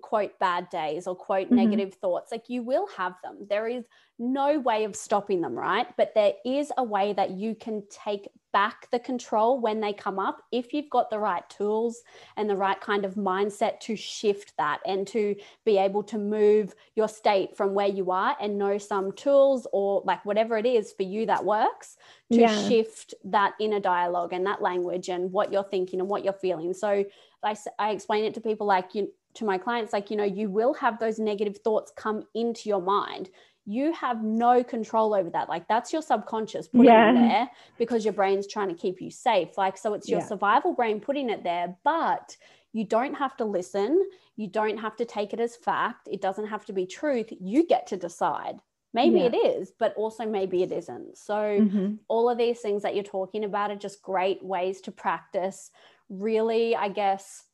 quote 0.00 0.38
bad 0.38 0.68
days 0.70 1.06
or 1.06 1.14
quote 1.14 1.46
mm-hmm. 1.46 1.56
negative 1.56 1.94
thoughts 1.94 2.32
like 2.32 2.48
you 2.48 2.62
will 2.62 2.86
have 2.96 3.14
them 3.22 3.36
there 3.48 3.68
is 3.68 3.84
no 4.18 4.58
way 4.58 4.84
of 4.84 4.94
stopping 4.94 5.40
them 5.40 5.54
right 5.54 5.88
but 5.96 6.14
there 6.14 6.32
is 6.44 6.72
a 6.78 6.84
way 6.84 7.12
that 7.12 7.30
you 7.30 7.54
can 7.54 7.82
take 7.90 8.28
back 8.52 8.90
the 8.90 8.98
control 8.98 9.60
when 9.60 9.80
they 9.80 9.92
come 9.92 10.18
up 10.18 10.42
if 10.52 10.72
you've 10.72 10.90
got 10.90 11.10
the 11.10 11.18
right 11.18 11.48
tools 11.48 12.02
and 12.36 12.48
the 12.48 12.56
right 12.56 12.80
kind 12.80 13.04
of 13.04 13.14
mindset 13.14 13.80
to 13.80 13.96
shift 13.96 14.52
that 14.58 14.80
and 14.86 15.06
to 15.06 15.34
be 15.64 15.78
able 15.78 16.02
to 16.02 16.18
move 16.18 16.74
your 16.94 17.08
state 17.08 17.56
from 17.56 17.72
where 17.72 17.88
you 17.88 18.10
are 18.10 18.36
and 18.40 18.58
know 18.58 18.76
some 18.76 19.10
tools 19.12 19.66
or 19.72 20.02
like 20.04 20.24
whatever 20.24 20.58
it 20.58 20.66
is 20.66 20.92
for 20.92 21.02
you 21.02 21.24
that 21.24 21.44
works 21.44 21.96
to 22.30 22.40
yeah. 22.40 22.68
shift 22.68 23.14
that 23.24 23.54
inner 23.58 23.80
dialogue 23.80 24.32
and 24.32 24.46
that 24.46 24.60
language 24.60 25.08
and 25.08 25.32
what 25.32 25.50
you're 25.50 25.64
thinking 25.64 25.98
and 25.98 26.08
what 26.08 26.22
you're 26.22 26.32
feeling 26.34 26.74
so 26.74 27.04
I, 27.42 27.56
I 27.78 27.90
explain 27.90 28.24
it 28.24 28.34
to 28.34 28.40
people 28.40 28.66
like 28.66 28.94
you 28.94 29.10
to 29.34 29.44
my 29.44 29.58
clients 29.58 29.92
like 29.92 30.10
you 30.10 30.16
know 30.16 30.24
you 30.24 30.50
will 30.50 30.74
have 30.74 30.98
those 30.98 31.18
negative 31.18 31.58
thoughts 31.58 31.92
come 31.96 32.24
into 32.34 32.68
your 32.68 32.82
mind. 32.82 33.30
You 33.64 33.92
have 33.92 34.24
no 34.24 34.64
control 34.64 35.14
over 35.14 35.30
that. 35.30 35.48
Like 35.48 35.68
that's 35.68 35.92
your 35.92 36.02
subconscious 36.02 36.66
putting 36.66 36.86
yeah. 36.86 37.10
it 37.10 37.14
there 37.14 37.50
because 37.78 38.04
your 38.04 38.12
brain's 38.12 38.48
trying 38.48 38.68
to 38.68 38.74
keep 38.74 39.00
you 39.00 39.10
safe. 39.10 39.56
Like 39.56 39.78
so 39.78 39.94
it's 39.94 40.08
your 40.08 40.20
yeah. 40.20 40.26
survival 40.26 40.74
brain 40.74 41.00
putting 41.00 41.30
it 41.30 41.44
there 41.44 41.76
but 41.84 42.36
you 42.72 42.84
don't 42.84 43.14
have 43.14 43.36
to 43.36 43.44
listen. 43.44 44.08
You 44.36 44.48
don't 44.48 44.78
have 44.78 44.96
to 44.96 45.04
take 45.04 45.32
it 45.32 45.40
as 45.40 45.56
fact. 45.56 46.08
It 46.10 46.22
doesn't 46.22 46.46
have 46.46 46.64
to 46.66 46.72
be 46.72 46.86
truth. 46.86 47.32
You 47.40 47.66
get 47.66 47.86
to 47.88 47.96
decide. 47.96 48.60
Maybe 48.94 49.20
yeah. 49.20 49.26
it 49.26 49.34
is 49.34 49.72
but 49.78 49.94
also 49.94 50.26
maybe 50.26 50.62
it 50.62 50.72
isn't. 50.72 51.16
So 51.16 51.34
mm-hmm. 51.34 51.94
all 52.08 52.28
of 52.28 52.38
these 52.38 52.60
things 52.60 52.82
that 52.82 52.94
you're 52.94 53.04
talking 53.04 53.44
about 53.44 53.70
are 53.70 53.76
just 53.76 54.02
great 54.02 54.42
ways 54.42 54.80
to 54.82 54.90
practice. 54.90 55.70
Really 56.10 56.76
i 56.76 56.88
guess 56.88 57.44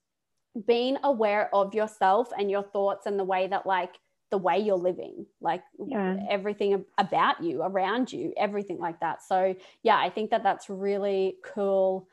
being 0.67 0.97
aware 1.05 1.55
of 1.55 1.75
yourself 1.75 2.31
and 2.37 2.51
your 2.51 2.63
thoughts 2.63 3.07
and 3.07 3.19
the 3.19 3.25
way 3.25 3.47
that 3.47 3.67
like 3.67 3.95
the 4.31 4.39
way 4.39 4.59
you're 4.59 4.77
living 4.77 5.25
like 5.41 5.63
yeah. 5.87 6.17
everything 6.29 6.85
about 6.99 7.43
you 7.43 7.63
around 7.63 8.13
you 8.13 8.33
everything 8.37 8.79
like 8.79 9.01
that. 9.01 9.23
So 9.23 9.55
yeah 9.83 9.97
i 9.97 10.11
think 10.11 10.31
that 10.31 10.43
that's 10.43 10.69
really 10.69 11.37
cool 11.45 12.09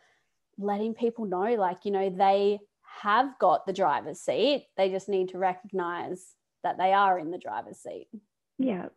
letting 0.57 0.93
people 0.93 1.25
know 1.25 1.55
like 1.55 1.83
you 1.83 1.91
know 1.91 2.09
they 2.09 2.59
have 3.01 3.37
got 3.39 3.65
the 3.65 3.73
driver's 3.73 4.21
seat. 4.21 4.67
They 4.77 4.89
just 4.89 5.09
need 5.09 5.29
to 5.29 5.37
recognize 5.37 6.35
that 6.63 6.77
they 6.77 6.93
are 6.93 7.19
in 7.19 7.29
the 7.29 7.37
driver's 7.37 7.79
seat. 7.79 8.07
Yeah 8.57 8.87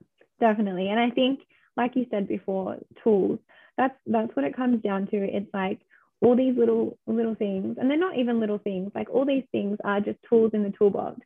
definitely. 0.41 0.89
And 0.89 1.01
i 1.01 1.11
think 1.11 1.41
like 1.77 1.97
you 1.97 2.07
said 2.11 2.29
before 2.29 2.77
tools 3.03 3.41
that's 3.79 3.95
that's 4.07 4.35
what 4.37 4.45
it 4.45 4.57
comes 4.57 4.83
down 4.83 5.07
to. 5.07 5.17
It's 5.17 5.53
like 5.55 5.81
all 6.21 6.37
these 6.37 6.57
little 6.57 6.99
little 7.07 7.35
things 7.35 7.77
and 7.79 7.91
they're 7.91 7.99
not 7.99 8.19
even 8.19 8.41
little 8.41 8.59
things 8.59 8.91
like 8.95 9.09
all 9.11 9.25
these 9.25 9.45
things 9.53 9.79
are 9.85 10.01
just 10.01 10.19
tools 10.29 10.51
in 10.53 10.63
the 10.63 10.73
toolbox 10.77 11.21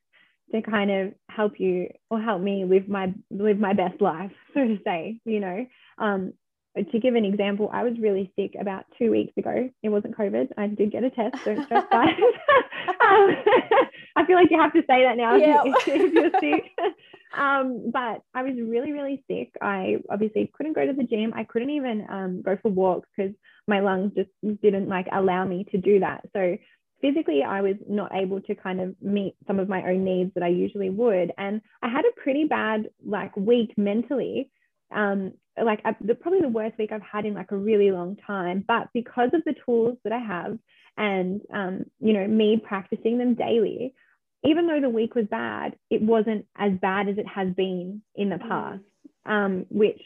to 0.54 0.60
kind 0.60 0.90
of 0.90 1.14
help 1.30 1.58
you 1.58 1.88
or 2.10 2.20
help 2.20 2.42
me 2.42 2.64
live 2.64 2.88
my 2.88 3.12
live 3.30 3.58
my 3.58 3.72
best 3.72 4.00
life 4.00 4.32
so 4.54 4.60
to 4.60 4.78
say 4.84 5.18
you 5.24 5.40
know? 5.40 5.66
Um, 5.98 6.34
to 6.90 6.98
give 6.98 7.14
an 7.14 7.24
example 7.24 7.70
i 7.72 7.82
was 7.82 7.92
really 8.00 8.32
sick 8.36 8.54
about 8.60 8.84
two 8.98 9.10
weeks 9.10 9.32
ago 9.36 9.68
it 9.82 9.88
wasn't 9.88 10.16
covid 10.16 10.48
i 10.56 10.66
did 10.66 10.90
get 10.90 11.04
a 11.04 11.10
test 11.10 11.36
don't 11.44 11.64
stress 11.64 11.84
guys 11.90 12.08
um, 12.88 13.36
i 14.16 14.24
feel 14.26 14.36
like 14.36 14.50
you 14.50 14.60
have 14.60 14.72
to 14.72 14.80
say 14.80 15.04
that 15.04 15.16
now 15.16 15.36
yep. 15.36 15.62
if, 15.66 15.88
if 15.88 16.12
you're 16.12 16.40
sick 16.40 16.72
um, 17.36 17.90
but 17.92 18.22
I 18.34 18.42
was 18.42 18.54
really, 18.56 18.92
really 18.92 19.24
sick. 19.28 19.54
I 19.60 19.96
obviously 20.10 20.50
couldn't 20.54 20.74
go 20.74 20.86
to 20.86 20.92
the 20.92 21.04
gym. 21.04 21.32
I 21.34 21.44
couldn't 21.44 21.70
even 21.70 22.06
um, 22.10 22.42
go 22.42 22.58
for 22.60 22.70
walks 22.70 23.08
because 23.16 23.32
my 23.66 23.80
lungs 23.80 24.12
just 24.14 24.30
didn't 24.62 24.88
like 24.88 25.06
allow 25.10 25.44
me 25.44 25.64
to 25.72 25.78
do 25.78 26.00
that. 26.00 26.24
So 26.34 26.56
physically, 27.00 27.42
I 27.42 27.62
was 27.62 27.76
not 27.88 28.14
able 28.14 28.40
to 28.42 28.54
kind 28.54 28.80
of 28.80 28.94
meet 29.00 29.34
some 29.46 29.58
of 29.58 29.68
my 29.68 29.82
own 29.82 30.04
needs 30.04 30.32
that 30.34 30.42
I 30.42 30.48
usually 30.48 30.90
would. 30.90 31.32
And 31.38 31.62
I 31.82 31.88
had 31.88 32.04
a 32.04 32.20
pretty 32.20 32.44
bad 32.44 32.88
like 33.04 33.36
week 33.36 33.72
mentally. 33.76 34.50
Um, 34.94 35.32
like 35.62 35.80
I, 35.84 35.94
the, 36.00 36.14
probably 36.14 36.40
the 36.40 36.48
worst 36.48 36.78
week 36.78 36.92
I've 36.92 37.02
had 37.02 37.26
in 37.26 37.34
like 37.34 37.52
a 37.52 37.56
really 37.56 37.90
long 37.90 38.16
time. 38.26 38.64
But 38.66 38.88
because 38.94 39.30
of 39.34 39.42
the 39.44 39.54
tools 39.64 39.98
that 40.04 40.12
I 40.12 40.18
have 40.18 40.58
and, 40.96 41.40
um, 41.52 41.84
you 42.00 42.12
know, 42.12 42.26
me 42.26 42.60
practicing 42.62 43.18
them 43.18 43.34
daily, 43.34 43.94
even 44.44 44.66
though 44.66 44.80
the 44.80 44.88
week 44.88 45.14
was 45.14 45.26
bad, 45.30 45.76
it 45.90 46.02
wasn't 46.02 46.46
as 46.56 46.72
bad 46.80 47.08
as 47.08 47.18
it 47.18 47.26
has 47.26 47.48
been 47.54 48.02
in 48.14 48.30
the 48.30 48.38
past, 48.38 48.82
um, 49.26 49.66
which 49.68 50.00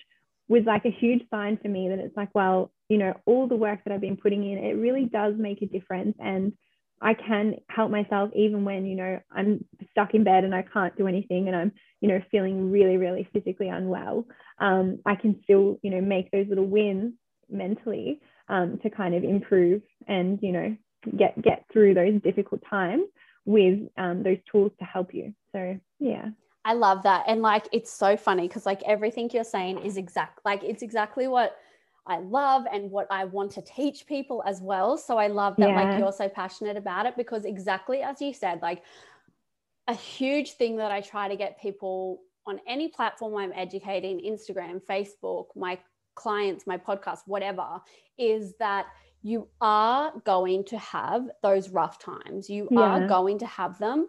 was 0.48 0.62
like 0.66 0.84
a 0.84 0.90
huge 0.90 1.22
sign 1.30 1.58
for 1.60 1.68
me 1.68 1.88
that 1.88 1.98
it's 1.98 2.16
like, 2.16 2.28
well, 2.34 2.70
you 2.88 2.98
know, 2.98 3.14
all 3.24 3.48
the 3.48 3.56
work 3.56 3.80
that 3.84 3.92
I've 3.92 4.00
been 4.00 4.16
putting 4.16 4.48
in, 4.48 4.58
it 4.58 4.74
really 4.74 5.06
does 5.06 5.34
make 5.36 5.62
a 5.62 5.66
difference. 5.66 6.16
And 6.20 6.52
I 7.00 7.14
can 7.14 7.56
help 7.68 7.90
myself 7.90 8.30
even 8.34 8.64
when, 8.64 8.86
you 8.86 8.96
know, 8.96 9.20
I'm 9.30 9.64
stuck 9.90 10.14
in 10.14 10.24
bed 10.24 10.44
and 10.44 10.54
I 10.54 10.62
can't 10.62 10.96
do 10.96 11.08
anything 11.08 11.48
and 11.48 11.56
I'm, 11.56 11.72
you 12.00 12.08
know, 12.08 12.20
feeling 12.30 12.70
really, 12.70 12.96
really 12.96 13.28
physically 13.32 13.68
unwell. 13.68 14.26
Um, 14.58 14.98
I 15.06 15.14
can 15.14 15.40
still, 15.44 15.78
you 15.82 15.90
know, 15.90 16.00
make 16.00 16.30
those 16.30 16.46
little 16.48 16.66
wins 16.66 17.14
mentally 17.48 18.20
um, 18.48 18.78
to 18.82 18.90
kind 18.90 19.14
of 19.14 19.24
improve 19.24 19.82
and, 20.06 20.38
you 20.42 20.52
know, 20.52 20.76
get 21.16 21.40
get 21.40 21.64
through 21.72 21.94
those 21.94 22.20
difficult 22.22 22.62
times 22.68 23.04
with 23.44 23.80
um, 23.96 24.22
those 24.22 24.38
tools 24.50 24.72
to 24.78 24.84
help 24.84 25.14
you. 25.14 25.34
So, 25.52 25.78
yeah. 26.00 26.30
I 26.64 26.72
love 26.72 27.04
that. 27.04 27.24
And 27.28 27.42
like, 27.42 27.68
it's 27.72 27.92
so 27.92 28.16
funny 28.16 28.48
because 28.48 28.66
like 28.66 28.82
everything 28.82 29.30
you're 29.32 29.44
saying 29.44 29.78
is 29.78 29.96
exact, 29.96 30.40
like, 30.44 30.64
it's 30.64 30.82
exactly 30.82 31.28
what 31.28 31.56
I 32.08 32.18
love 32.18 32.66
and 32.72 32.90
what 32.90 33.06
I 33.08 33.24
want 33.24 33.52
to 33.52 33.62
teach 33.62 34.04
people 34.06 34.42
as 34.44 34.60
well. 34.60 34.98
So 34.98 35.16
I 35.16 35.28
love 35.28 35.54
that, 35.58 35.68
yeah. 35.68 35.82
like, 35.82 35.98
you're 35.98 36.12
so 36.12 36.28
passionate 36.28 36.76
about 36.76 37.06
it 37.06 37.16
because 37.16 37.44
exactly 37.44 38.02
as 38.02 38.20
you 38.20 38.32
said, 38.34 38.62
like, 38.62 38.82
a 39.88 39.94
huge 39.94 40.52
thing 40.52 40.76
that 40.76 40.90
I 40.90 41.00
try 41.00 41.28
to 41.28 41.36
get 41.36 41.60
people 41.60 42.20
on 42.46 42.60
any 42.66 42.88
platform 42.88 43.36
I'm 43.36 43.52
educating, 43.54 44.20
Instagram, 44.20 44.80
Facebook, 44.84 45.46
my 45.56 45.78
clients, 46.14 46.66
my 46.66 46.78
podcast, 46.78 47.20
whatever, 47.26 47.80
is 48.18 48.54
that 48.58 48.86
you 49.22 49.48
are 49.60 50.12
going 50.24 50.64
to 50.64 50.78
have 50.78 51.28
those 51.42 51.70
rough 51.70 51.98
times. 51.98 52.48
You 52.48 52.68
Yeah. 52.70 52.94
are 52.94 53.06
going 53.06 53.38
to 53.38 53.46
have 53.46 53.78
them. 53.78 54.08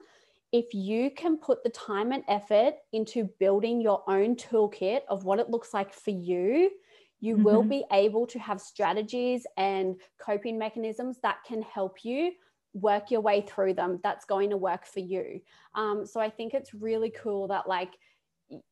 If 0.51 0.73
you 0.73 1.11
can 1.11 1.37
put 1.37 1.63
the 1.63 1.69
time 1.69 2.11
and 2.11 2.23
effort 2.27 2.75
into 2.93 3.25
building 3.39 3.81
your 3.81 4.03
own 4.07 4.35
toolkit 4.35 5.01
of 5.09 5.25
what 5.25 5.39
it 5.39 5.49
looks 5.49 5.73
like 5.73 5.91
for 5.93 6.11
you, 6.11 6.71
you 7.19 7.37
will 7.37 7.63
Mhm. 7.63 7.69
be 7.69 7.85
able 7.91 8.27
to 8.27 8.39
have 8.39 8.61
strategies 8.61 9.45
and 9.57 9.99
coping 10.19 10.57
mechanisms 10.57 11.17
that 11.19 11.43
can 11.43 11.63
help 11.63 12.05
you 12.05 12.33
work 12.81 13.11
your 13.11 13.21
way 13.21 13.41
through 13.41 13.73
them. 13.73 13.99
That's 14.03 14.25
going 14.25 14.49
to 14.51 14.57
work 14.57 14.85
for 14.85 14.99
you. 14.99 15.41
Um, 15.75 16.05
so 16.05 16.19
I 16.19 16.29
think 16.29 16.53
it's 16.53 16.73
really 16.73 17.11
cool 17.11 17.47
that, 17.49 17.67
like, 17.67 17.93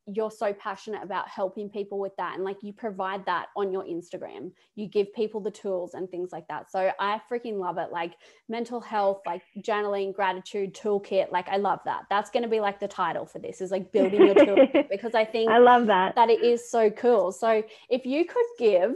you're 0.06 0.30
so 0.30 0.52
passionate 0.54 1.02
about 1.02 1.28
helping 1.28 1.68
people 1.68 1.98
with 1.98 2.16
that 2.16 2.34
and 2.34 2.44
like 2.44 2.56
you 2.62 2.72
provide 2.72 3.26
that 3.26 3.48
on 3.56 3.70
your 3.70 3.84
Instagram. 3.84 4.50
You 4.74 4.88
give 4.88 5.12
people 5.12 5.40
the 5.40 5.50
tools 5.50 5.94
and 5.94 6.10
things 6.10 6.32
like 6.32 6.48
that. 6.48 6.70
So 6.70 6.90
I 6.98 7.20
freaking 7.30 7.58
love 7.58 7.76
it. 7.76 7.92
Like 7.92 8.14
mental 8.48 8.80
health, 8.80 9.20
like 9.26 9.42
journaling, 9.58 10.14
gratitude, 10.14 10.74
toolkit. 10.74 11.30
Like 11.30 11.48
I 11.48 11.58
love 11.58 11.80
that. 11.84 12.04
That's 12.08 12.30
going 12.30 12.42
to 12.42 12.48
be 12.48 12.60
like 12.60 12.80
the 12.80 12.88
title 12.88 13.26
for 13.26 13.38
this 13.38 13.60
is 13.60 13.70
like 13.70 13.92
building 13.92 14.24
your 14.24 14.34
toolkit 14.34 14.88
because 14.90 15.14
I 15.14 15.24
think 15.24 15.50
I 15.50 15.58
love 15.58 15.86
that. 15.86 16.14
that 16.14 16.30
it 16.30 16.42
is 16.42 16.70
so 16.70 16.90
cool. 16.90 17.30
So 17.32 17.62
if 17.90 18.06
you 18.06 18.24
could 18.24 18.46
give 18.58 18.94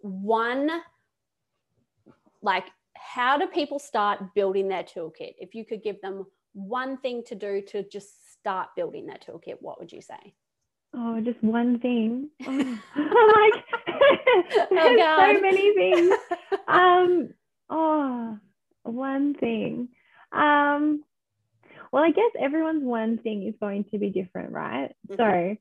one 0.00 0.70
like 2.42 2.66
how 3.04 3.36
do 3.36 3.46
people 3.46 3.78
start 3.78 4.34
building 4.34 4.68
their 4.68 4.82
toolkit? 4.82 5.34
If 5.38 5.54
you 5.54 5.64
could 5.64 5.82
give 5.82 6.00
them 6.00 6.24
one 6.54 6.96
thing 6.98 7.22
to 7.26 7.34
do 7.34 7.60
to 7.68 7.82
just 7.88 8.32
start 8.32 8.68
building 8.76 9.06
their 9.06 9.18
toolkit, 9.18 9.56
what 9.60 9.78
would 9.78 9.92
you 9.92 10.00
say? 10.00 10.34
Oh, 10.94 11.20
just 11.20 11.42
one 11.42 11.80
thing. 11.80 12.30
Oh, 12.46 12.50
I'm 12.50 12.80
like, 13.52 13.64
Oh, 14.72 14.96
God. 14.96 15.34
so 15.34 15.40
many 15.40 15.74
things. 15.74 16.14
Um, 16.66 17.34
oh, 17.68 18.38
one 18.84 19.34
thing. 19.34 19.88
Um, 20.32 21.04
well, 21.92 22.02
I 22.04 22.10
guess 22.10 22.30
everyone's 22.40 22.84
one 22.84 23.18
thing 23.18 23.46
is 23.46 23.54
going 23.60 23.84
to 23.92 23.98
be 23.98 24.10
different, 24.10 24.52
right? 24.52 24.94
Mhm. 25.10 25.16
So 25.16 25.56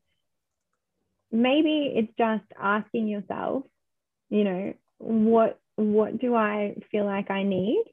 maybe 1.32 1.94
it's 1.96 2.14
just 2.18 2.46
asking 2.60 3.08
yourself, 3.08 3.64
you 4.30 4.44
know, 4.46 4.74
what 5.00 5.60
what 5.76 6.20
do 6.20 6.36
I 6.36 6.76
feel 6.92 7.06
like 7.06 7.30
I 7.32 7.44
need? 7.44 7.84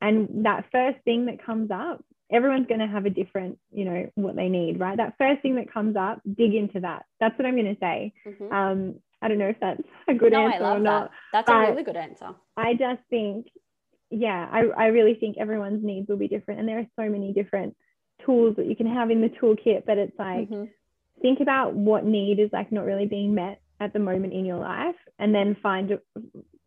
And 0.00 0.44
that 0.46 0.66
first 0.70 0.98
thing 1.04 1.26
that 1.26 1.44
comes 1.44 1.70
up, 1.70 2.04
everyone's 2.30 2.66
going 2.66 2.80
to 2.80 2.86
have 2.86 3.06
a 3.06 3.10
different, 3.10 3.58
you 3.72 3.84
know, 3.84 4.10
what 4.14 4.36
they 4.36 4.48
need, 4.48 4.78
right? 4.80 4.96
That 4.96 5.14
first 5.18 5.40
thing 5.42 5.56
that 5.56 5.72
comes 5.72 5.96
up, 5.96 6.20
dig 6.36 6.54
into 6.54 6.80
that. 6.80 7.06
That's 7.20 7.36
what 7.38 7.46
I'm 7.46 7.54
going 7.56 7.74
to 7.74 7.80
say. 7.80 8.12
Mhm. 8.26 8.52
Um, 8.52 8.94
I 9.22 9.28
don't 9.28 9.38
know 9.38 9.48
if 9.48 9.60
that's 9.60 9.82
a 10.08 10.14
good 10.14 10.32
no, 10.32 10.46
answer 10.48 10.64
or 10.64 10.78
not. 10.78 11.10
that. 11.32 11.46
That's 11.46 11.50
a 11.50 11.58
really 11.70 11.82
good 11.84 11.96
answer. 11.96 12.34
I 12.56 12.74
just 12.74 13.00
think, 13.08 13.48
yeah, 14.10 14.48
I, 14.52 14.64
I 14.76 14.86
really 14.88 15.14
think 15.14 15.38
everyone's 15.38 15.82
needs 15.84 16.08
will 16.08 16.16
be 16.18 16.28
different. 16.28 16.60
And 16.60 16.68
there 16.68 16.78
are 16.78 16.86
so 16.96 17.08
many 17.10 17.32
different 17.32 17.76
tools 18.24 18.56
that 18.56 18.66
you 18.66 18.76
can 18.76 18.86
have 18.86 19.10
in 19.10 19.20
the 19.20 19.28
toolkit, 19.30 19.84
but 19.86 19.98
it's 19.98 20.18
like, 20.18 20.48
Mhm. 20.50 20.70
think 21.22 21.40
about 21.40 21.74
what 21.74 22.04
need 22.04 22.38
is 22.38 22.50
like 22.52 22.70
not 22.70 22.84
really 22.84 23.06
being 23.06 23.34
met 23.34 23.60
at 23.80 23.92
the 23.92 23.98
moment 23.98 24.32
in 24.34 24.44
your 24.44 24.58
life 24.58 24.96
and 25.18 25.34
then 25.34 25.54
find 25.62 25.98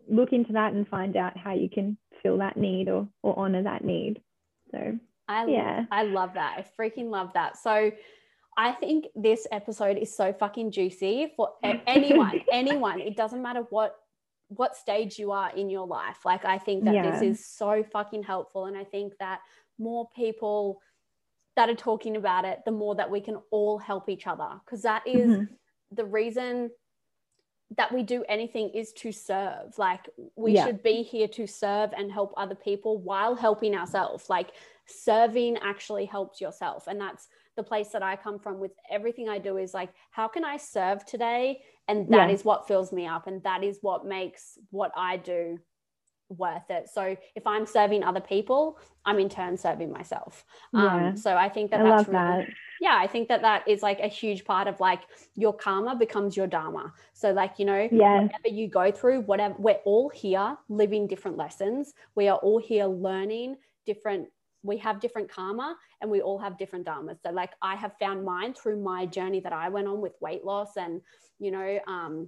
look 0.10 0.34
into 0.34 0.54
that 0.54 0.74
and 0.74 0.88
find 0.88 1.16
out 1.16 1.38
how 1.38 1.54
you 1.54 1.70
can 1.70 1.98
fill 2.22 2.38
that 2.40 2.58
need 2.58 2.90
or, 2.90 3.08
or 3.24 3.38
honor 3.38 3.64
that 3.64 3.84
need. 3.84 4.22
So 4.72 4.98
I 5.28 5.46
Yeah. 5.46 5.86
I 5.92 6.04
love 6.04 6.34
that. 6.36 6.58
I 6.58 6.82
freaking 6.82 7.10
love 7.10 7.34
that. 7.34 7.58
So 7.58 7.92
I 8.58 8.72
think 8.72 9.06
this 9.16 9.46
episode 9.52 9.98
is 9.98 10.16
so 10.16 10.34
fucking 10.34 10.72
juicy 10.72 11.34
for 11.36 11.50
anyone, 11.88 12.42
anyone. 12.52 13.00
It 13.02 13.16
doesn't 13.16 13.42
matter 13.42 13.62
what 13.70 13.96
what 14.50 14.78
stage 14.78 15.20
you 15.20 15.34
are 15.34 15.52
in 15.54 15.70
your 15.70 15.86
life. 15.86 16.20
Like 16.24 16.46
I 16.46 16.58
think 16.58 16.86
that 16.86 16.94
this 17.12 17.22
is 17.22 17.46
so 17.46 17.84
fucking 17.92 18.24
helpful 18.24 18.66
and 18.66 18.78
I 18.78 18.86
think 18.86 19.14
that 19.20 19.42
more 19.78 20.08
people 20.16 20.80
that 21.58 21.70
are 21.70 21.76
talking 21.76 22.16
about 22.16 22.46
it, 22.46 22.60
the 22.66 22.72
more 22.72 22.96
that 22.96 23.12
we 23.12 23.20
can 23.20 23.38
all 23.52 23.78
help 23.78 24.08
each 24.08 24.26
other 24.26 24.48
because 24.64 24.84
that 24.84 25.06
is 25.06 25.32
Mhm. 25.32 25.48
the 25.92 26.06
reason 26.06 26.70
that 27.76 27.94
we 27.94 28.02
do 28.02 28.24
anything 28.30 28.70
is 28.70 28.94
to 28.94 29.12
serve. 29.12 29.78
Like 29.78 30.10
we 30.36 30.54
Yeah. 30.54 30.66
should 30.66 30.82
be 30.84 31.04
here 31.04 31.28
to 31.30 31.46
serve 31.46 31.94
and 31.98 32.12
help 32.12 32.34
other 32.38 32.56
people 32.56 32.98
while 33.00 33.36
helping 33.36 33.76
ourselves. 33.76 34.30
Like 34.30 34.52
serving 34.86 35.58
actually 35.58 36.06
helps 36.06 36.40
yourself. 36.40 36.88
And 36.88 37.00
that's 37.00 37.28
the 37.58 37.64
place 37.64 37.90
that 37.90 38.04
I 38.04 38.16
come 38.16 38.40
from 38.40 38.60
with 38.60 38.72
everything 38.90 39.28
I 39.28 39.40
do 39.40 39.58
is 39.58 39.74
like, 39.74 39.90
how 40.12 40.28
can 40.30 40.46
I 40.46 40.58
serve 40.58 41.06
today? 41.06 41.62
And 41.90 42.08
that 42.10 42.30
is 42.30 42.42
Yeah. 42.42 42.46
what 42.48 42.68
fills 42.68 42.94
me 42.94 43.06
up. 43.06 43.28
And 43.28 43.44
that 43.44 43.64
is 43.64 43.80
what 43.82 44.06
makes 44.06 44.58
what 44.70 44.92
I 44.96 45.18
do 45.18 45.60
worth 46.30 46.70
it. 46.70 46.90
So 46.90 47.18
if 47.36 47.48
I'm 47.48 47.66
serving 47.66 48.04
other 48.04 48.22
people, 48.22 48.80
I'm 49.06 49.20
in 49.20 49.30
turn 49.30 49.58
serving 49.58 49.92
myself. 49.92 50.46
Yeah. 50.72 51.10
Um, 51.10 51.18
so 51.18 51.36
I 51.36 51.50
think 51.50 51.72
that 51.72 51.82
I 51.82 51.84
that's 51.84 52.08
love 52.08 52.08
really, 52.10 52.20
that. 52.20 52.50
Yeah, 52.80 52.98
I 53.00 53.08
think 53.08 53.28
that 53.30 53.42
that 53.42 53.68
is 53.68 53.82
like 53.82 54.00
a 54.00 54.08
huge 54.08 54.46
part 54.46 54.68
of 54.68 54.80
like 54.80 55.02
your 55.36 55.54
karma 55.54 55.96
becomes 55.96 56.36
your 56.38 56.48
dharma. 56.48 56.94
So 57.14 57.32
like, 57.32 57.60
you 57.60 57.66
know, 57.66 57.90
Yeah. 57.90 58.30
whatever 58.32 58.56
you 58.56 58.68
go 58.68 58.92
through, 58.92 59.22
whatever, 59.22 59.56
we're 59.58 59.80
all 59.86 60.10
here 60.10 60.58
living 60.70 61.08
different 61.08 61.38
lessons. 61.38 61.94
We 62.16 62.28
are 62.28 62.38
all 62.38 62.60
here 62.60 62.86
learning 62.86 63.58
different, 63.86 64.28
we 64.64 64.78
have 64.78 65.00
different 65.00 65.30
karma 65.30 65.76
and 66.02 66.12
we 66.12 66.22
all 66.22 66.38
have 66.40 66.58
different 66.58 66.86
dharmas. 66.86 67.22
So 67.26 67.32
like 67.32 67.52
I 67.62 67.76
have 67.76 67.94
found 68.00 68.24
mine 68.26 68.54
through 68.54 68.82
my 68.82 69.06
journey 69.06 69.40
that 69.42 69.54
I 69.54 69.70
went 69.70 69.88
on 69.88 70.02
with 70.02 70.14
weight 70.22 70.44
loss 70.46 70.78
and, 70.78 71.02
you 71.40 71.52
know, 71.52 71.80
um, 71.88 72.28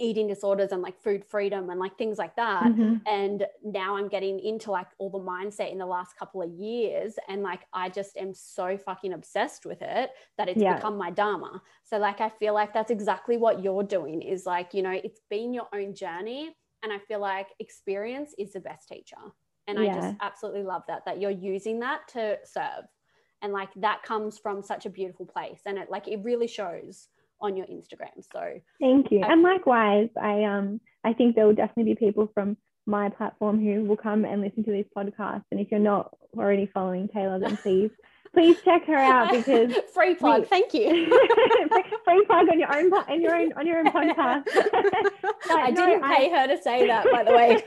eating 0.00 0.26
disorders 0.26 0.72
and 0.72 0.82
like 0.82 0.98
food 0.98 1.24
freedom 1.24 1.70
and 1.70 1.78
like 1.80 1.96
things 1.98 2.18
like 2.18 2.36
that. 2.36 2.72
Mhm. 2.72 3.00
and 3.06 3.46
now 3.64 3.96
i'm 3.96 4.08
getting 4.08 4.38
into 4.40 4.70
like 4.70 4.88
all 4.98 5.08
the 5.10 5.18
mindset 5.18 5.72
in 5.72 5.78
the 5.78 5.86
last 5.86 6.16
couple 6.18 6.42
of 6.42 6.50
years 6.50 7.14
and 7.28 7.42
like 7.42 7.62
i 7.72 7.88
just 7.88 8.16
am 8.16 8.34
so 8.34 8.76
fucking 8.76 9.12
obsessed 9.14 9.64
with 9.64 9.80
it 9.82 10.10
that 10.36 10.48
it's 10.48 10.62
Yeah. 10.62 10.74
become 10.74 10.96
my 10.98 11.10
dharma. 11.10 11.62
So 11.84 11.98
like 11.98 12.20
i 12.20 12.28
feel 12.28 12.52
like 12.54 12.74
that's 12.74 12.90
exactly 12.90 13.36
what 13.38 13.62
you're 13.62 13.82
doing 13.82 14.20
is 14.22 14.44
like 14.46 14.74
you 14.74 14.82
know 14.82 14.90
it's 14.92 15.20
been 15.30 15.54
your 15.54 15.68
own 15.74 15.94
journey 15.94 16.54
and 16.82 16.92
i 16.92 16.98
feel 16.98 17.20
like 17.20 17.48
experience 17.58 18.34
is 18.38 18.52
the 18.52 18.60
best 18.60 18.88
teacher. 18.88 19.16
And 19.66 19.78
i 19.78 19.88
just 19.88 20.14
absolutely 20.20 20.62
love 20.64 20.82
that 20.88 21.04
that 21.06 21.20
you're 21.20 21.30
using 21.30 21.80
that 21.80 22.08
to 22.08 22.38
serve. 22.44 22.84
And 23.42 23.52
like 23.54 23.70
that 23.76 24.02
comes 24.02 24.38
from 24.38 24.62
such 24.62 24.84
a 24.86 24.90
beautiful 24.90 25.24
place 25.26 25.62
and 25.64 25.78
it 25.78 25.90
like 25.90 26.08
it 26.08 26.20
really 26.22 26.46
shows 26.46 27.08
on 27.40 27.56
your 27.56 27.66
instagram 27.66 28.10
so 28.32 28.60
Thank 28.80 29.10
you. 29.10 29.20
I- 29.20 29.32
And 29.32 29.42
likewise, 29.42 30.08
I 30.20 30.44
um 30.44 30.80
I 31.04 31.12
think 31.14 31.34
there 31.34 31.46
will 31.46 31.54
definitely 31.54 31.94
be 31.94 32.06
people 32.06 32.30
from 32.34 32.56
my 32.86 33.08
platform 33.08 33.58
who 33.64 33.84
will 33.84 33.96
come 33.96 34.24
and 34.24 34.40
listen 34.40 34.64
to 34.64 34.70
these 34.72 34.86
podcasts. 34.96 35.44
And 35.50 35.60
if 35.60 35.70
you're 35.70 35.80
not 35.80 36.14
already 36.36 36.66
following 36.72 37.08
Taylor, 37.08 37.38
then 37.38 37.56
please 37.64 37.90
please 38.34 38.56
check 38.64 38.84
her 38.86 38.96
out 38.96 39.32
because 39.32 39.72
free 39.94 40.14
plug 40.14 40.42
we- 40.42 40.46
thank 40.46 40.72
you 40.72 40.88
free 42.04 42.24
plug 42.26 42.48
on 42.48 42.58
your 42.60 42.72
own 42.76 42.90
in 43.14 43.22
your 43.22 43.34
own 43.34 43.52
on 43.54 43.66
your 43.66 43.78
own 43.80 43.86
podcast. 43.86 44.44
I 45.50 45.70
no, 45.70 45.86
didn't 45.86 46.04
I- 46.04 46.16
pay 46.16 46.30
her 46.30 46.46
to 46.48 46.62
say 46.62 46.86
that, 46.86 47.06
by 47.10 47.24
the 47.24 47.32
way, 47.32 47.62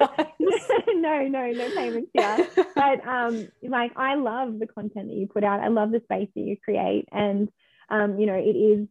no, 0.96 1.28
no, 1.28 1.52
no 1.52 1.76
payments 1.76 2.12
here. 2.14 2.48
But 2.76 3.06
um, 3.08 3.48
like 3.64 3.92
I 3.98 4.16
love 4.16 4.60
the 4.60 4.68
content 4.68 5.08
that 5.10 5.16
you 5.16 5.28
put 5.28 5.44
out. 5.44 5.60
I 5.60 5.68
love 5.70 5.92
the 5.92 6.02
space 6.04 6.30
that 6.36 6.42
you 6.42 6.58
create, 6.64 7.08
and 7.12 7.50
um, 7.90 8.20
you 8.20 8.26
know, 8.26 8.36
it 8.36 8.56
is 8.56 8.88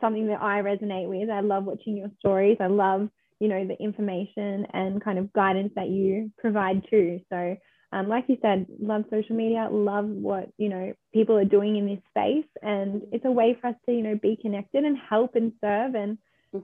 something 0.00 0.28
that 0.28 0.40
I 0.42 0.62
resonate 0.62 1.08
with. 1.08 1.30
I 1.30 1.40
love 1.40 1.64
watching 1.64 1.96
your 1.96 2.10
stories. 2.20 2.58
I 2.60 2.66
love 2.68 3.08
you 3.40 3.48
know 3.48 3.66
the 3.66 3.76
information 3.82 4.66
and 4.72 5.02
kind 5.02 5.18
of 5.18 5.32
guidance 5.32 5.72
that 5.76 5.88
you 5.88 6.30
provide 6.38 6.84
too. 6.90 7.20
So. 7.30 7.56
Um, 7.92 8.08
like 8.08 8.26
you 8.28 8.36
said, 8.40 8.66
love 8.80 9.02
social 9.10 9.34
media, 9.34 9.68
love 9.68 10.04
what 10.06 10.50
you 10.58 10.68
know 10.68 10.92
people 11.12 11.36
are 11.36 11.44
doing 11.44 11.74
in 11.76 11.86
this 11.86 11.98
space, 12.10 12.48
and 12.62 13.02
it's 13.10 13.24
a 13.24 13.30
way 13.32 13.58
for 13.60 13.68
us 13.68 13.74
to 13.86 13.92
you 13.92 14.02
know 14.02 14.16
be 14.22 14.38
connected 14.40 14.84
and 14.84 14.96
help 14.96 15.34
and 15.34 15.52
serve. 15.60 15.94
And. 15.96 16.16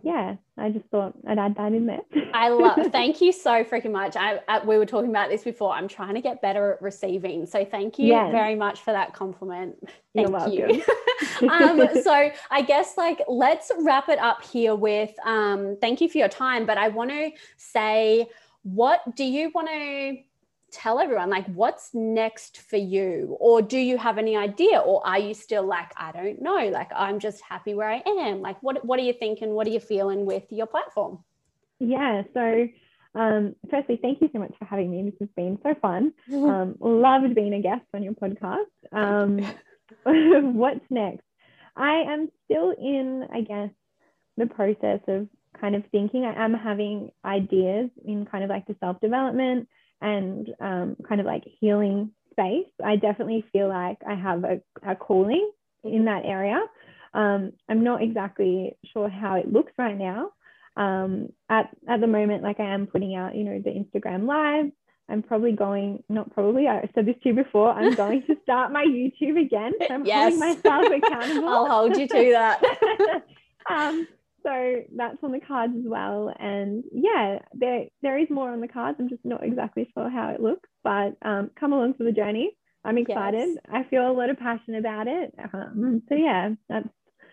Yeah, 0.02 0.36
I 0.58 0.70
just 0.70 0.86
thought 0.86 1.14
I'd 1.26 1.38
add 1.38 1.56
that 1.56 1.72
in 1.72 1.86
there. 1.86 2.00
I 2.32 2.48
love. 2.48 2.86
Thank 2.92 3.20
you 3.20 3.32
so 3.32 3.62
freaking 3.64 3.92
much. 3.92 4.16
I, 4.16 4.40
I 4.48 4.64
we 4.64 4.78
were 4.78 4.86
talking 4.86 5.10
about 5.10 5.30
this 5.30 5.44
before. 5.44 5.72
I'm 5.72 5.88
trying 5.88 6.14
to 6.14 6.20
get 6.20 6.42
better 6.42 6.72
at 6.72 6.82
receiving, 6.82 7.46
so 7.46 7.64
thank 7.64 7.98
you 7.98 8.08
Yes. 8.08 8.32
very 8.32 8.54
much 8.54 8.80
for 8.80 8.92
that 8.92 9.14
compliment. 9.14 9.76
You're 10.14 10.28
Thank 10.30 10.54
you. 10.54 10.82
um, 11.48 11.88
so 12.02 12.30
I 12.50 12.62
guess 12.62 12.96
like 12.96 13.22
let's 13.28 13.70
wrap 13.80 14.08
it 14.08 14.18
up 14.18 14.42
here 14.44 14.74
with 14.74 15.14
um, 15.24 15.76
thank 15.80 16.00
you 16.00 16.08
for 16.08 16.18
your 16.18 16.28
time. 16.28 16.66
But 16.66 16.78
I 16.78 16.88
want 16.88 17.10
to 17.10 17.30
say, 17.56 18.28
what 18.62 19.14
do 19.14 19.24
you 19.24 19.50
want 19.54 19.68
to 19.68 20.16
tell 20.76 21.00
everyone? 21.00 21.30
Like, 21.30 21.46
what's 21.46 21.90
next 21.94 22.58
for 22.58 22.76
you, 22.76 23.36
or 23.40 23.62
do 23.62 23.78
you 23.78 23.96
have 23.96 24.18
any 24.18 24.36
idea, 24.36 24.78
or 24.78 25.06
are 25.06 25.18
you 25.18 25.34
still 25.34 25.66
like, 25.66 25.90
I 25.96 26.12
don't 26.12 26.42
know, 26.42 26.68
like 26.68 26.90
I'm 26.94 27.18
just 27.18 27.40
happy 27.42 27.74
where 27.74 27.90
I 27.90 28.02
am? 28.06 28.42
Like, 28.42 28.62
what 28.62 28.84
what 28.84 28.98
are 29.00 29.02
you 29.02 29.14
thinking? 29.14 29.50
What 29.50 29.66
are 29.66 29.70
you 29.70 29.80
feeling 29.80 30.26
with 30.26 30.44
your 30.50 30.66
platform? 30.66 31.24
Yeah. 31.78 32.22
So, 32.34 32.68
um, 33.14 33.56
firstly, 33.70 33.98
thank 34.00 34.20
you 34.20 34.28
so 34.32 34.38
much 34.38 34.54
for 34.58 34.66
having 34.66 34.90
me. 34.90 35.02
This 35.02 35.20
has 35.20 35.28
been 35.34 35.58
so 35.62 35.74
fun. 35.80 36.12
Um, 36.32 36.76
loved 36.80 37.34
being 37.34 37.54
a 37.54 37.62
guest 37.62 37.84
on 37.94 38.02
your 38.02 38.14
podcast. 38.14 38.66
Um, 38.92 39.40
what's 40.54 40.84
next? 40.90 41.24
I 41.74 42.04
am 42.12 42.28
still 42.44 42.70
in, 42.70 43.26
I 43.32 43.40
guess, 43.42 43.70
the 44.36 44.46
process 44.46 45.00
of 45.08 45.28
kind 45.60 45.74
of 45.74 45.84
thinking. 45.90 46.24
I 46.24 46.44
am 46.44 46.54
having 46.54 47.10
ideas 47.24 47.90
in 48.04 48.26
kind 48.26 48.44
of 48.44 48.50
like 48.50 48.66
the 48.66 48.76
self 48.80 49.00
development 49.00 49.68
and 50.00 50.48
um, 50.60 50.96
kind 51.08 51.20
of 51.20 51.26
like 51.26 51.44
healing 51.60 52.12
space. 52.30 52.66
I 52.84 52.96
definitely 52.96 53.44
feel 53.52 53.68
like 53.68 53.98
I 54.08 54.14
have 54.14 54.44
a, 54.44 54.60
a 54.86 54.94
calling 54.94 55.50
in 55.84 56.04
that 56.06 56.24
area. 56.24 56.60
Um, 57.14 57.52
I'm 57.68 57.82
not 57.82 58.02
exactly 58.02 58.76
sure 58.92 59.08
how 59.08 59.36
it 59.36 59.50
looks 59.50 59.72
right 59.78 59.96
now. 59.96 60.30
Um, 60.76 61.30
at, 61.48 61.70
at 61.88 62.00
the 62.00 62.06
moment, 62.06 62.42
like 62.42 62.60
I 62.60 62.74
am 62.74 62.86
putting 62.86 63.14
out, 63.14 63.34
you 63.34 63.44
know, 63.44 63.62
the 63.64 63.70
Instagram 63.70 64.26
live. 64.26 64.70
I'm 65.08 65.22
probably 65.22 65.52
going, 65.52 66.02
not 66.08 66.32
probably, 66.34 66.68
I 66.68 66.90
said 66.94 67.06
this 67.06 67.14
to 67.22 67.30
you 67.30 67.34
before, 67.34 67.70
I'm 67.70 67.94
going 67.96 68.22
to 68.26 68.36
start 68.42 68.72
my 68.72 68.84
YouTube 68.84 69.40
again. 69.40 69.72
So 69.86 69.94
I'm 69.94 70.04
yes. 70.04 70.32
holding 70.32 70.38
myself 70.38 70.86
accountable. 71.04 71.48
I'll 71.48 71.70
hold 71.70 71.96
you 71.96 72.08
to 72.08 72.30
that. 72.32 72.62
um, 73.70 74.06
so 74.46 74.82
that's 74.96 75.18
on 75.22 75.32
the 75.32 75.40
cards 75.40 75.74
as 75.76 75.84
well. 75.84 76.32
And 76.38 76.84
yeah, 76.92 77.40
there 77.52 77.86
there 78.02 78.18
is 78.18 78.28
more 78.30 78.50
on 78.50 78.60
the 78.60 78.68
cards. 78.68 78.96
I'm 79.00 79.08
just 79.08 79.24
not 79.24 79.42
exactly 79.42 79.90
sure 79.92 80.08
how 80.08 80.28
it 80.30 80.40
looks, 80.40 80.68
but 80.84 81.16
um, 81.22 81.50
come 81.58 81.72
along 81.72 81.94
for 81.94 82.04
the 82.04 82.12
journey. 82.12 82.52
I'm 82.84 82.98
excited. 82.98 83.48
Yes. 83.48 83.58
I 83.68 83.82
feel 83.90 84.08
a 84.08 84.12
lot 84.12 84.30
of 84.30 84.38
passion 84.38 84.76
about 84.76 85.08
it. 85.08 85.34
Um, 85.52 86.02
so 86.08 86.14
yeah, 86.14 86.50
that's 86.68 86.88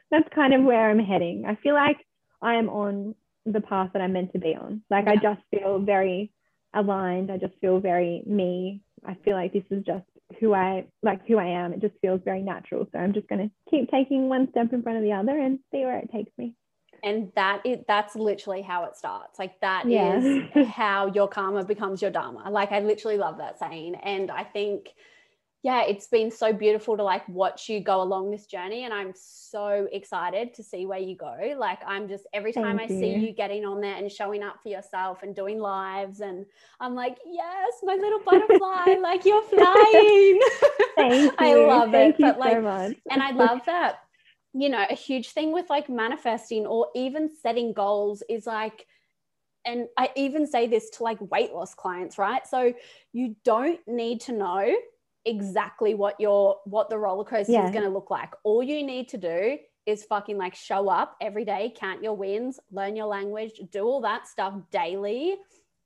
that's 0.09 0.27
kind 0.33 0.55
of 0.55 0.63
where 0.63 0.89
I'm 0.89 0.99
heading. 0.99 1.45
I 1.47 1.55
feel 1.61 1.75
like 1.75 1.97
I 2.41 2.55
am 2.55 2.69
on 2.69 3.13
the 3.45 3.61
path 3.61 3.91
that 3.93 4.01
I'm 4.01 4.13
meant 4.13 4.33
to 4.33 4.39
be 4.39 4.55
on. 4.55 4.81
Like 4.89 5.05
yeah. 5.05 5.11
I 5.11 5.15
just 5.17 5.41
feel 5.51 5.77
very 5.79 6.31
aligned. 6.73 7.31
I 7.31 7.37
just 7.37 7.53
feel 7.61 7.79
very 7.79 8.23
me. 8.25 8.81
I 9.05 9.15
feel 9.23 9.35
like 9.35 9.53
this 9.53 9.63
is 9.69 9.85
just 9.85 10.05
who 10.39 10.55
I 10.55 10.87
like 11.03 11.27
who 11.27 11.37
I 11.37 11.63
am. 11.63 11.73
It 11.73 11.81
just 11.81 11.95
feels 12.01 12.21
very 12.25 12.41
natural. 12.41 12.87
So 12.91 12.97
I'm 12.97 13.13
just 13.13 13.27
going 13.27 13.47
to 13.47 13.69
keep 13.69 13.91
taking 13.91 14.29
one 14.29 14.47
step 14.49 14.73
in 14.73 14.81
front 14.81 14.97
of 14.97 15.03
the 15.03 15.13
other 15.13 15.37
and 15.37 15.59
see 15.71 15.81
where 15.81 15.99
it 15.99 16.09
takes 16.11 16.31
me 16.39 16.55
and 17.03 17.31
that 17.35 17.61
is 17.65 17.79
that's 17.87 18.15
literally 18.15 18.61
how 18.61 18.85
it 18.85 18.95
starts 18.95 19.37
like 19.37 19.59
that 19.59 19.87
yeah. 19.87 20.17
is 20.17 20.67
how 20.69 21.07
your 21.07 21.27
karma 21.27 21.63
becomes 21.63 22.01
your 22.01 22.11
dharma 22.11 22.49
like 22.49 22.71
i 22.71 22.79
literally 22.79 23.17
love 23.17 23.37
that 23.37 23.59
saying 23.59 23.95
and 23.95 24.31
i 24.31 24.43
think 24.43 24.89
yeah 25.63 25.83
it's 25.83 26.07
been 26.07 26.29
so 26.29 26.51
beautiful 26.53 26.97
to 26.97 27.03
like 27.03 27.27
watch 27.29 27.69
you 27.69 27.79
go 27.79 28.01
along 28.01 28.29
this 28.29 28.45
journey 28.45 28.83
and 28.83 28.93
i'm 28.93 29.13
so 29.15 29.87
excited 29.91 30.53
to 30.53 30.61
see 30.61 30.85
where 30.85 30.99
you 30.99 31.15
go 31.15 31.55
like 31.57 31.79
i'm 31.87 32.07
just 32.07 32.27
every 32.33 32.51
time 32.51 32.77
Thank 32.77 32.91
i 32.91 32.93
you. 32.93 32.99
see 32.99 33.13
you 33.15 33.31
getting 33.31 33.65
on 33.65 33.81
there 33.81 33.95
and 33.95 34.11
showing 34.11 34.43
up 34.43 34.61
for 34.61 34.69
yourself 34.69 35.23
and 35.23 35.35
doing 35.35 35.59
lives 35.59 36.19
and 36.19 36.45
i'm 36.79 36.93
like 36.93 37.17
yes 37.25 37.73
my 37.83 37.95
little 37.95 38.19
butterfly 38.25 38.95
like 39.01 39.25
you're 39.25 39.43
flying 39.43 40.39
Thank 40.95 41.23
you. 41.31 41.35
i 41.39 41.53
love 41.55 41.91
Thank 41.91 42.15
it 42.15 42.21
but 42.21 42.39
like 42.39 42.53
so 42.53 42.93
and 43.09 43.23
i 43.23 43.31
love 43.31 43.61
that 43.65 44.02
you 44.53 44.69
know, 44.69 44.85
a 44.89 44.95
huge 44.95 45.29
thing 45.29 45.51
with 45.51 45.69
like 45.69 45.89
manifesting 45.89 46.65
or 46.65 46.87
even 46.95 47.29
setting 47.41 47.73
goals 47.73 48.23
is 48.29 48.45
like, 48.45 48.85
and 49.65 49.87
I 49.97 50.09
even 50.15 50.45
say 50.45 50.67
this 50.67 50.89
to 50.91 51.03
like 51.03 51.19
weight 51.31 51.53
loss 51.53 51.73
clients, 51.73 52.17
right? 52.17 52.45
So 52.45 52.73
you 53.13 53.35
don't 53.43 53.79
need 53.87 54.21
to 54.21 54.33
know 54.33 54.75
exactly 55.25 55.93
what 55.93 56.19
your 56.19 56.57
what 56.65 56.89
the 56.89 56.97
roller 56.97 57.23
coaster 57.23 57.53
yeah. 57.53 57.65
is 57.65 57.71
going 57.71 57.85
to 57.85 57.89
look 57.89 58.11
like. 58.11 58.33
All 58.43 58.61
you 58.61 58.83
need 58.85 59.09
to 59.09 59.17
do 59.17 59.57
is 59.85 60.03
fucking 60.03 60.37
like 60.37 60.55
show 60.55 60.89
up 60.89 61.15
every 61.21 61.45
day, 61.45 61.73
count 61.75 62.03
your 62.03 62.13
wins, 62.13 62.59
learn 62.71 62.95
your 62.95 63.07
language, 63.07 63.59
do 63.71 63.83
all 63.83 64.01
that 64.01 64.27
stuff 64.27 64.53
daily 64.71 65.35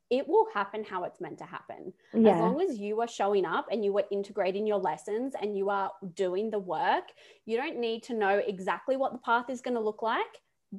it 0.09 0.27
will 0.27 0.47
happen 0.53 0.83
how 0.83 1.03
it's 1.03 1.19
meant 1.19 1.37
to 1.39 1.45
happen. 1.45 1.93
Yeah. 2.13 2.35
As 2.35 2.39
long 2.39 2.61
as 2.61 2.77
you 2.77 3.01
are 3.01 3.07
showing 3.07 3.45
up 3.45 3.67
and 3.71 3.83
you 3.83 3.97
are 3.97 4.05
integrating 4.11 4.65
your 4.65 4.77
lessons 4.77 5.33
and 5.41 5.57
you 5.57 5.69
are 5.69 5.91
doing 6.15 6.49
the 6.49 6.59
work, 6.59 7.03
you 7.45 7.57
don't 7.57 7.77
need 7.77 8.03
to 8.03 8.13
know 8.13 8.41
exactly 8.45 8.95
what 8.95 9.11
the 9.11 9.19
path 9.19 9.49
is 9.49 9.61
going 9.61 9.75
to 9.75 9.81
look 9.81 10.01
like, 10.01 10.25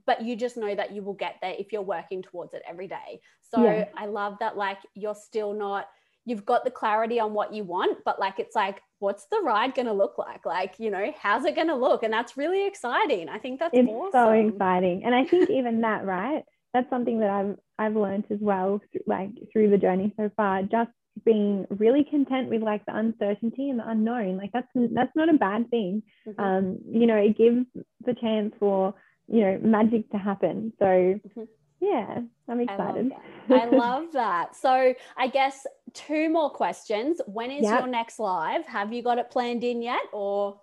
but 0.07 0.23
you 0.23 0.35
just 0.35 0.57
know 0.57 0.75
that 0.75 0.93
you 0.93 1.03
will 1.03 1.15
get 1.15 1.37
there 1.43 1.55
if 1.59 1.73
you're 1.73 1.83
working 1.83 2.23
towards 2.23 2.55
it 2.55 2.63
every 2.69 2.89
day. 2.89 3.21
So 3.43 3.63
yeah. 3.63 3.89
I 3.97 4.07
love 4.07 4.37
that, 4.41 4.57
like, 4.57 4.79
you're 4.95 5.15
still 5.15 5.53
not, 5.53 5.89
you've 6.25 6.47
got 6.47 6.65
the 6.65 6.71
clarity 6.71 7.21
on 7.21 7.35
what 7.35 7.53
you 7.53 7.65
want, 7.65 7.99
but 8.05 8.19
like, 8.19 8.39
it's 8.39 8.57
like, 8.57 8.83
what's 8.99 9.27
the 9.27 9.41
ride 9.43 9.75
going 9.75 9.87
to 9.87 9.93
look 9.93 10.19
like? 10.19 10.45
Like, 10.47 10.75
you 10.79 10.91
know, 10.91 11.13
how's 11.21 11.45
it 11.45 11.55
going 11.55 11.69
to 11.69 11.77
look? 11.77 12.03
And 12.03 12.13
that's 12.13 12.37
really 12.37 12.67
exciting. 12.67 13.29
I 13.29 13.39
think 13.39 13.61
that's 13.61 13.77
it's 13.77 13.89
awesome. 13.89 14.11
so 14.13 14.31
exciting. 14.31 15.05
And 15.05 15.15
I 15.15 15.25
think 15.25 15.51
even 15.51 15.83
that, 15.83 16.05
right? 16.05 16.45
That's 16.79 16.91
something 16.91 17.19
that 17.19 17.31
I've 17.31 17.57
I've 17.77 17.97
learned 17.97 18.27
as 18.31 18.39
well, 18.41 18.81
like 19.07 19.31
through 19.53 19.71
the 19.71 19.79
journey 19.79 20.15
so 20.17 20.31
far, 20.37 20.63
just 20.63 20.91
being 21.25 21.67
really 21.71 22.05
content 22.05 22.49
with 22.49 22.63
like 22.63 22.87
the 22.87 22.97
uncertainty 22.97 23.69
and 23.69 23.81
the 23.81 23.89
unknown. 23.89 24.37
Like 24.37 24.53
that's 24.53 24.69
that's 24.75 25.17
not 25.17 25.29
a 25.29 25.37
bad 25.37 25.69
thing. 25.71 26.05
Mm-hmm. 26.25 26.41
Um, 26.41 26.79
you 26.89 27.07
know, 27.07 27.17
it 27.17 27.37
gives 27.37 27.67
the 28.07 28.15
chance 28.15 28.55
for 28.61 28.95
you 29.27 29.41
know 29.41 29.59
magic 29.61 30.09
to 30.13 30.19
happen. 30.19 30.73
So. 30.79 30.85
Mm-hmm. 30.85 31.43
Yeah, 31.81 32.23
I'm 32.49 32.59
excited. 32.59 33.13
I 33.49 33.55
love, 33.55 33.73
I 33.73 33.77
love 33.77 34.13
that. 34.15 34.57
So, 34.57 34.95
I 35.17 35.29
guess 35.29 35.65
two 35.95 36.29
more 36.29 36.51
questions. 36.51 37.21
When 37.27 37.53
is 37.53 37.63
yep. 37.63 37.79
your 37.79 37.89
next 37.89 38.19
live? 38.19 38.67
Have 38.67 38.93
you 38.93 39.01
got 39.01 39.19
it 39.19 39.31
planned 39.31 39.63
in 39.63 39.81
yet 39.81 40.03
or 40.13 40.61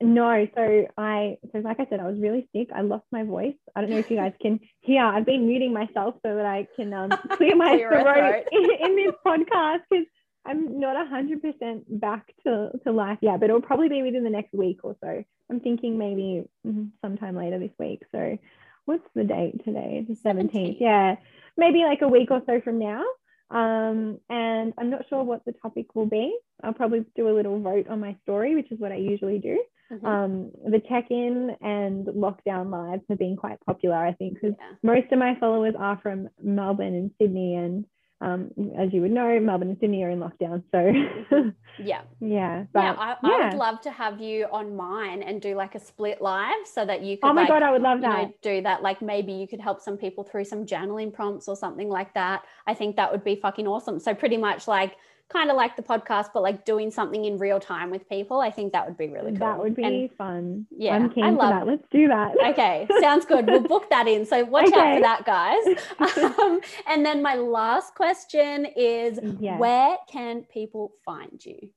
no, 0.00 0.46
so 0.54 0.86
I 0.98 1.38
so 1.52 1.58
like 1.58 1.78
I 1.80 1.86
said, 1.88 2.00
I 2.00 2.08
was 2.08 2.18
really 2.18 2.48
sick. 2.54 2.68
I 2.74 2.82
lost 2.82 3.04
my 3.12 3.22
voice. 3.22 3.54
I 3.74 3.80
don't 3.80 3.90
know 3.90 3.98
if 3.98 4.10
you 4.10 4.16
guys 4.16 4.32
can 4.40 4.60
hear. 4.80 5.02
I've 5.02 5.26
been 5.26 5.46
muting 5.46 5.72
myself 5.72 6.16
so 6.24 6.34
that 6.34 6.46
I 6.46 6.66
can 6.76 6.92
um, 6.92 7.10
clear 7.36 7.54
my 7.56 7.76
clear 7.76 8.02
throat 8.02 8.44
in, 8.50 8.70
in, 8.86 8.96
this 8.96 9.14
podcast 9.24 9.80
because 9.88 10.06
I'm 10.44 10.80
not 10.80 11.08
hundred 11.08 11.42
percent 11.42 12.00
back 12.00 12.26
to, 12.44 12.70
to 12.84 12.92
life 12.92 13.18
yet, 13.22 13.40
but 13.40 13.50
it'll 13.50 13.62
probably 13.62 13.88
be 13.88 14.02
within 14.02 14.24
the 14.24 14.30
next 14.30 14.52
week 14.52 14.80
or 14.82 14.96
so. 15.02 15.24
I'm 15.50 15.60
thinking 15.60 15.96
maybe 15.96 16.44
mm, 16.66 16.90
sometime 17.00 17.36
later 17.36 17.58
this 17.58 17.72
week. 17.78 18.02
So 18.12 18.38
what's 18.86 19.04
the 19.14 19.24
date 19.24 19.64
today? 19.64 20.04
The 20.08 20.16
17th. 20.16 20.76
Yeah. 20.80 21.16
Maybe 21.56 21.84
like 21.84 22.02
a 22.02 22.08
week 22.08 22.30
or 22.30 22.42
so 22.46 22.60
from 22.60 22.78
now. 22.78 23.04
Um, 23.50 24.18
and 24.28 24.72
I'm 24.78 24.90
not 24.90 25.06
sure 25.08 25.22
what 25.22 25.44
the 25.44 25.52
topic 25.52 25.94
will 25.94 26.06
be. 26.06 26.36
I'll 26.62 26.72
probably 26.72 27.04
do 27.14 27.28
a 27.28 27.36
little 27.36 27.60
vote 27.60 27.88
on 27.88 28.00
my 28.00 28.16
story, 28.22 28.54
which 28.54 28.72
is 28.72 28.80
what 28.80 28.92
I 28.92 28.96
usually 28.96 29.38
do. 29.38 29.62
Mm-hmm. 29.94 30.06
Um, 30.06 30.50
the 30.70 30.80
check-in 30.88 31.56
and 31.60 32.06
lockdown 32.06 32.70
lives 32.70 33.02
have 33.08 33.18
been 33.18 33.36
quite 33.36 33.58
popular, 33.64 33.96
I 33.96 34.12
think, 34.12 34.34
because 34.34 34.54
yeah. 34.58 34.76
most 34.82 35.12
of 35.12 35.18
my 35.18 35.36
followers 35.38 35.74
are 35.78 35.98
from 36.02 36.28
Melbourne 36.42 36.94
and 36.94 37.10
Sydney, 37.20 37.54
and 37.54 37.84
um, 38.20 38.50
as 38.78 38.92
you 38.92 39.02
would 39.02 39.10
know, 39.10 39.38
Melbourne 39.38 39.68
and 39.68 39.78
Sydney 39.80 40.02
are 40.02 40.10
in 40.10 40.18
lockdown. 40.18 40.62
So 40.72 41.52
yeah, 41.82 42.02
yeah, 42.20 42.64
but, 42.72 42.80
yeah, 42.82 42.94
I, 42.98 43.16
I 43.22 43.48
would 43.48 43.58
love 43.58 43.80
to 43.82 43.90
have 43.90 44.20
you 44.20 44.46
on 44.50 44.74
mine 44.74 45.22
and 45.22 45.40
do 45.40 45.54
like 45.54 45.74
a 45.74 45.80
split 45.80 46.22
live 46.22 46.54
so 46.64 46.84
that 46.86 47.02
you 47.02 47.18
could. 47.18 47.28
Oh 47.28 47.32
my 47.32 47.42
like, 47.42 47.50
god, 47.50 47.62
I 47.62 47.70
would 47.70 47.82
love 47.82 48.00
that. 48.00 48.22
Know, 48.22 48.34
do 48.42 48.62
that, 48.62 48.82
like 48.82 49.02
maybe 49.02 49.32
you 49.32 49.46
could 49.46 49.60
help 49.60 49.80
some 49.80 49.96
people 49.96 50.24
through 50.24 50.44
some 50.44 50.64
journaling 50.64 51.12
prompts 51.12 51.48
or 51.48 51.56
something 51.56 51.88
like 51.88 52.14
that. 52.14 52.42
I 52.66 52.74
think 52.74 52.96
that 52.96 53.12
would 53.12 53.24
be 53.24 53.36
fucking 53.36 53.66
awesome. 53.66 54.00
So 54.00 54.14
pretty 54.14 54.38
much 54.38 54.66
like 54.66 54.96
kind 55.32 55.50
of 55.50 55.56
like 55.56 55.76
the 55.76 55.82
podcast, 55.82 56.28
but 56.32 56.42
like 56.42 56.64
doing 56.64 56.90
something 56.90 57.24
in 57.24 57.38
real 57.38 57.58
time 57.58 57.90
with 57.90 58.08
people. 58.08 58.40
I 58.40 58.50
think 58.50 58.72
that 58.72 58.86
would 58.86 58.96
be 58.96 59.08
really 59.08 59.32
cool. 59.32 59.40
That 59.40 59.58
would 59.58 59.74
be 59.74 59.82
and, 59.82 60.12
fun. 60.12 60.66
Yeah, 60.70 60.94
I'm 60.94 61.10
keen 61.10 61.24
I 61.24 61.30
love 61.30 61.50
that. 61.50 61.66
Let's 61.66 61.86
do 61.90 62.08
that. 62.08 62.34
Okay, 62.54 62.86
sounds 63.00 63.24
good. 63.24 63.46
We'll 63.46 63.62
book 63.62 63.90
that 63.90 64.06
in. 64.06 64.26
So 64.26 64.44
watch 64.44 64.68
okay. 64.68 64.78
out 64.78 64.94
for 64.96 65.00
that, 65.00 65.24
guys. 65.24 66.34
Um, 66.38 66.60
and 66.86 67.04
then 67.04 67.22
my 67.22 67.34
last 67.34 67.94
question 67.94 68.66
is, 68.76 69.18
yes. 69.40 69.58
where 69.58 69.96
can 70.10 70.42
people 70.42 70.92
find 71.04 71.44
you? 71.44 71.70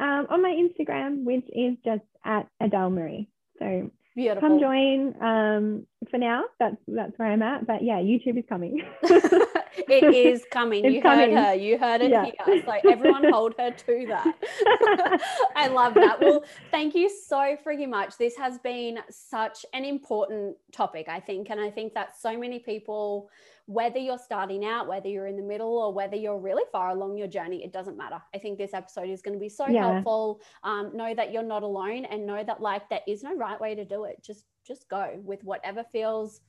Um, 0.00 0.26
on 0.30 0.42
my 0.42 0.50
Instagram, 0.50 1.24
which 1.24 1.44
is 1.48 1.76
just 1.84 2.04
at 2.24 2.48
Adele 2.60 2.90
Marie. 2.90 3.28
So 3.58 3.90
Beautiful. 4.16 4.48
Come 4.48 4.58
join. 4.60 5.22
Um, 5.22 5.86
for 6.10 6.16
now, 6.16 6.44
that's 6.58 6.76
that's 6.88 7.12
where 7.18 7.28
I'm 7.28 7.42
at. 7.42 7.66
But 7.66 7.82
yeah, 7.82 7.98
YouTube 7.98 8.38
is 8.38 8.44
coming. 8.48 8.82
it 9.76 10.04
is 10.14 10.44
coming. 10.50 10.84
You 10.84 11.02
coming. 11.02 11.34
heard 11.36 11.44
her. 11.44 11.54
You 11.54 11.78
heard 11.78 12.00
it 12.02 12.10
yeah. 12.10 12.24
here. 12.24 12.62
So 12.64 12.90
everyone 12.90 13.30
hold 13.30 13.54
her 13.58 13.70
to 13.70 14.06
that. 14.08 15.20
I 15.56 15.68
love 15.68 15.94
that. 15.94 16.20
Well, 16.20 16.44
thank 16.70 16.94
you 16.94 17.08
so 17.10 17.56
freaking 17.66 17.90
much. 17.90 18.16
This 18.18 18.36
has 18.36 18.58
been 18.58 18.98
such 19.10 19.64
an 19.72 19.84
important 19.84 20.56
topic, 20.72 21.08
I 21.08 21.20
think, 21.20 21.50
and 21.50 21.60
I 21.60 21.70
think 21.70 21.94
that 21.94 22.20
so 22.20 22.38
many 22.38 22.58
people 22.58 23.28
whether 23.66 23.98
you're 23.98 24.18
starting 24.18 24.64
out, 24.64 24.86
whether 24.86 25.08
you're 25.08 25.26
in 25.26 25.36
the 25.36 25.42
middle, 25.42 25.76
or 25.76 25.92
whether 25.92 26.14
you're 26.14 26.38
really 26.38 26.62
far 26.70 26.90
along 26.90 27.18
your 27.18 27.26
journey, 27.26 27.64
it 27.64 27.72
doesn't 27.72 27.96
matter. 27.96 28.22
I 28.32 28.38
think 28.38 28.58
this 28.58 28.72
episode 28.72 29.10
is 29.10 29.22
going 29.22 29.34
to 29.34 29.40
be 29.40 29.48
so 29.48 29.66
yeah. 29.66 29.92
helpful. 29.92 30.40
Um, 30.62 30.92
know 30.94 31.14
that 31.14 31.32
you're 31.32 31.42
not 31.42 31.64
alone, 31.64 32.04
and 32.04 32.24
know 32.26 32.44
that 32.44 32.60
like 32.60 32.88
there 32.88 33.00
is 33.08 33.22
no 33.24 33.36
right 33.36 33.60
way 33.60 33.74
to 33.74 33.84
do 33.84 34.04
it. 34.04 34.22
Just 34.24 34.44
just 34.66 34.88
go 34.88 35.20
with 35.22 35.42
whatever 35.42 35.84
feels 35.92 36.40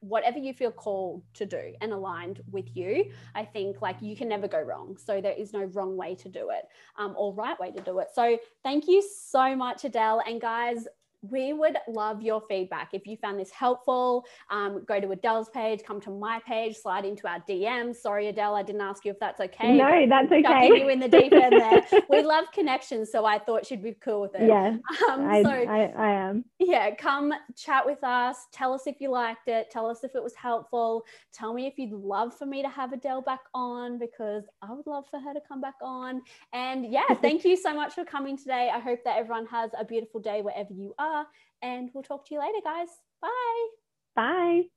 whatever 0.00 0.38
you 0.38 0.52
feel 0.52 0.70
called 0.70 1.22
to 1.34 1.46
do 1.46 1.72
and 1.80 1.92
aligned 1.92 2.40
with 2.50 2.76
you 2.76 3.10
i 3.34 3.44
think 3.44 3.80
like 3.82 3.96
you 4.00 4.16
can 4.16 4.28
never 4.28 4.48
go 4.48 4.60
wrong. 4.60 4.96
So 4.96 5.20
there 5.20 5.32
is 5.32 5.52
no 5.52 5.64
wrong 5.64 5.96
way 5.96 6.14
to 6.16 6.28
do 6.28 6.50
it 6.50 6.64
um, 6.98 7.14
or 7.16 7.34
right 7.34 7.58
way 7.58 7.70
to 7.72 7.82
do 7.82 7.98
it. 8.00 8.08
So 8.14 8.38
thank 8.62 8.88
you 8.88 9.02
so 9.02 9.54
much 9.56 9.84
adele. 9.84 10.22
And 10.26 10.40
guys 10.40 10.86
we 11.30 11.52
would 11.52 11.76
love 11.88 12.22
your 12.22 12.42
feedback. 12.48 12.90
If 12.92 13.06
you 13.06 13.16
found 13.16 13.38
this 13.38 13.50
helpful, 13.50 14.24
um, 14.50 14.84
go 14.86 15.00
to 15.00 15.10
Adele's 15.10 15.48
page, 15.50 15.80
come 15.86 16.00
to 16.02 16.10
my 16.10 16.40
page, 16.46 16.76
slide 16.76 17.04
into 17.04 17.28
our 17.28 17.40
DM. 17.48 17.94
Sorry, 17.94 18.28
Adele, 18.28 18.54
I 18.54 18.62
didn't 18.62 18.82
ask 18.82 19.04
you 19.04 19.12
if 19.12 19.20
that's 19.20 19.40
okay. 19.40 19.76
No, 19.76 20.06
that's 20.08 20.30
okay. 20.32 20.68
you 20.68 20.88
in 20.88 21.00
the 21.00 21.08
deep 21.08 21.32
end 21.32 21.60
there. 21.60 21.86
we 22.10 22.22
love 22.22 22.46
connections, 22.52 23.10
so 23.10 23.24
I 23.24 23.38
thought 23.38 23.66
she'd 23.66 23.82
be 23.82 23.94
cool 23.94 24.20
with 24.22 24.34
it. 24.34 24.48
Yeah, 24.48 24.76
um, 25.10 25.28
I, 25.28 25.42
so, 25.42 25.50
I, 25.50 25.92
I 25.96 26.10
am. 26.12 26.44
Yeah, 26.58 26.94
come 26.94 27.32
chat 27.56 27.84
with 27.84 28.02
us. 28.02 28.46
Tell 28.52 28.72
us 28.72 28.86
if 28.86 28.96
you 29.00 29.10
liked 29.10 29.48
it. 29.48 29.70
Tell 29.70 29.86
us 29.86 30.04
if 30.04 30.14
it 30.14 30.22
was 30.22 30.34
helpful. 30.34 31.04
Tell 31.32 31.52
me 31.52 31.66
if 31.66 31.78
you'd 31.78 31.92
love 31.92 32.36
for 32.36 32.46
me 32.46 32.62
to 32.62 32.68
have 32.68 32.92
Adele 32.92 33.22
back 33.22 33.40
on 33.54 33.98
because 33.98 34.44
I 34.62 34.72
would 34.72 34.86
love 34.86 35.04
for 35.10 35.20
her 35.20 35.34
to 35.34 35.40
come 35.46 35.60
back 35.60 35.74
on. 35.82 36.22
And 36.52 36.90
yeah, 36.90 37.06
thank 37.20 37.44
you 37.44 37.56
so 37.56 37.74
much 37.74 37.94
for 37.94 38.04
coming 38.04 38.36
today. 38.36 38.70
I 38.72 38.78
hope 38.78 39.00
that 39.04 39.18
everyone 39.18 39.46
has 39.46 39.70
a 39.78 39.84
beautiful 39.84 40.20
day 40.20 40.42
wherever 40.42 40.72
you 40.72 40.94
And 41.62 41.90
we'll 41.94 42.04
talk 42.04 42.26
to 42.26 42.34
you 42.34 42.40
later, 42.40 42.60
guys. 42.64 42.88
Bye. 43.20 43.66
Bye. 44.14 44.70